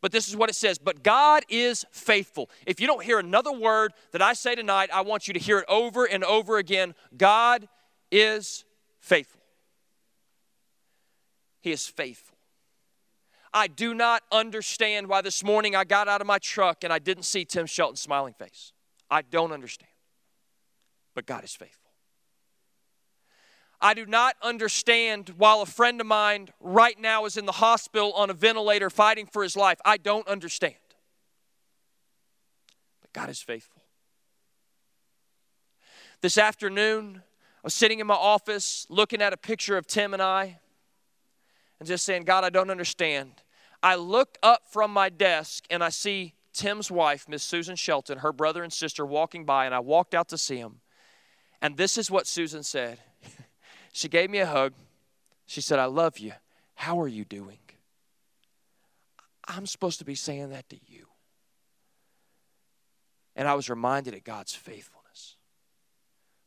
But 0.00 0.12
this 0.12 0.28
is 0.28 0.36
what 0.36 0.48
it 0.48 0.54
says 0.54 0.78
But 0.78 1.02
God 1.02 1.42
is 1.48 1.84
faithful. 1.90 2.50
If 2.64 2.80
you 2.80 2.86
don't 2.86 3.02
hear 3.02 3.18
another 3.18 3.50
word 3.50 3.92
that 4.12 4.22
I 4.22 4.34
say 4.34 4.54
tonight, 4.54 4.90
I 4.94 5.00
want 5.00 5.26
you 5.26 5.34
to 5.34 5.40
hear 5.40 5.58
it 5.58 5.64
over 5.68 6.04
and 6.04 6.22
over 6.22 6.58
again. 6.58 6.94
God 7.16 7.68
is 8.12 8.64
faithful. 9.00 9.40
He 11.60 11.72
is 11.72 11.88
faithful. 11.88 12.27
I 13.52 13.66
do 13.66 13.94
not 13.94 14.22
understand 14.30 15.06
why 15.06 15.22
this 15.22 15.42
morning 15.42 15.74
I 15.74 15.84
got 15.84 16.08
out 16.08 16.20
of 16.20 16.26
my 16.26 16.38
truck 16.38 16.84
and 16.84 16.92
I 16.92 16.98
didn't 16.98 17.24
see 17.24 17.44
Tim 17.44 17.66
Shelton's 17.66 18.00
smiling 18.00 18.34
face. 18.34 18.72
I 19.10 19.22
don't 19.22 19.52
understand. 19.52 19.90
But 21.14 21.26
God 21.26 21.44
is 21.44 21.54
faithful. 21.54 21.90
I 23.80 23.94
do 23.94 24.06
not 24.06 24.34
understand 24.42 25.34
while 25.36 25.62
a 25.62 25.66
friend 25.66 26.00
of 26.00 26.06
mine 26.06 26.48
right 26.60 26.98
now 26.98 27.24
is 27.24 27.36
in 27.36 27.46
the 27.46 27.52
hospital 27.52 28.12
on 28.12 28.28
a 28.28 28.34
ventilator 28.34 28.90
fighting 28.90 29.26
for 29.26 29.42
his 29.42 29.56
life. 29.56 29.78
I 29.84 29.98
don't 29.98 30.26
understand. 30.26 30.74
But 33.00 33.12
God 33.12 33.30
is 33.30 33.40
faithful. 33.40 33.82
This 36.20 36.36
afternoon, 36.36 37.22
I 37.24 37.60
was 37.62 37.74
sitting 37.74 38.00
in 38.00 38.06
my 38.08 38.14
office 38.14 38.84
looking 38.88 39.22
at 39.22 39.32
a 39.32 39.36
picture 39.36 39.76
of 39.76 39.86
Tim 39.86 40.12
and 40.12 40.22
I 40.22 40.58
and 41.78 41.86
just 41.86 42.04
saying, 42.04 42.24
God, 42.24 42.44
I 42.44 42.50
don't 42.50 42.70
understand. 42.70 43.42
I 43.82 43.94
look 43.94 44.38
up 44.42 44.62
from 44.70 44.92
my 44.92 45.08
desk 45.08 45.64
and 45.70 45.82
I 45.82 45.88
see 45.90 46.34
Tim's 46.52 46.90
wife, 46.90 47.28
Miss 47.28 47.42
Susan 47.42 47.76
Shelton, 47.76 48.18
her 48.18 48.32
brother 48.32 48.62
and 48.62 48.72
sister 48.72 49.06
walking 49.06 49.44
by, 49.44 49.66
and 49.66 49.74
I 49.74 49.78
walked 49.78 50.14
out 50.14 50.28
to 50.30 50.38
see 50.38 50.60
them. 50.60 50.80
And 51.62 51.76
this 51.76 51.96
is 51.96 52.10
what 52.10 52.26
Susan 52.26 52.62
said. 52.62 52.98
She 53.90 54.08
gave 54.08 54.30
me 54.30 54.38
a 54.38 54.46
hug. 54.46 54.74
She 55.46 55.60
said, 55.60 55.80
I 55.80 55.86
love 55.86 56.18
you. 56.18 56.32
How 56.74 57.00
are 57.00 57.08
you 57.08 57.24
doing? 57.24 57.58
I'm 59.48 59.66
supposed 59.66 59.98
to 59.98 60.04
be 60.04 60.14
saying 60.14 60.50
that 60.50 60.68
to 60.68 60.76
you. 60.86 61.06
And 63.34 63.48
I 63.48 63.54
was 63.54 63.70
reminded 63.70 64.14
of 64.14 64.22
God's 64.22 64.54
faithfulness. 64.54 65.36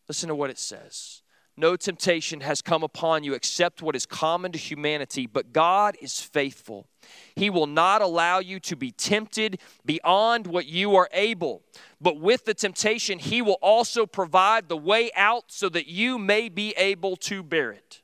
Listen 0.07 0.29
to 0.29 0.35
what 0.35 0.49
it 0.49 0.59
says. 0.59 1.23
No 1.57 1.75
temptation 1.75 2.41
has 2.41 2.61
come 2.61 2.81
upon 2.81 3.23
you 3.23 3.33
except 3.33 3.81
what 3.81 3.95
is 3.95 4.05
common 4.05 4.51
to 4.53 4.57
humanity, 4.57 5.27
but 5.27 5.51
God 5.51 5.97
is 6.01 6.19
faithful. 6.19 6.87
He 7.35 7.49
will 7.49 7.67
not 7.67 8.01
allow 8.01 8.39
you 8.39 8.59
to 8.61 8.75
be 8.75 8.91
tempted 8.91 9.59
beyond 9.85 10.47
what 10.47 10.65
you 10.65 10.95
are 10.95 11.09
able, 11.11 11.61
but 11.99 12.19
with 12.19 12.45
the 12.45 12.53
temptation, 12.53 13.19
He 13.19 13.41
will 13.41 13.59
also 13.61 14.05
provide 14.05 14.69
the 14.69 14.77
way 14.77 15.11
out 15.15 15.45
so 15.47 15.67
that 15.69 15.87
you 15.87 16.17
may 16.17 16.47
be 16.47 16.73
able 16.77 17.15
to 17.17 17.43
bear 17.43 17.71
it. 17.71 18.01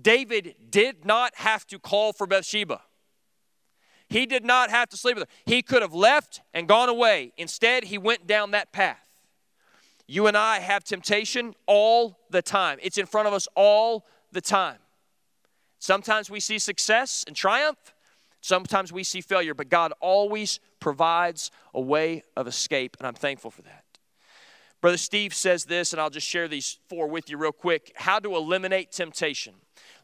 David 0.00 0.54
did 0.70 1.04
not 1.04 1.36
have 1.36 1.66
to 1.68 1.78
call 1.78 2.12
for 2.12 2.26
Bathsheba. 2.26 2.80
He 4.08 4.26
did 4.26 4.44
not 4.44 4.70
have 4.70 4.88
to 4.88 4.96
sleep 4.96 5.16
with 5.16 5.28
her. 5.28 5.34
He 5.46 5.62
could 5.62 5.82
have 5.82 5.94
left 5.94 6.40
and 6.52 6.66
gone 6.66 6.88
away. 6.88 7.32
Instead, 7.36 7.84
he 7.84 7.96
went 7.96 8.26
down 8.26 8.50
that 8.50 8.72
path. 8.72 9.09
You 10.10 10.26
and 10.26 10.36
I 10.36 10.58
have 10.58 10.82
temptation 10.82 11.54
all 11.66 12.18
the 12.30 12.42
time, 12.42 12.78
it's 12.82 12.98
in 12.98 13.06
front 13.06 13.28
of 13.28 13.32
us 13.32 13.46
all 13.54 14.06
the 14.32 14.40
time. 14.40 14.78
Sometimes 15.78 16.28
we 16.28 16.40
see 16.40 16.58
success 16.58 17.22
and 17.28 17.36
triumph, 17.36 17.94
sometimes 18.40 18.92
we 18.92 19.04
see 19.04 19.20
failure, 19.20 19.54
but 19.54 19.68
God 19.68 19.92
always 20.00 20.58
provides 20.80 21.52
a 21.72 21.80
way 21.80 22.24
of 22.36 22.48
escape, 22.48 22.96
and 22.98 23.06
I'm 23.06 23.14
thankful 23.14 23.52
for 23.52 23.62
that. 23.62 23.84
Brother 24.80 24.96
Steve 24.96 25.32
says 25.32 25.66
this, 25.66 25.92
and 25.92 26.00
I'll 26.00 26.10
just 26.10 26.26
share 26.26 26.48
these 26.48 26.80
four 26.88 27.06
with 27.06 27.30
you 27.30 27.36
real 27.36 27.52
quick 27.52 27.92
how 27.94 28.18
to 28.18 28.34
eliminate 28.34 28.90
temptation. 28.90 29.54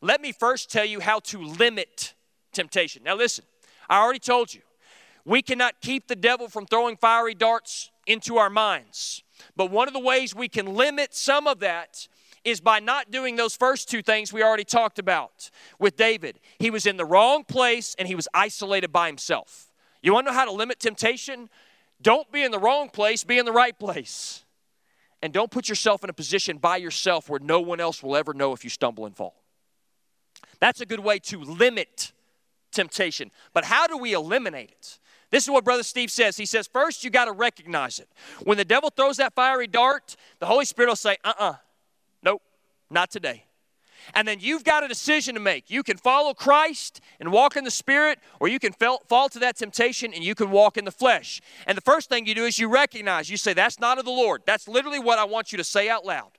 Let 0.01 0.21
me 0.21 0.31
first 0.31 0.71
tell 0.71 0.85
you 0.85 1.01
how 1.01 1.19
to 1.19 1.43
limit 1.43 2.15
temptation. 2.53 3.03
Now, 3.03 3.17
listen, 3.17 3.45
I 3.91 3.99
already 3.99 4.21
told 4.21 4.55
you, 4.55 4.61
we 5.25 5.43
cannot 5.43 5.81
keep 5.81 6.07
the 6.07 6.15
devil 6.15 6.49
from 6.49 6.65
throwing 6.65 6.97
fiery 6.97 7.35
darts 7.35 7.91
into 8.07 8.37
our 8.37 8.51
minds. 8.51 9.23
But 9.57 9.71
one 9.71 9.89
of 9.89 9.95
the 9.95 10.01
ways 10.01 10.35
we 10.35 10.49
can 10.49 10.75
limit 10.75 11.15
some 11.15 11.47
of 11.47 11.61
that 11.61 12.09
is 12.45 12.61
by 12.61 12.79
not 12.79 13.11
doing 13.11 13.37
those 13.37 13.57
first 13.57 13.91
two 13.91 14.03
things 14.03 14.33
we 14.33 14.43
already 14.43 14.65
talked 14.65 14.99
about 14.99 15.51
with 15.79 15.97
David. 15.97 16.39
He 16.59 16.71
was 16.71 16.87
in 16.87 16.97
the 16.97 17.05
wrong 17.05 17.45
place 17.45 17.97
and 17.99 18.07
he 18.07 18.15
was 18.15 18.29
isolated 18.33 18.93
by 18.93 19.09
himself. 19.09 19.73
You 20.01 20.13
want 20.13 20.27
to 20.27 20.33
know 20.33 20.39
how 20.39 20.45
to 20.45 20.53
limit 20.53 20.79
temptation? 20.79 21.51
Don't 22.01 22.31
be 22.31 22.45
in 22.45 22.53
the 22.53 22.59
wrong 22.59 22.89
place, 22.89 23.25
be 23.25 23.39
in 23.39 23.45
the 23.45 23.53
right 23.53 23.77
place. 23.77 24.45
And 25.23 25.33
don't 25.33 25.51
put 25.51 25.69
yourself 25.69 26.05
in 26.05 26.11
a 26.11 26.13
position 26.13 26.59
by 26.59 26.77
yourself 26.77 27.29
where 27.29 27.41
no 27.41 27.61
one 27.61 27.81
else 27.81 28.03
will 28.03 28.17
ever 28.17 28.33
know 28.33 28.53
if 28.53 28.63
you 28.63 28.71
stumble 28.71 29.07
and 29.07 29.17
fall. 29.17 29.35
That's 30.61 30.81
a 30.81 30.87
good 30.87 31.01
way 31.01 31.19
to 31.21 31.41
limit 31.41 32.13
temptation. 32.71 33.33
But 33.53 33.65
how 33.65 33.87
do 33.87 33.97
we 33.97 34.13
eliminate 34.13 34.71
it? 34.71 34.99
This 35.31 35.45
is 35.45 35.51
what 35.51 35.65
Brother 35.65 35.83
Steve 35.83 36.11
says. 36.11 36.37
He 36.37 36.47
says, 36.47 36.67
first, 36.67 37.03
you 37.03 37.11
got 37.11 37.25
to 37.25 37.33
recognize 37.33 37.99
it. 37.99 38.09
When 38.45 38.57
the 38.57 38.65
devil 38.65 38.91
throws 38.91 39.17
that 39.17 39.35
fiery 39.35 39.67
dart, 39.67 40.17
the 40.39 40.47
Holy 40.47 40.65
Spirit 40.65 40.89
will 40.89 40.97
say, 40.97 41.17
uh 41.25 41.33
uh-uh, 41.39 41.51
uh, 41.51 41.55
nope, 42.23 42.43
not 42.91 43.11
today. 43.11 43.45
And 44.15 44.27
then 44.27 44.39
you've 44.41 44.63
got 44.63 44.85
a 44.85 44.89
decision 44.89 45.35
to 45.35 45.41
make. 45.41 45.69
You 45.69 45.83
can 45.83 45.97
follow 45.97 46.33
Christ 46.33 47.01
and 47.19 47.33
walk 47.33 47.57
in 47.57 47.65
the 47.65 47.71
Spirit, 47.71 48.21
or 48.39 48.47
you 48.49 48.59
can 48.59 48.73
fall 48.73 49.29
to 49.29 49.39
that 49.41 49.57
temptation 49.57 50.15
and 50.15 50.23
you 50.23 50.35
can 50.35 50.51
walk 50.51 50.77
in 50.77 50.85
the 50.85 50.93
flesh. 50.93 51.41
And 51.67 51.77
the 51.77 51.83
first 51.83 52.09
thing 52.09 52.27
you 52.27 52.35
do 52.35 52.45
is 52.45 52.59
you 52.59 52.69
recognize, 52.69 53.29
you 53.29 53.37
say, 53.37 53.53
That's 53.53 53.81
not 53.81 53.99
of 53.99 54.05
the 54.05 54.13
Lord. 54.13 54.43
That's 54.47 54.69
literally 54.69 55.01
what 55.01 55.19
I 55.19 55.25
want 55.25 55.51
you 55.51 55.59
to 55.59 55.65
say 55.65 55.89
out 55.89 56.05
loud. 56.05 56.31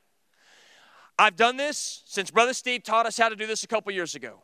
I've 1.20 1.36
done 1.36 1.58
this 1.58 2.04
since 2.06 2.32
Brother 2.32 2.54
Steve 2.54 2.84
taught 2.84 3.06
us 3.06 3.18
how 3.18 3.28
to 3.28 3.36
do 3.36 3.48
this 3.48 3.64
a 3.64 3.68
couple 3.68 3.92
years 3.92 4.16
ago. 4.16 4.44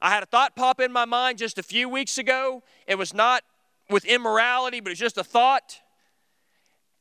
I 0.00 0.10
had 0.10 0.24
a 0.24 0.26
thought 0.26 0.56
pop 0.56 0.80
in 0.80 0.92
my 0.92 1.04
mind 1.04 1.38
just 1.38 1.58
a 1.58 1.62
few 1.62 1.88
weeks 1.88 2.18
ago. 2.18 2.64
It 2.88 2.98
was 2.98 3.14
not 3.14 3.44
with 3.90 4.04
immorality, 4.04 4.80
but 4.80 4.90
it's 4.90 5.00
just 5.00 5.18
a 5.18 5.24
thought 5.24 5.80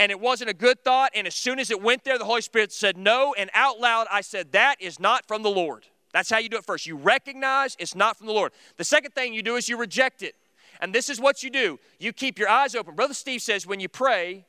and 0.01 0.11
it 0.11 0.19
wasn't 0.19 0.49
a 0.49 0.53
good 0.55 0.84
thought. 0.84 1.11
And 1.13 1.27
as 1.27 1.36
soon 1.36 1.59
as 1.59 1.69
it 1.69 1.79
went 1.79 2.03
there, 2.03 2.17
the 2.17 2.25
Holy 2.25 2.41
Spirit 2.41 2.71
said 2.71 2.97
no. 2.97 3.36
And 3.38 3.51
out 3.53 3.79
loud, 3.79 4.07
I 4.09 4.21
said, 4.21 4.51
That 4.53 4.77
is 4.82 4.99
not 4.99 5.27
from 5.27 5.43
the 5.43 5.51
Lord. 5.51 5.86
That's 6.11 6.27
how 6.27 6.39
you 6.39 6.49
do 6.49 6.57
it 6.57 6.65
first. 6.65 6.88
You 6.88 6.95
recognize 6.95 7.77
it's 7.79 7.93
not 7.93 8.17
from 8.17 8.25
the 8.25 8.34
Lord. 8.34 8.51
The 8.77 8.84
second 8.84 9.11
thing 9.11 9.36
you 9.36 9.43
do 9.43 9.57
is 9.57 9.69
you 9.69 9.77
reject 9.77 10.23
it. 10.23 10.34
And 10.82 10.91
this 10.91 11.07
is 11.07 11.21
what 11.21 11.43
you 11.43 11.51
do 11.51 11.79
you 11.99 12.13
keep 12.13 12.39
your 12.39 12.49
eyes 12.49 12.73
open. 12.73 12.95
Brother 12.95 13.13
Steve 13.13 13.43
says, 13.43 13.67
When 13.67 13.79
you 13.79 13.88
pray, 13.88 14.47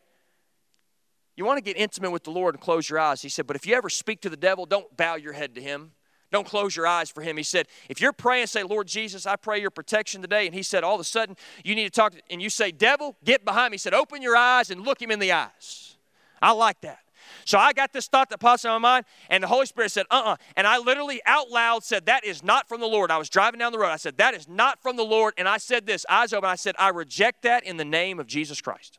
you 1.36 1.44
want 1.44 1.58
to 1.58 1.62
get 1.62 1.76
intimate 1.76 2.12
with 2.12 2.24
the 2.24 2.30
Lord 2.30 2.54
and 2.54 2.62
close 2.62 2.88
your 2.88 2.98
eyes. 2.98 3.20
He 3.20 3.28
said, 3.28 3.46
But 3.46 3.54
if 3.54 3.66
you 3.66 3.74
ever 3.74 3.90
speak 3.90 4.22
to 4.22 4.30
the 4.30 4.38
devil, 4.38 4.64
don't 4.64 4.96
bow 4.96 5.16
your 5.16 5.34
head 5.34 5.54
to 5.56 5.60
him. 5.60 5.92
Don't 6.32 6.46
close 6.46 6.74
your 6.74 6.86
eyes 6.86 7.10
for 7.10 7.20
him. 7.20 7.36
He 7.36 7.42
said, 7.42 7.68
if 7.90 8.00
you're 8.00 8.14
praying, 8.14 8.46
say, 8.46 8.62
Lord 8.62 8.88
Jesus, 8.88 9.26
I 9.26 9.36
pray 9.36 9.60
your 9.60 9.70
protection 9.70 10.22
today. 10.22 10.46
And 10.46 10.54
he 10.54 10.62
said, 10.62 10.82
all 10.82 10.94
of 10.94 11.00
a 11.00 11.04
sudden, 11.04 11.36
you 11.62 11.74
need 11.74 11.84
to 11.84 11.90
talk, 11.90 12.14
and 12.30 12.40
you 12.40 12.48
say, 12.48 12.72
devil, 12.72 13.16
get 13.22 13.44
behind 13.44 13.70
me. 13.70 13.74
He 13.74 13.78
said, 13.78 13.92
open 13.92 14.22
your 14.22 14.34
eyes 14.34 14.70
and 14.70 14.80
look 14.80 15.00
him 15.00 15.10
in 15.10 15.18
the 15.18 15.30
eyes. 15.32 15.96
I 16.40 16.52
like 16.52 16.80
that. 16.80 17.00
So 17.44 17.58
I 17.58 17.72
got 17.72 17.92
this 17.92 18.08
thought 18.08 18.30
that 18.30 18.40
pops 18.40 18.64
in 18.64 18.70
my 18.70 18.78
mind, 18.78 19.04
and 19.28 19.42
the 19.42 19.48
Holy 19.48 19.66
Spirit 19.66 19.90
said, 19.90 20.06
uh 20.10 20.14
uh-uh. 20.14 20.32
uh. 20.32 20.36
And 20.56 20.66
I 20.66 20.78
literally 20.78 21.20
out 21.26 21.50
loud 21.50 21.84
said, 21.84 22.06
That 22.06 22.24
is 22.24 22.42
not 22.42 22.68
from 22.68 22.80
the 22.80 22.86
Lord. 22.86 23.10
I 23.10 23.18
was 23.18 23.28
driving 23.28 23.58
down 23.58 23.72
the 23.72 23.78
road. 23.78 23.90
I 23.90 23.96
said, 23.96 24.16
That 24.16 24.34
is 24.34 24.48
not 24.48 24.82
from 24.82 24.96
the 24.96 25.04
Lord. 25.04 25.34
And 25.36 25.48
I 25.48 25.58
said 25.58 25.86
this, 25.86 26.06
eyes 26.08 26.32
open. 26.32 26.48
I 26.48 26.56
said, 26.56 26.74
I 26.78 26.88
reject 26.88 27.42
that 27.42 27.64
in 27.64 27.76
the 27.76 27.84
name 27.84 28.18
of 28.18 28.26
Jesus 28.26 28.60
Christ. 28.60 28.98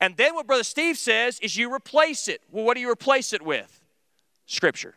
And 0.00 0.16
then 0.16 0.34
what 0.34 0.46
Brother 0.46 0.64
Steve 0.64 0.96
says 0.96 1.38
is 1.40 1.56
you 1.56 1.72
replace 1.72 2.28
it. 2.28 2.42
Well, 2.50 2.64
what 2.64 2.74
do 2.74 2.80
you 2.80 2.90
replace 2.90 3.32
it 3.32 3.42
with? 3.42 3.80
Scripture. 4.46 4.94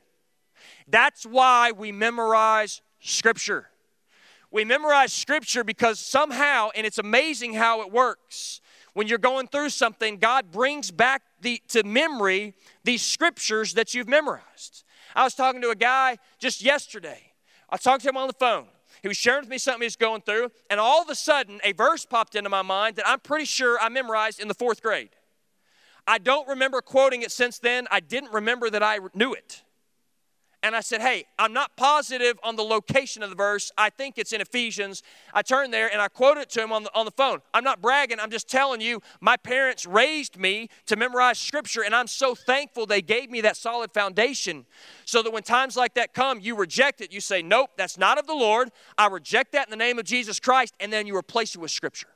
That's 0.88 1.26
why 1.26 1.72
we 1.72 1.92
memorize 1.92 2.82
Scripture. 3.00 3.68
We 4.52 4.64
memorize 4.64 5.12
Scripture 5.12 5.64
because 5.64 6.00
somehow, 6.00 6.70
and 6.76 6.86
it's 6.86 6.98
amazing 6.98 7.54
how 7.54 7.82
it 7.82 7.92
works, 7.92 8.62
when 8.94 9.08
you're 9.08 9.18
going 9.18 9.48
through 9.48 9.70
something, 9.70 10.18
God 10.18 10.52
brings 10.52 10.92
back 10.92 11.24
the, 11.42 11.62
to 11.70 11.84
memory 11.84 12.54
these 12.84 13.02
Scriptures 13.02 13.74
that 13.74 13.94
you've 13.94 14.08
memorized. 14.08 14.84
I 15.16 15.24
was 15.24 15.34
talking 15.34 15.62
to 15.62 15.70
a 15.70 15.76
guy 15.76 16.18
just 16.40 16.64
yesterday. 16.64 17.34
I 17.70 17.78
talked 17.78 18.04
to 18.04 18.10
him 18.10 18.18
on 18.18 18.28
the 18.28 18.34
phone. 18.34 18.68
He 19.02 19.08
was 19.08 19.18
sharing 19.18 19.42
with 19.42 19.50
me 19.50 19.58
something 19.58 19.82
he's 19.82 19.98
going 19.98 20.22
through, 20.22 20.52
and 20.70 20.80
all 20.80 21.02
of 21.02 21.10
a 21.10 21.16
sudden, 21.16 21.60
a 21.64 21.74
verse 21.74 22.06
popped 22.06 22.36
into 22.36 22.50
my 22.50 22.62
mind 22.62 22.96
that 22.96 23.08
I'm 23.08 23.20
pretty 23.20 23.46
sure 23.46 23.78
I 23.80 23.90
memorized 23.90 24.40
in 24.40 24.48
the 24.48 24.54
fourth 24.54 24.82
grade. 24.82 25.10
I 26.08 26.18
don't 26.18 26.48
remember 26.48 26.82
quoting 26.82 27.24
it 27.24 27.32
since 27.32 27.60
then. 27.60 27.88
I 27.92 28.00
didn't 28.00 28.32
remember 28.32 28.70
that 28.70 28.84
I 28.84 29.00
knew 29.14 29.34
it 29.34 29.64
and 30.66 30.76
I 30.76 30.82
said, 30.82 31.00
Hey, 31.00 31.26
I'm 31.38 31.54
not 31.54 31.76
positive 31.78 32.40
on 32.44 32.56
the 32.56 32.64
location 32.64 33.22
of 33.22 33.30
the 33.30 33.36
verse. 33.36 33.72
I 33.78 33.92
think 33.92 34.18
it's 34.18 34.34
in 34.34 34.42
Ephesians. 34.42 35.04
I 35.32 35.44
turned 35.44 35.72
there 35.72 35.92
and 35.92 36.02
I 36.02 36.08
quoted 36.08 36.42
it 36.42 36.50
to 36.52 36.64
him 36.64 36.72
on 36.72 36.82
the, 36.84 36.94
on 36.96 37.06
the 37.06 37.12
phone. 37.12 37.40
I'm 37.54 37.64
not 37.64 37.84
bragging, 37.84 38.20
I'm 38.20 38.32
just 38.32 38.50
telling 38.50 38.82
you, 38.82 39.00
my 39.22 39.38
parents 39.38 39.86
raised 39.86 40.38
me 40.38 40.70
to 40.88 40.96
memorize 40.96 41.38
scripture, 41.38 41.84
and 41.84 41.94
I'm 41.94 42.08
so 42.08 42.34
thankful 42.34 42.88
they 42.88 43.04
gave 43.04 43.30
me 43.30 43.42
that 43.42 43.58
solid 43.58 43.92
foundation 43.92 44.66
so 45.06 45.22
that 45.22 45.32
when 45.32 45.44
times 45.44 45.78
like 45.78 45.94
that 45.94 46.16
come, 46.16 46.40
you 46.40 46.56
reject 46.56 47.00
it. 47.00 47.14
You 47.14 47.22
say, 47.22 47.44
Nope, 47.44 47.70
that's 47.78 48.00
not 48.00 48.18
of 48.18 48.26
the 48.26 48.34
Lord. 48.34 48.72
I 48.98 49.08
reject 49.08 49.52
that 49.52 49.68
in 49.68 49.72
the 49.72 49.78
name 49.78 50.00
of 50.00 50.06
Jesus 50.06 50.40
Christ, 50.40 50.74
and 50.80 50.92
then 50.92 51.06
you 51.06 51.16
replace 51.16 51.54
it 51.54 51.62
with 51.62 51.70
scripture. 51.70 52.08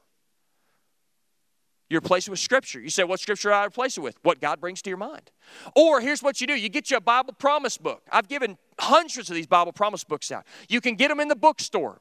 You 1.90 1.98
replace 1.98 2.28
it 2.28 2.32
with 2.32 2.40
Scripture. 2.40 2.80
You 2.80 2.90
say, 2.90 3.04
What 3.04 3.20
Scripture 3.20 3.52
I 3.52 3.66
replace 3.66 3.98
it 3.98 4.02
with? 4.02 4.18
What 4.22 4.40
God 4.40 4.62
brings 4.62 4.82
to 4.84 4.90
your 4.90 4.98
mind. 4.98 5.32
Or 5.76 6.02
here's 6.02 6.22
what 6.22 6.40
you 6.40 6.48
do 6.48 6.54
you 6.54 6.70
get 6.70 6.92
you 6.92 6.98
a 6.98 7.02
Bible 7.02 7.34
promise 7.34 7.78
book. 7.78 8.04
I've 8.12 8.28
given 8.28 8.58
hundreds 8.80 9.30
of 9.30 9.36
these 9.36 9.48
Bible 9.48 9.74
promise 9.74 10.04
books 10.04 10.32
out. 10.32 10.46
You 10.68 10.82
can 10.82 10.96
get 10.96 11.10
them 11.10 11.20
in 11.20 11.28
the 11.28 11.36
bookstore. 11.36 12.00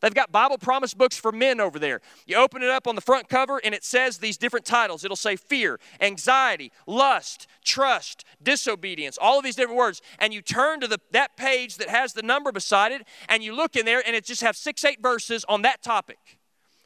They've 0.00 0.14
got 0.14 0.30
Bible 0.30 0.58
promise 0.58 0.94
books 0.94 1.16
for 1.16 1.32
men 1.32 1.60
over 1.60 1.78
there. 1.78 2.00
You 2.26 2.36
open 2.36 2.62
it 2.62 2.68
up 2.68 2.86
on 2.86 2.94
the 2.94 3.00
front 3.00 3.28
cover 3.28 3.60
and 3.64 3.74
it 3.74 3.84
says 3.84 4.18
these 4.18 4.36
different 4.36 4.66
titles. 4.66 5.04
It'll 5.04 5.16
say 5.16 5.36
fear, 5.36 5.80
anxiety, 6.00 6.70
lust, 6.86 7.46
trust, 7.64 8.24
disobedience, 8.42 9.18
all 9.20 9.38
of 9.38 9.44
these 9.44 9.56
different 9.56 9.78
words. 9.78 10.00
And 10.18 10.32
you 10.32 10.42
turn 10.42 10.80
to 10.80 10.86
the, 10.86 11.00
that 11.12 11.36
page 11.36 11.76
that 11.78 11.88
has 11.88 12.12
the 12.12 12.22
number 12.22 12.52
beside 12.52 12.92
it 12.92 13.06
and 13.28 13.42
you 13.42 13.54
look 13.54 13.76
in 13.76 13.84
there 13.84 14.02
and 14.06 14.14
it 14.14 14.24
just 14.24 14.42
has 14.42 14.56
six, 14.56 14.84
eight 14.84 15.02
verses 15.02 15.44
on 15.48 15.62
that 15.62 15.82
topic. 15.82 16.39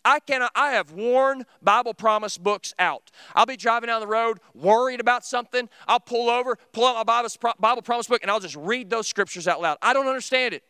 I 0.05 0.21
cannot, 0.21 0.53
I 0.55 0.73
have 0.73 0.93
worn 0.93 1.45
Bible 1.63 1.95
promise 1.95 2.37
books 2.37 2.75
out. 2.79 3.11
I'll 3.35 3.47
be 3.47 3.57
driving 3.57 3.89
down 3.89 4.01
the 4.01 4.07
road 4.07 4.39
worried 4.55 5.01
about 5.01 5.25
something. 5.25 5.69
I'll 5.89 6.01
pull 6.01 6.29
over, 6.29 6.59
pull 6.73 6.87
out 6.87 6.95
my 6.95 7.05
Bible, 7.05 7.31
Bible 7.59 7.83
promise 7.83 8.07
book, 8.07 8.23
and 8.23 8.31
I'll 8.31 8.41
just 8.41 8.57
read 8.57 8.91
those 8.91 9.07
scriptures 9.07 9.49
out 9.49 9.61
loud. 9.61 9.79
I 9.81 9.93
don't 9.93 10.07
understand 10.07 10.55
it. 10.55 10.63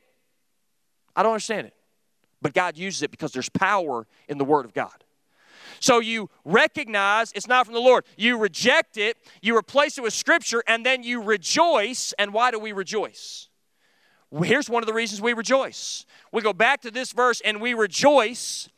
I 1.16 1.22
don't 1.22 1.32
understand 1.32 1.66
it. 1.66 1.74
But 2.40 2.54
God 2.54 2.76
uses 2.76 3.02
it 3.02 3.10
because 3.10 3.32
there's 3.32 3.48
power 3.48 4.06
in 4.28 4.38
the 4.38 4.44
Word 4.44 4.64
of 4.64 4.74
God. 4.74 5.04
So 5.80 6.00
you 6.00 6.30
recognize 6.44 7.32
it's 7.32 7.48
not 7.48 7.66
from 7.66 7.74
the 7.74 7.80
Lord. 7.80 8.04
You 8.16 8.38
reject 8.38 8.96
it, 8.96 9.16
you 9.42 9.56
replace 9.56 9.98
it 9.98 10.02
with 10.02 10.12
Scripture, 10.12 10.62
and 10.66 10.84
then 10.84 11.02
you 11.02 11.22
rejoice. 11.22 12.14
And 12.18 12.32
why 12.32 12.50
do 12.50 12.58
we 12.58 12.72
rejoice? 12.72 13.48
Here's 14.42 14.68
one 14.68 14.82
of 14.82 14.86
the 14.86 14.92
reasons 14.92 15.20
we 15.20 15.32
rejoice. 15.32 16.06
We 16.32 16.42
go 16.42 16.52
back 16.52 16.80
to 16.82 16.90
this 16.90 17.12
verse 17.12 17.40
and 17.44 17.60
we 17.60 17.74
rejoice 17.74 18.68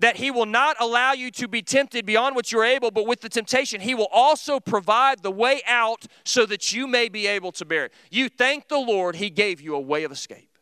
that 0.00 0.16
He 0.16 0.30
will 0.30 0.46
not 0.46 0.76
allow 0.80 1.12
you 1.12 1.30
to 1.32 1.48
be 1.48 1.62
tempted 1.62 2.04
beyond 2.04 2.34
what 2.34 2.50
you're 2.50 2.64
able, 2.64 2.90
but 2.90 3.06
with 3.06 3.20
the 3.20 3.28
temptation, 3.28 3.80
He 3.80 3.94
will 3.94 4.08
also 4.12 4.60
provide 4.60 5.22
the 5.22 5.30
way 5.30 5.62
out 5.66 6.06
so 6.24 6.46
that 6.46 6.72
you 6.72 6.86
may 6.86 7.08
be 7.08 7.26
able 7.26 7.52
to 7.52 7.64
bear 7.64 7.86
it. 7.86 7.92
You 8.10 8.28
thank 8.28 8.68
the 8.68 8.78
Lord, 8.78 9.16
He 9.16 9.30
gave 9.30 9.60
you 9.60 9.74
a 9.74 9.80
way 9.80 10.04
of 10.04 10.12
escape. 10.12 10.58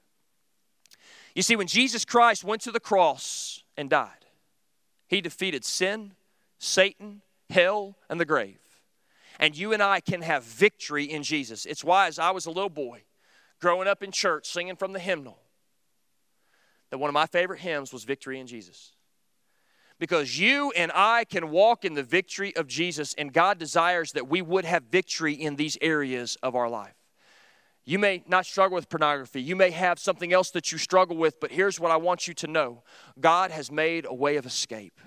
You 1.34 1.42
see, 1.42 1.56
when 1.56 1.66
Jesus 1.66 2.04
Christ 2.04 2.44
went 2.44 2.62
to 2.62 2.72
the 2.72 2.80
cross 2.80 3.62
and 3.76 3.88
died, 3.88 4.26
He 5.08 5.20
defeated 5.20 5.64
sin, 5.64 6.12
Satan, 6.58 7.22
hell, 7.48 7.96
and 8.10 8.20
the 8.20 8.26
grave. 8.26 8.58
And 9.40 9.56
you 9.56 9.72
and 9.72 9.82
I 9.82 10.00
can 10.00 10.22
have 10.22 10.44
victory 10.44 11.04
in 11.04 11.22
Jesus. 11.22 11.64
It's 11.64 11.82
why, 11.82 12.06
as 12.06 12.18
I 12.18 12.30
was 12.30 12.46
a 12.46 12.50
little 12.50 12.68
boy, 12.68 13.02
growing 13.60 13.88
up 13.88 14.02
in 14.02 14.12
church, 14.12 14.46
singing 14.46 14.76
from 14.76 14.92
the 14.92 14.98
hymnal, 14.98 15.38
that 16.90 16.98
one 16.98 17.08
of 17.08 17.14
my 17.14 17.26
favorite 17.26 17.60
hymns 17.60 17.92
was 17.92 18.04
Victory 18.04 18.38
in 18.38 18.46
Jesus 18.46 18.92
because 20.02 20.36
you 20.36 20.72
and 20.72 20.90
I 20.96 21.22
can 21.22 21.52
walk 21.52 21.84
in 21.84 21.94
the 21.94 22.02
victory 22.02 22.56
of 22.56 22.66
Jesus, 22.66 23.14
and 23.16 23.32
God 23.32 23.56
desires 23.56 24.10
that 24.14 24.28
we 24.28 24.42
would 24.42 24.64
have 24.64 24.82
victory 24.90 25.32
in 25.32 25.54
these 25.54 25.78
areas 25.80 26.36
of 26.42 26.56
our 26.56 26.68
life. 26.68 26.96
You 27.84 28.00
may 28.00 28.24
not 28.26 28.44
struggle 28.44 28.74
with 28.74 28.88
pornography. 28.88 29.40
You 29.40 29.54
may 29.54 29.70
have 29.70 30.00
something 30.00 30.32
else 30.32 30.50
that 30.50 30.72
you 30.72 30.78
struggle 30.78 31.16
with, 31.16 31.38
but 31.38 31.52
here's 31.52 31.78
what 31.78 31.92
I 31.92 31.98
want 31.98 32.26
you 32.26 32.34
to 32.34 32.48
know 32.48 32.82
God 33.20 33.52
has 33.52 33.70
made 33.70 34.04
a 34.04 34.12
way 34.12 34.34
of 34.34 34.44
escape. 34.44 34.98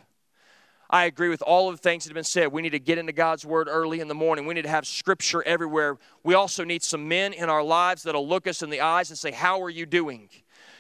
I 0.90 1.04
agree 1.04 1.28
with 1.28 1.42
all 1.42 1.68
of 1.68 1.76
the 1.76 1.82
things 1.82 2.06
that 2.06 2.12
have 2.12 2.16
been 2.16 2.24
said. 2.24 2.54
We 2.54 2.62
need 2.62 2.70
to 2.70 2.80
get 2.80 2.98
into 2.98 3.12
God's 3.12 3.46
Word 3.46 3.68
early 3.70 4.00
in 4.00 4.08
the 4.08 4.16
morning. 4.16 4.46
We 4.46 4.54
need 4.54 4.62
to 4.62 4.70
have 4.70 4.88
Scripture 4.88 5.44
everywhere. 5.44 5.98
We 6.24 6.36
also 6.36 6.64
need 6.64 6.84
some 6.84 7.10
men 7.10 7.34
in 7.34 7.50
our 7.50 7.64
lives 7.64 8.04
that'll 8.04 8.26
look 8.26 8.48
us 8.48 8.62
in 8.62 8.70
the 8.70 8.80
eyes 8.80 9.10
and 9.10 9.20
say, 9.20 9.32
How 9.32 9.62
are 9.62 9.70
you 9.70 9.86
doing? 9.86 10.30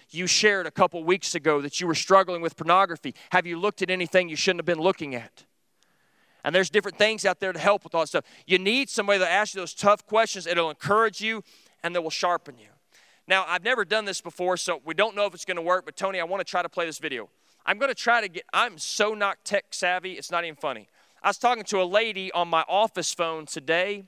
You 0.10 0.28
shared 0.28 0.68
a 0.68 0.72
couple 0.72 1.04
weeks 1.04 1.36
ago 1.36 1.62
that 1.62 1.82
you 1.82 1.88
were 1.88 1.96
struggling 1.96 2.42
with 2.42 2.56
pornography. 2.56 3.16
Have 3.32 3.46
you 3.46 3.60
looked 3.60 3.82
at 3.82 3.90
anything 3.90 4.30
you 4.30 4.36
shouldn't 4.36 4.60
have 4.60 4.66
been 4.66 4.84
looking 4.84 5.16
at? 5.16 5.44
And 6.44 6.54
there's 6.54 6.70
different 6.70 6.98
things 6.98 7.26
out 7.26 7.40
there 7.40 7.52
to 7.52 7.60
help 7.60 7.84
with 7.84 7.96
all 7.96 8.02
that 8.02 8.08
stuff. 8.08 8.26
You 8.46 8.60
need 8.60 8.90
somebody 8.90 9.20
to 9.20 9.30
ask 9.30 9.56
you 9.56 9.62
those 9.62 9.74
tough 9.74 10.06
questions. 10.06 10.46
It'll 10.46 10.70
encourage 10.70 11.20
you 11.20 11.44
and 11.84 11.96
that 11.96 12.02
will 12.02 12.12
sharpen 12.12 12.58
you. 12.60 12.68
Now, 13.28 13.46
I've 13.48 13.64
never 13.64 13.84
done 13.84 14.06
this 14.06 14.22
before, 14.22 14.56
so 14.56 14.80
we 14.86 14.94
don't 14.94 15.16
know 15.16 15.26
if 15.26 15.34
it's 15.34 15.46
going 15.46 15.58
to 15.58 15.64
work, 15.64 15.86
but 15.86 15.96
Tony, 15.96 16.20
I 16.20 16.24
want 16.24 16.46
to 16.46 16.50
try 16.50 16.62
to 16.62 16.70
play 16.70 16.86
this 16.86 17.00
video. 17.00 17.30
I'm 17.66 17.80
going 17.80 17.90
to 17.90 17.96
try 17.96 18.22
to 18.22 18.28
get, 18.28 18.44
I'm 18.54 18.78
so 18.78 19.16
not 19.16 19.44
tech 19.44 19.66
savvy, 19.72 20.14
it's 20.14 20.30
not 20.30 20.44
even 20.44 20.56
funny. 20.56 20.88
I 21.24 21.30
was 21.30 21.40
talking 21.40 21.64
to 21.64 21.82
a 21.82 21.84
lady 21.84 22.32
on 22.32 22.48
my 22.48 22.64
office 22.68 23.12
phone 23.12 23.48
today, 23.48 24.04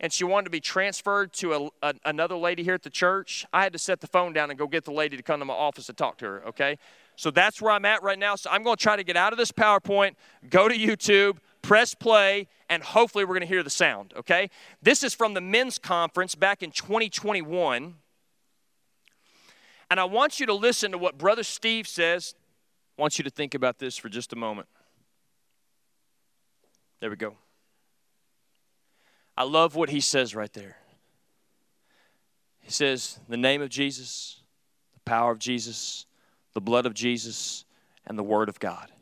and 0.00 0.12
she 0.12 0.24
wanted 0.24 0.46
to 0.46 0.50
be 0.50 0.60
transferred 0.60 1.32
to 1.34 1.52
a, 1.82 1.88
a, 1.90 1.94
another 2.06 2.34
lady 2.34 2.64
here 2.64 2.74
at 2.74 2.82
the 2.82 2.90
church. 2.90 3.46
I 3.52 3.62
had 3.62 3.72
to 3.74 3.78
set 3.78 4.00
the 4.00 4.06
phone 4.06 4.32
down 4.32 4.50
and 4.50 4.58
go 4.58 4.66
get 4.66 4.84
the 4.84 4.92
lady 4.92 5.16
to 5.16 5.22
come 5.22 5.38
to 5.40 5.44
my 5.44 5.54
office 5.54 5.86
to 5.86 5.92
talk 5.92 6.16
to 6.18 6.24
her, 6.24 6.46
okay? 6.48 6.78
So 7.16 7.30
that's 7.30 7.60
where 7.60 7.70
I'm 7.70 7.84
at 7.84 8.02
right 8.02 8.18
now. 8.18 8.34
So 8.34 8.50
I'm 8.50 8.62
going 8.62 8.76
to 8.76 8.82
try 8.82 8.96
to 8.96 9.04
get 9.04 9.16
out 9.16 9.32
of 9.32 9.38
this 9.38 9.52
PowerPoint, 9.52 10.14
go 10.48 10.68
to 10.68 10.74
YouTube, 10.74 11.36
press 11.60 11.94
play, 11.94 12.48
and 12.70 12.82
hopefully 12.82 13.24
we're 13.26 13.34
going 13.34 13.42
to 13.42 13.46
hear 13.46 13.62
the 13.62 13.68
sound, 13.68 14.14
okay? 14.16 14.48
This 14.82 15.04
is 15.04 15.12
from 15.12 15.34
the 15.34 15.42
men's 15.42 15.78
conference 15.78 16.34
back 16.34 16.62
in 16.62 16.70
2021. 16.70 17.94
And 19.90 20.00
I 20.00 20.04
want 20.04 20.40
you 20.40 20.46
to 20.46 20.54
listen 20.54 20.92
to 20.92 20.98
what 20.98 21.18
Brother 21.18 21.42
Steve 21.42 21.86
says 21.86 22.34
I 22.98 23.02
want 23.02 23.18
you 23.18 23.24
to 23.24 23.30
think 23.30 23.54
about 23.54 23.78
this 23.78 23.96
for 23.96 24.10
just 24.10 24.34
a 24.34 24.36
moment. 24.36 24.68
There 27.00 27.08
we 27.08 27.16
go. 27.16 27.34
I 29.36 29.44
love 29.44 29.74
what 29.74 29.88
he 29.88 30.00
says 30.00 30.34
right 30.34 30.52
there. 30.52 30.76
He 32.60 32.70
says, 32.70 33.18
the 33.28 33.36
name 33.36 33.62
of 33.62 33.68
Jesus, 33.68 34.42
the 34.94 35.00
power 35.00 35.32
of 35.32 35.38
Jesus, 35.38 36.06
the 36.52 36.60
blood 36.60 36.86
of 36.86 36.94
Jesus, 36.94 37.64
and 38.06 38.18
the 38.18 38.22
Word 38.22 38.48
of 38.48 38.60
God. 38.60 38.92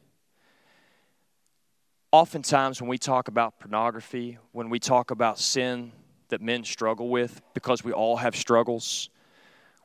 Oftentimes, 2.13 2.81
when 2.81 2.89
we 2.89 2.99
talk 2.99 3.29
about 3.29 3.59
pornography, 3.59 4.39
when 4.53 4.71
we 4.71 4.79
talk 4.79 5.11
about 5.11 5.39
sin 5.39 5.93
that 6.29 6.41
men 6.41 6.65
struggle 6.65 7.09
with, 7.09 7.43
because 7.53 7.85
we 7.85 7.93
all 7.93 8.17
have 8.17 8.35
struggles, 8.35 9.11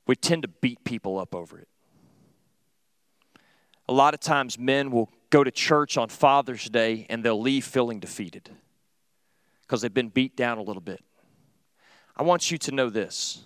we 0.07 0.15
tend 0.15 0.43
to 0.43 0.47
beat 0.47 0.83
people 0.83 1.19
up 1.19 1.35
over 1.35 1.57
it. 1.57 1.67
A 3.89 3.93
lot 3.93 4.13
of 4.13 4.21
times, 4.21 4.57
men 4.57 4.91
will 4.91 5.09
go 5.29 5.43
to 5.43 5.51
church 5.51 5.97
on 5.97 6.07
Father's 6.07 6.69
Day 6.69 7.05
and 7.09 7.23
they'll 7.23 7.41
leave 7.41 7.65
feeling 7.65 7.99
defeated 7.99 8.49
because 9.65 9.81
they've 9.81 9.93
been 9.93 10.09
beat 10.09 10.35
down 10.35 10.57
a 10.57 10.61
little 10.61 10.81
bit. 10.81 11.03
I 12.15 12.23
want 12.23 12.51
you 12.51 12.57
to 12.59 12.71
know 12.71 12.89
this. 12.89 13.43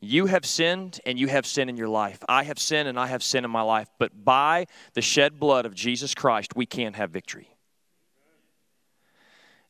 You 0.00 0.26
have 0.26 0.46
sinned 0.46 1.00
and 1.04 1.18
you 1.18 1.26
have 1.26 1.44
sin 1.44 1.68
in 1.68 1.76
your 1.76 1.88
life. 1.88 2.18
I 2.28 2.44
have 2.44 2.58
sinned 2.58 2.88
and 2.88 2.98
I 2.98 3.08
have 3.08 3.22
sin 3.22 3.44
in 3.44 3.50
my 3.50 3.62
life. 3.62 3.88
But 3.98 4.24
by 4.24 4.66
the 4.94 5.02
shed 5.02 5.40
blood 5.40 5.66
of 5.66 5.74
Jesus 5.74 6.14
Christ, 6.14 6.54
we 6.54 6.66
can 6.66 6.94
have 6.94 7.10
victory. 7.10 7.48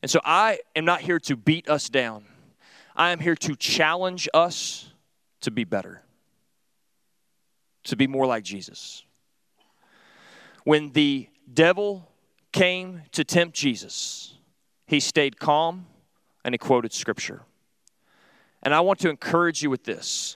And 0.01 0.09
so 0.09 0.21
I 0.23 0.59
am 0.75 0.85
not 0.85 1.01
here 1.01 1.19
to 1.21 1.35
beat 1.35 1.67
us 1.67 1.89
down. 1.89 2.25
I 2.95 3.09
am 3.09 3.19
here 3.19 3.35
to 3.35 3.55
challenge 3.55 4.29
us 4.33 4.91
to 5.41 5.51
be 5.51 5.63
better, 5.63 6.01
to 7.85 7.95
be 7.95 8.07
more 8.07 8.25
like 8.25 8.43
Jesus 8.43 9.03
when 10.63 10.91
the 10.91 11.27
devil 11.51 12.07
came 12.51 13.01
to 13.11 13.23
tempt 13.23 13.55
Jesus, 13.55 14.35
he 14.89 14.99
stayed 14.99 15.39
calm 15.39 15.85
and 16.43 16.55
he 16.55 16.57
quoted 16.57 16.91
scripture. 16.91 17.43
And 18.63 18.73
I 18.73 18.79
want 18.79 18.97
to 19.01 19.09
encourage 19.11 19.61
you 19.61 19.69
with 19.69 19.83
this. 19.83 20.35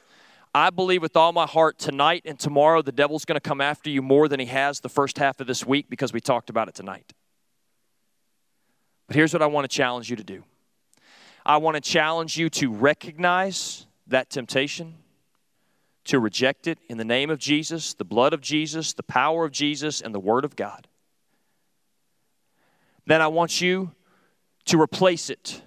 I 0.53 0.69
believe 0.69 1.01
with 1.01 1.17
all 1.17 1.31
my 1.31 1.47
heart 1.47 1.79
tonight 1.79 2.21
and 2.25 2.39
tomorrow 2.39 2.83
the 2.83 2.91
devil's 2.91 3.25
going 3.25 3.35
to 3.35 3.41
come 3.41 3.61
after 3.61 3.89
you 3.89 4.03
more 4.03 4.27
than 4.27 4.39
he 4.39 4.45
has 4.45 4.79
the 4.79 4.89
first 4.89 5.17
half 5.17 5.39
of 5.39 5.47
this 5.47 5.65
week 5.65 5.89
because 5.89 6.13
we 6.13 6.21
talked 6.21 6.51
about 6.51 6.67
it 6.67 6.75
tonight. 6.75 7.13
But 9.07 9.15
here's 9.15 9.33
what 9.33 9.41
I 9.41 9.47
want 9.47 9.67
to 9.67 9.75
challenge 9.75 10.11
you 10.11 10.15
to 10.17 10.23
do 10.23 10.43
I 11.43 11.57
want 11.57 11.73
to 11.73 11.81
challenge 11.81 12.37
you 12.37 12.47
to 12.51 12.71
recognize 12.71 13.87
that 14.05 14.29
temptation 14.29 14.93
to 16.03 16.19
reject 16.19 16.67
it 16.67 16.77
in 16.89 16.99
the 16.99 17.05
name 17.05 17.31
of 17.31 17.39
Jesus, 17.39 17.95
the 17.95 18.05
blood 18.05 18.33
of 18.33 18.41
Jesus, 18.41 18.93
the 18.93 19.01
power 19.01 19.45
of 19.45 19.51
Jesus, 19.51 19.99
and 19.99 20.13
the 20.13 20.19
Word 20.19 20.45
of 20.45 20.55
God. 20.55 20.87
Then 23.07 23.19
I 23.19 23.27
want 23.27 23.59
you 23.59 23.93
to 24.65 24.79
replace 24.79 25.29
it 25.29 25.61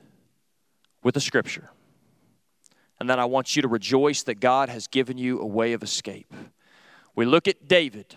with 1.02 1.16
a 1.16 1.20
scripture. 1.20 1.70
And 2.98 3.10
then 3.10 3.20
I 3.20 3.26
want 3.26 3.56
you 3.56 3.62
to 3.62 3.68
rejoice 3.68 4.22
that 4.22 4.40
God 4.40 4.68
has 4.68 4.86
given 4.86 5.18
you 5.18 5.40
a 5.40 5.46
way 5.46 5.72
of 5.72 5.82
escape. 5.82 6.32
We 7.14 7.26
look 7.26 7.46
at 7.46 7.68
David. 7.68 8.16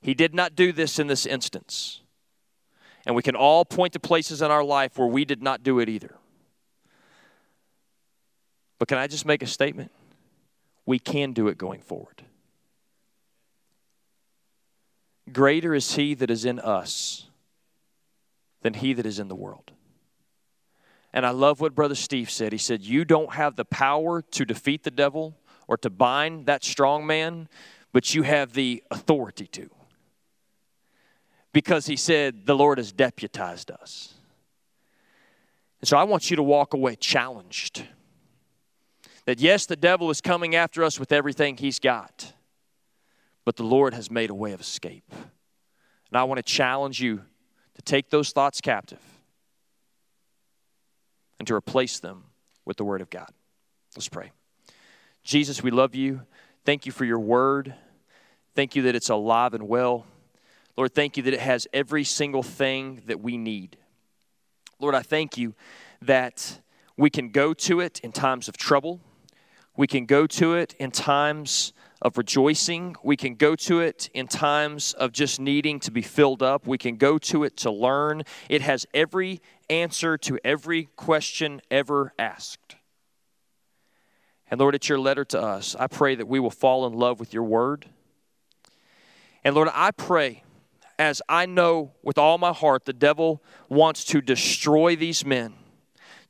He 0.00 0.14
did 0.14 0.34
not 0.34 0.56
do 0.56 0.72
this 0.72 0.98
in 0.98 1.06
this 1.06 1.26
instance. 1.26 2.02
And 3.06 3.14
we 3.14 3.22
can 3.22 3.36
all 3.36 3.64
point 3.64 3.92
to 3.92 4.00
places 4.00 4.42
in 4.42 4.50
our 4.50 4.64
life 4.64 4.98
where 4.98 5.08
we 5.08 5.24
did 5.24 5.42
not 5.42 5.62
do 5.62 5.78
it 5.78 5.88
either. 5.88 6.16
But 8.78 8.88
can 8.88 8.98
I 8.98 9.06
just 9.06 9.24
make 9.24 9.42
a 9.42 9.46
statement? 9.46 9.90
we 10.88 10.98
can 10.98 11.34
do 11.34 11.48
it 11.48 11.58
going 11.58 11.82
forward. 11.82 12.22
Greater 15.30 15.74
is 15.74 15.96
he 15.96 16.14
that 16.14 16.30
is 16.30 16.46
in 16.46 16.58
us 16.58 17.27
than 18.62 18.74
he 18.74 18.92
that 18.92 19.06
is 19.06 19.18
in 19.18 19.28
the 19.28 19.34
world. 19.34 19.72
And 21.12 21.24
I 21.24 21.30
love 21.30 21.60
what 21.60 21.74
Brother 21.74 21.94
Steve 21.94 22.30
said. 22.30 22.52
He 22.52 22.58
said, 22.58 22.82
You 22.82 23.04
don't 23.04 23.32
have 23.34 23.56
the 23.56 23.64
power 23.64 24.22
to 24.22 24.44
defeat 24.44 24.84
the 24.84 24.90
devil 24.90 25.38
or 25.66 25.76
to 25.78 25.90
bind 25.90 26.46
that 26.46 26.64
strong 26.64 27.06
man, 27.06 27.48
but 27.92 28.14
you 28.14 28.22
have 28.22 28.52
the 28.52 28.82
authority 28.90 29.46
to. 29.48 29.70
Because 31.52 31.86
he 31.86 31.96
said, 31.96 32.46
The 32.46 32.54
Lord 32.54 32.78
has 32.78 32.92
deputized 32.92 33.70
us. 33.70 34.14
And 35.80 35.88
so 35.88 35.96
I 35.96 36.04
want 36.04 36.30
you 36.30 36.36
to 36.36 36.42
walk 36.42 36.74
away 36.74 36.96
challenged 36.96 37.84
that 39.24 39.40
yes, 39.40 39.66
the 39.66 39.76
devil 39.76 40.10
is 40.10 40.20
coming 40.20 40.54
after 40.54 40.82
us 40.82 40.98
with 40.98 41.12
everything 41.12 41.56
he's 41.56 41.78
got, 41.78 42.32
but 43.44 43.56
the 43.56 43.62
Lord 43.62 43.92
has 43.92 44.10
made 44.10 44.30
a 44.30 44.34
way 44.34 44.52
of 44.52 44.60
escape. 44.60 45.04
And 45.10 46.16
I 46.18 46.24
want 46.24 46.38
to 46.38 46.42
challenge 46.42 47.00
you 47.00 47.22
to 47.78 47.82
take 47.82 48.10
those 48.10 48.30
thoughts 48.32 48.60
captive 48.60 49.00
and 51.38 51.48
to 51.48 51.54
replace 51.54 51.98
them 51.98 52.24
with 52.64 52.76
the 52.76 52.84
Word 52.84 53.00
of 53.00 53.08
God. 53.08 53.30
Let's 53.96 54.08
pray. 54.08 54.32
Jesus, 55.24 55.62
we 55.62 55.70
love 55.70 55.94
you. 55.94 56.22
Thank 56.64 56.84
you 56.84 56.92
for 56.92 57.04
your 57.04 57.18
Word. 57.18 57.74
Thank 58.54 58.76
you 58.76 58.82
that 58.82 58.94
it's 58.94 59.08
alive 59.08 59.54
and 59.54 59.68
well. 59.68 60.04
Lord, 60.76 60.94
thank 60.94 61.16
you 61.16 61.22
that 61.24 61.34
it 61.34 61.40
has 61.40 61.66
every 61.72 62.04
single 62.04 62.42
thing 62.42 63.02
that 63.06 63.20
we 63.20 63.36
need. 63.36 63.76
Lord, 64.80 64.94
I 64.94 65.02
thank 65.02 65.36
you 65.36 65.54
that 66.02 66.60
we 66.96 67.10
can 67.10 67.30
go 67.30 67.54
to 67.54 67.80
it 67.80 68.00
in 68.00 68.12
times 68.12 68.48
of 68.48 68.56
trouble. 68.56 69.00
We 69.76 69.86
can 69.86 70.06
go 70.06 70.26
to 70.26 70.54
it 70.54 70.74
in 70.74 70.90
times 70.90 71.72
of 72.00 72.16
rejoicing. 72.16 72.96
We 73.02 73.16
can 73.16 73.34
go 73.34 73.56
to 73.56 73.80
it 73.80 74.08
in 74.14 74.28
times 74.28 74.92
of 74.94 75.12
just 75.12 75.40
needing 75.40 75.80
to 75.80 75.90
be 75.90 76.02
filled 76.02 76.42
up. 76.42 76.66
We 76.66 76.78
can 76.78 76.96
go 76.96 77.18
to 77.18 77.44
it 77.44 77.56
to 77.58 77.70
learn. 77.70 78.22
It 78.48 78.62
has 78.62 78.86
every 78.94 79.40
answer 79.68 80.16
to 80.18 80.38
every 80.44 80.88
question 80.96 81.60
ever 81.70 82.12
asked. 82.18 82.76
And 84.50 84.60
Lord, 84.60 84.74
it's 84.74 84.88
your 84.88 84.98
letter 84.98 85.24
to 85.26 85.40
us. 85.40 85.76
I 85.78 85.88
pray 85.88 86.14
that 86.14 86.26
we 86.26 86.40
will 86.40 86.50
fall 86.50 86.86
in 86.86 86.94
love 86.94 87.20
with 87.20 87.34
your 87.34 87.42
word. 87.42 87.86
And 89.44 89.54
Lord, 89.54 89.68
I 89.72 89.90
pray, 89.90 90.42
as 90.98 91.20
I 91.28 91.46
know 91.46 91.92
with 92.02 92.18
all 92.18 92.38
my 92.38 92.52
heart, 92.52 92.84
the 92.84 92.92
devil 92.92 93.42
wants 93.68 94.04
to 94.06 94.20
destroy 94.20 94.96
these 94.96 95.24
men 95.24 95.54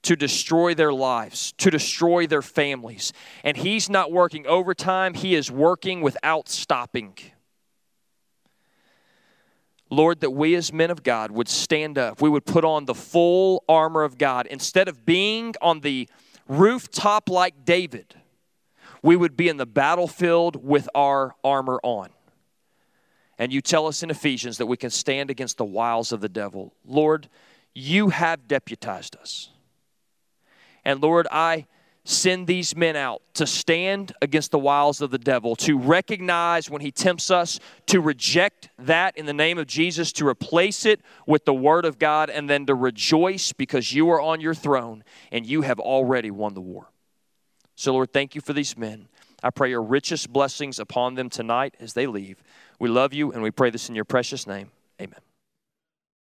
to 0.03 0.17
destroy 0.17 0.75
their 0.75 0.93
lives, 0.93 1.53
to 1.59 1.71
destroy 1.71 2.27
their 2.27 2.43
families. 2.43 3.13
And 3.43 3.57
He's 3.57 3.91
not 3.91 4.13
working 4.13 4.47
overtime, 4.47 5.15
He 5.15 5.35
is 5.35 5.51
working 5.51 6.01
without 6.01 6.49
stopping. 6.49 7.17
Lord, 9.91 10.21
that 10.21 10.31
we 10.31 10.55
as 10.55 10.73
men 10.73 10.91
of 10.91 11.03
God 11.03 11.31
would 11.31 11.49
stand 11.49 11.97
up. 11.97 12.21
We 12.21 12.29
would 12.29 12.45
put 12.45 12.65
on 12.65 12.85
the 12.85 12.95
full 12.95 13.65
armor 13.69 14.03
of 14.03 14.19
God. 14.19 14.47
Instead 14.47 14.87
of 14.87 15.07
being 15.07 15.55
on 15.63 15.81
the 15.81 16.09
rooftop 16.47 17.31
like 17.31 17.65
David, 17.65 18.15
we 19.03 19.17
would 19.17 19.37
be 19.37 19.49
in 19.49 19.57
the 19.57 19.67
battlefield 19.67 20.63
with 20.63 20.89
our 20.95 21.35
armor 21.43 21.81
on. 21.83 22.11
And 23.39 23.53
you 23.53 23.61
tell 23.61 23.87
us 23.87 24.03
in 24.03 24.11
Ephesians 24.11 24.59
that 24.59 24.67
we 24.67 24.77
can 24.77 24.91
stand 24.91 25.31
against 25.31 25.59
the 25.59 25.65
wiles 25.65 26.13
of 26.13 26.21
the 26.21 26.29
devil. 26.29 26.75
Lord, 26.85 27.29
you 27.73 28.09
have 28.11 28.49
deputized 28.49 29.17
us. 29.17 29.51
And 30.85 31.03
Lord, 31.03 31.27
I 31.31 31.67
send 32.09 32.47
these 32.47 32.75
men 32.75 32.97
out 32.97 33.21
to 33.35 33.47
stand 33.47 34.13
against 34.23 34.51
the 34.51 34.59
wiles 34.59 35.03
of 35.03 35.11
the 35.11 35.19
devil, 35.19 35.55
to 35.55 35.79
recognize 35.79 36.71
when 36.71 36.81
he 36.81 36.91
tempts 36.91 37.31
us, 37.31 37.61
to 37.87 38.01
reject 38.01 38.71
that 38.79 39.17
in 39.19 39.27
the 39.27 39.33
name 39.35 39.59
of 39.59 39.67
Jesus, 39.67 40.11
to 40.13 40.27
replace 40.27 40.87
it 40.87 41.03
with 41.27 41.45
the 41.45 41.53
Word 41.53 41.85
of 41.85 41.99
God, 41.99 42.31
and 42.31 42.49
then 42.49 42.65
to 42.67 42.75
rejoice 42.75 43.53
because 43.53 43.93
you 43.93 44.09
are 44.11 44.21
on 44.21 44.41
your 44.41 44.55
throne 44.55 45.05
and 45.31 45.45
you 45.45 45.63
have 45.63 45.79
already 45.79 46.31
won 46.31 46.55
the 46.55 46.63
war. 46.63 46.91
So, 47.75 47.93
Lord, 47.93 48.13
thank 48.13 48.35
you 48.35 48.41
for 48.41 48.55
these 48.55 48.77
men. 48.77 49.09
I 49.43 49.51
pray 49.51 49.71
your 49.71 49.83
richest 49.83 50.33
blessings 50.33 50.79
upon 50.79 51.15
them 51.15 51.29
tonight 51.29 51.75
as 51.79 51.93
they 51.93 52.07
leave. 52.07 52.43
We 52.81 52.89
love 52.89 53.13
you 53.13 53.33
and 53.33 53.43
we 53.43 53.51
pray 53.51 53.71
this 53.71 53.89
in 53.89 53.95
your 53.95 54.05
precious 54.05 54.47
name. 54.47 54.71